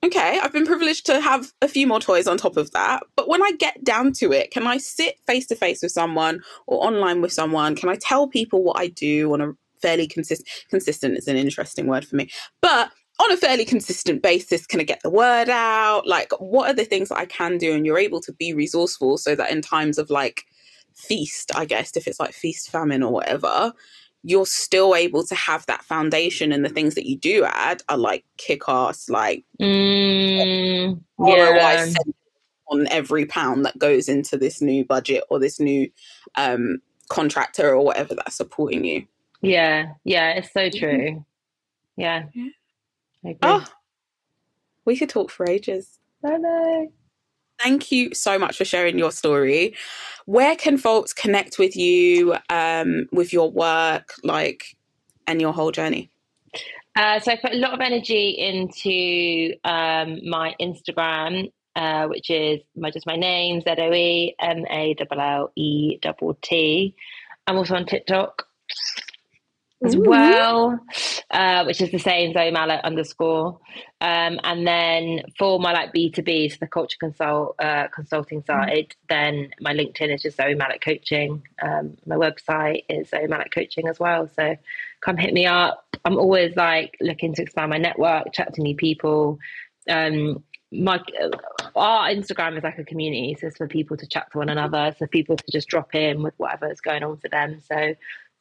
okay 0.05 0.41
i've 0.43 0.53
been 0.53 0.67
privileged 0.67 1.07
to 1.07 1.21
have 1.21 1.53
a 1.63 1.69
few 1.69 1.87
more 1.87 2.01
toys 2.01 2.27
on 2.27 2.37
top 2.37 2.57
of 2.57 2.71
that 2.73 3.03
but 3.17 3.29
when 3.29 3.43
i 3.43 3.51
get 3.59 3.83
down 3.85 4.13
to 4.13 4.33
it 4.33 4.51
can 4.51 4.67
i 4.67 4.77
sit 4.77 5.17
face 5.27 5.47
to 5.47 5.55
face 5.55 5.83
with 5.83 5.93
someone 5.93 6.41
or 6.67 6.85
online 6.85 7.21
with 7.21 7.33
someone 7.33 7.75
can 7.75 7.89
i 7.89 7.97
tell 7.97 8.27
people 8.27 8.63
what 8.63 8.79
i 8.79 8.87
do 8.87 9.33
on 9.33 9.41
a 9.41 9.53
fairly 9.83 10.07
consistent 10.07 10.49
consistent 10.69 11.17
is 11.17 11.29
an 11.29 11.37
interesting 11.37 11.87
word 11.87 12.05
for 12.05 12.17
me 12.17 12.31
but 12.61 12.91
on 13.21 13.33
a 13.33 13.37
fairly 13.37 13.65
consistent 13.65 14.23
basis 14.23 14.67
can 14.67 14.81
I 14.81 14.85
get 14.85 15.03
the 15.03 15.11
word 15.11 15.51
out? 15.51 16.07
Like, 16.07 16.33
what 16.39 16.71
are 16.71 16.75
the 16.75 16.85
things 16.85 17.11
that 17.11 17.19
I 17.19 17.27
can 17.27 17.59
do? 17.59 17.75
And 17.75 17.85
you're 17.85 17.99
able 17.99 18.21
to 18.23 18.33
be 18.33 18.55
resourceful 18.55 19.19
so 19.19 19.35
that 19.35 19.51
in 19.51 19.61
times 19.61 19.99
of 19.99 20.09
like 20.09 20.45
feast, 20.95 21.55
I 21.55 21.65
guess, 21.65 21.97
if 21.97 22.07
it's 22.07 22.21
like 22.21 22.33
feast, 22.33 22.71
famine, 22.71 23.03
or 23.03 23.13
whatever, 23.13 23.73
you're 24.23 24.47
still 24.47 24.95
able 24.95 25.25
to 25.25 25.35
have 25.35 25.65
that 25.67 25.85
foundation. 25.85 26.53
And 26.53 26.65
the 26.65 26.69
things 26.69 26.95
that 26.95 27.07
you 27.07 27.17
do 27.17 27.45
add 27.45 27.83
are 27.89 27.97
like 27.97 28.25
kick 28.37 28.63
ass, 28.69 29.09
like 29.09 29.45
mm, 29.61 31.01
yeah. 31.19 31.93
on 32.69 32.87
every 32.89 33.27
pound 33.27 33.65
that 33.65 33.79
goes 33.79 34.09
into 34.09 34.37
this 34.37 34.61
new 34.61 34.85
budget 34.85 35.25
or 35.31 35.39
this 35.39 35.59
new 35.59 35.91
um, 36.37 36.79
contractor 37.09 37.75
or 37.75 37.85
whatever 37.85 38.15
that's 38.15 38.37
supporting 38.37 38.85
you. 38.85 39.07
Yeah, 39.43 39.95
yeah, 40.05 40.33
it's 40.33 40.53
so 40.53 40.69
true. 40.69 41.25
Yeah. 41.97 42.25
yeah. 42.35 43.33
Oh, 43.43 43.67
we 44.85 44.97
could 44.97 45.09
talk 45.09 45.31
for 45.31 45.49
ages. 45.49 45.99
I 46.25 46.37
know. 46.37 46.93
Thank 47.63 47.93
you 47.93 48.15
so 48.15 48.39
much 48.39 48.57
for 48.57 48.65
sharing 48.65 48.99
your 48.99 49.11
story. 49.11 49.75
Where 50.27 50.57
can 50.57 50.79
folks 50.79 51.13
connect 51.13 51.59
with 51.59 51.77
you, 51.77 52.37
um, 52.49 53.07
with 53.13 53.33
your 53.33 53.51
work, 53.51 54.15
like, 54.25 54.77
and 55.27 55.41
your 55.41 55.53
whole 55.53 55.71
journey? 55.71 56.11
Uh, 56.97 57.21
so 57.21 57.33
I 57.33 57.37
put 57.37 57.53
a 57.53 57.57
lot 57.57 57.75
of 57.75 57.81
energy 57.81 58.31
into 58.31 59.55
um, 59.65 60.21
my 60.29 60.55
Instagram, 60.61 61.53
uh, 61.77 62.07
which 62.09 62.31
is 62.31 62.61
my 62.77 62.91
just 62.91 63.07
my 63.07 63.17
name 63.17 63.61
Z 63.61 63.71
O 63.79 63.93
E 63.93 64.35
M 64.41 64.65
A 64.71 64.97
L 64.99 65.21
L 65.21 65.53
E 65.57 65.99
T. 66.43 66.95
I'm 67.47 67.57
also 67.57 67.75
on 67.75 67.87
TikTok 67.87 68.47
as 69.83 69.95
Ooh. 69.95 70.03
well, 70.05 70.79
uh, 71.31 71.65
which 71.65 71.81
is 71.81 71.91
the 71.91 71.99
same 71.99 72.33
Zoe 72.33 72.51
Mallett 72.51 72.85
underscore. 72.85 73.59
Um, 74.01 74.39
and 74.45 74.67
then 74.67 75.23
for 75.39 75.59
my 75.59 75.73
like 75.73 75.93
B 75.93 76.11
two 76.11 76.23
B, 76.23 76.49
so 76.49 76.57
the 76.61 76.67
culture 76.67 76.99
consult 77.01 77.55
uh, 77.59 77.89
consulting 77.89 78.43
mm-hmm. 78.43 78.69
side, 78.71 78.89
mm. 78.89 78.95
then 79.09 79.51
my 79.61 79.73
LinkedIn 79.73 80.15
is 80.15 80.23
just 80.23 80.37
Zoe 80.37 80.55
Mallett 80.55 80.83
Coaching. 80.85 81.43
Um, 81.63 81.97
my 82.07 82.17
website 82.17 82.85
is 82.89 83.09
Zoe 83.09 83.27
Mallett 83.27 83.55
Coaching 83.55 83.89
as 83.89 83.99
well. 83.99 84.29
So 84.37 84.57
come 85.01 85.17
hit 85.17 85.33
me 85.33 85.47
up. 85.47 85.87
I'm 86.05 86.19
always 86.19 86.55
like 86.57 86.97
looking 87.01 87.35
to 87.35 87.43
expand 87.43 87.71
my 87.71 87.79
network, 87.79 88.33
chat 88.33 88.55
to 88.55 88.63
new 88.63 88.77
people. 88.77 89.39
Um, 89.89 90.45
my 90.73 91.01
our 91.75 92.09
Instagram 92.09 92.57
is 92.57 92.63
like 92.63 92.79
a 92.79 92.85
community, 92.85 93.37
so 93.39 93.49
it's 93.49 93.57
for 93.57 93.67
people 93.67 93.97
to 93.97 94.07
chat 94.07 94.31
to 94.33 94.39
one 94.39 94.49
another, 94.49 94.95
so 94.99 95.07
people 95.07 95.37
to 95.37 95.45
just 95.51 95.69
drop 95.69 95.95
in 95.95 96.23
with 96.23 96.35
whatever 96.37 96.71
is 96.71 96.81
going 96.81 97.03
on 97.03 97.17
for 97.17 97.29
them. 97.29 97.61
So 97.61 97.95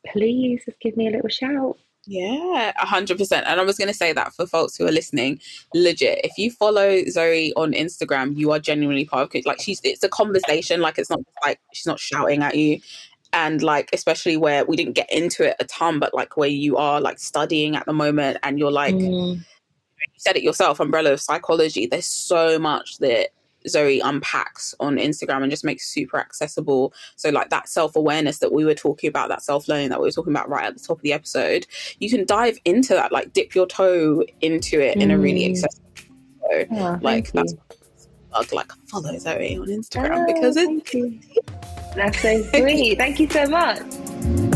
please 0.07 0.61
just 0.65 0.79
give 0.79 0.97
me 0.97 1.07
a 1.07 1.11
little 1.11 1.29
shout. 1.29 1.77
Yeah, 2.05 2.71
a 2.81 2.85
hundred 2.85 3.17
percent. 3.17 3.45
And 3.45 3.59
I 3.59 3.63
was 3.63 3.77
going 3.77 3.89
to 3.89 3.93
say 3.93 4.13
that 4.13 4.33
for 4.33 4.47
folks 4.47 4.75
who 4.75 4.87
are 4.87 4.91
listening, 4.91 5.39
legit. 5.73 6.21
If 6.23 6.37
you 6.37 6.49
follow 6.49 7.03
Zoe 7.05 7.53
on 7.53 7.73
Instagram, 7.73 8.35
you 8.37 8.51
are 8.51 8.59
genuinely 8.59 9.05
part 9.05 9.23
of 9.23 9.35
it. 9.35 9.45
Like 9.45 9.61
she's, 9.61 9.81
it's 9.83 10.03
a 10.03 10.09
conversation. 10.09 10.81
Like 10.81 10.97
it's 10.97 11.09
not 11.09 11.19
like 11.43 11.59
she's 11.73 11.85
not 11.85 11.99
shouting 11.99 12.41
at 12.41 12.55
you, 12.55 12.79
and 13.33 13.61
like 13.61 13.89
especially 13.93 14.37
where 14.37 14.65
we 14.65 14.75
didn't 14.75 14.93
get 14.93 15.11
into 15.11 15.43
it 15.43 15.55
a 15.59 15.65
ton, 15.65 15.99
but 15.99 16.13
like 16.13 16.37
where 16.37 16.49
you 16.49 16.77
are 16.77 17.01
like 17.01 17.19
studying 17.19 17.75
at 17.75 17.85
the 17.85 17.93
moment, 17.93 18.37
and 18.43 18.57
you're 18.57 18.71
like, 18.71 18.95
mm. 18.95 19.35
you 19.35 19.43
said 20.17 20.37
it 20.37 20.43
yourself, 20.43 20.79
umbrella 20.79 21.11
of 21.11 21.21
psychology. 21.21 21.85
There's 21.85 22.05
so 22.05 22.57
much 22.57 22.97
that 22.99 23.29
Zoe 23.67 23.99
unpacks 23.99 24.73
on 24.79 24.97
Instagram 24.97 25.41
and 25.41 25.51
just 25.51 25.65
makes 25.65 25.87
super 25.87 26.17
accessible. 26.17 26.93
So 27.15 27.29
like 27.29 27.49
that 27.49 27.67
self 27.67 27.95
awareness 27.95 28.39
that 28.39 28.51
we 28.51 28.65
were 28.65 28.75
talking 28.75 29.07
about, 29.07 29.29
that 29.29 29.41
self 29.41 29.67
learning 29.67 29.89
that 29.89 29.99
we 29.99 30.07
were 30.07 30.11
talking 30.11 30.33
about 30.33 30.49
right 30.49 30.65
at 30.65 30.75
the 30.75 30.79
top 30.79 30.97
of 30.97 31.03
the 31.03 31.13
episode, 31.13 31.67
you 31.99 32.09
can 32.09 32.25
dive 32.25 32.57
into 32.65 32.93
that, 32.93 33.11
like 33.11 33.33
dip 33.33 33.55
your 33.55 33.67
toe 33.67 34.23
into 34.41 34.79
it 34.79 34.97
mm. 34.97 35.01
in 35.01 35.11
a 35.11 35.17
really 35.17 35.45
mm. 35.45 35.51
accessible. 35.51 35.89
way. 36.49 36.67
oh, 36.71 36.99
like 37.01 37.31
that's 37.31 38.53
like 38.53 38.71
follow 38.87 39.17
Zoe 39.17 39.57
on 39.57 39.67
Instagram 39.67 40.23
oh, 40.23 40.33
because 40.33 40.55
it's 40.57 40.95
that's 41.95 42.21
so 42.21 42.43
sweet. 42.43 42.97
thank 42.97 43.19
you 43.19 43.29
so 43.29 43.47
much. 43.47 44.48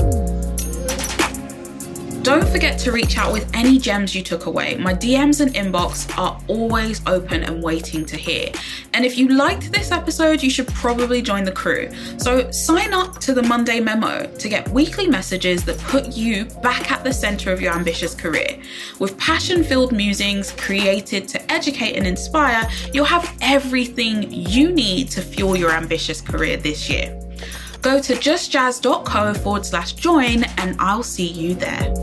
Don't 2.23 2.47
forget 2.47 2.79
to 2.79 2.93
reach 2.93 3.17
out 3.17 3.33
with 3.33 3.53
any 3.53 3.77
gems 3.77 4.15
you 4.15 4.23
took 4.23 4.45
away. 4.45 4.77
My 4.77 4.93
DMs 4.93 5.41
and 5.41 5.53
inbox 5.53 6.17
are 6.17 6.39
always 6.47 7.01
open 7.05 7.43
and 7.43 7.61
waiting 7.61 8.05
to 8.05 8.15
hear. 8.15 8.49
And 8.93 9.03
if 9.03 9.17
you 9.17 9.27
liked 9.27 9.73
this 9.73 9.91
episode, 9.91 10.41
you 10.41 10.49
should 10.49 10.69
probably 10.69 11.21
join 11.21 11.43
the 11.43 11.51
crew. 11.51 11.89
So 12.17 12.49
sign 12.49 12.93
up 12.93 13.19
to 13.19 13.33
the 13.33 13.43
Monday 13.43 13.81
memo 13.81 14.25
to 14.25 14.47
get 14.47 14.69
weekly 14.69 15.05
messages 15.05 15.65
that 15.65 15.77
put 15.79 16.13
you 16.13 16.45
back 16.63 16.91
at 16.91 17.03
the 17.03 17.11
center 17.11 17.51
of 17.51 17.59
your 17.59 17.73
ambitious 17.73 18.15
career. 18.15 18.57
With 18.99 19.17
passion 19.17 19.61
filled 19.61 19.91
musings 19.91 20.53
created 20.53 21.27
to 21.27 21.51
educate 21.51 21.97
and 21.97 22.07
inspire, 22.07 22.69
you'll 22.93 23.03
have 23.03 23.37
everything 23.41 24.31
you 24.31 24.71
need 24.71 25.11
to 25.11 25.21
fuel 25.21 25.57
your 25.57 25.71
ambitious 25.71 26.21
career 26.21 26.55
this 26.55 26.89
year. 26.89 27.22
Go 27.83 27.99
to 27.99 28.13
justjazz.co 28.13 29.33
forward 29.33 29.65
slash 29.65 29.91
join 29.93 30.45
and 30.57 30.77
I'll 30.79 31.03
see 31.03 31.27
you 31.27 31.53
there. 31.53 31.93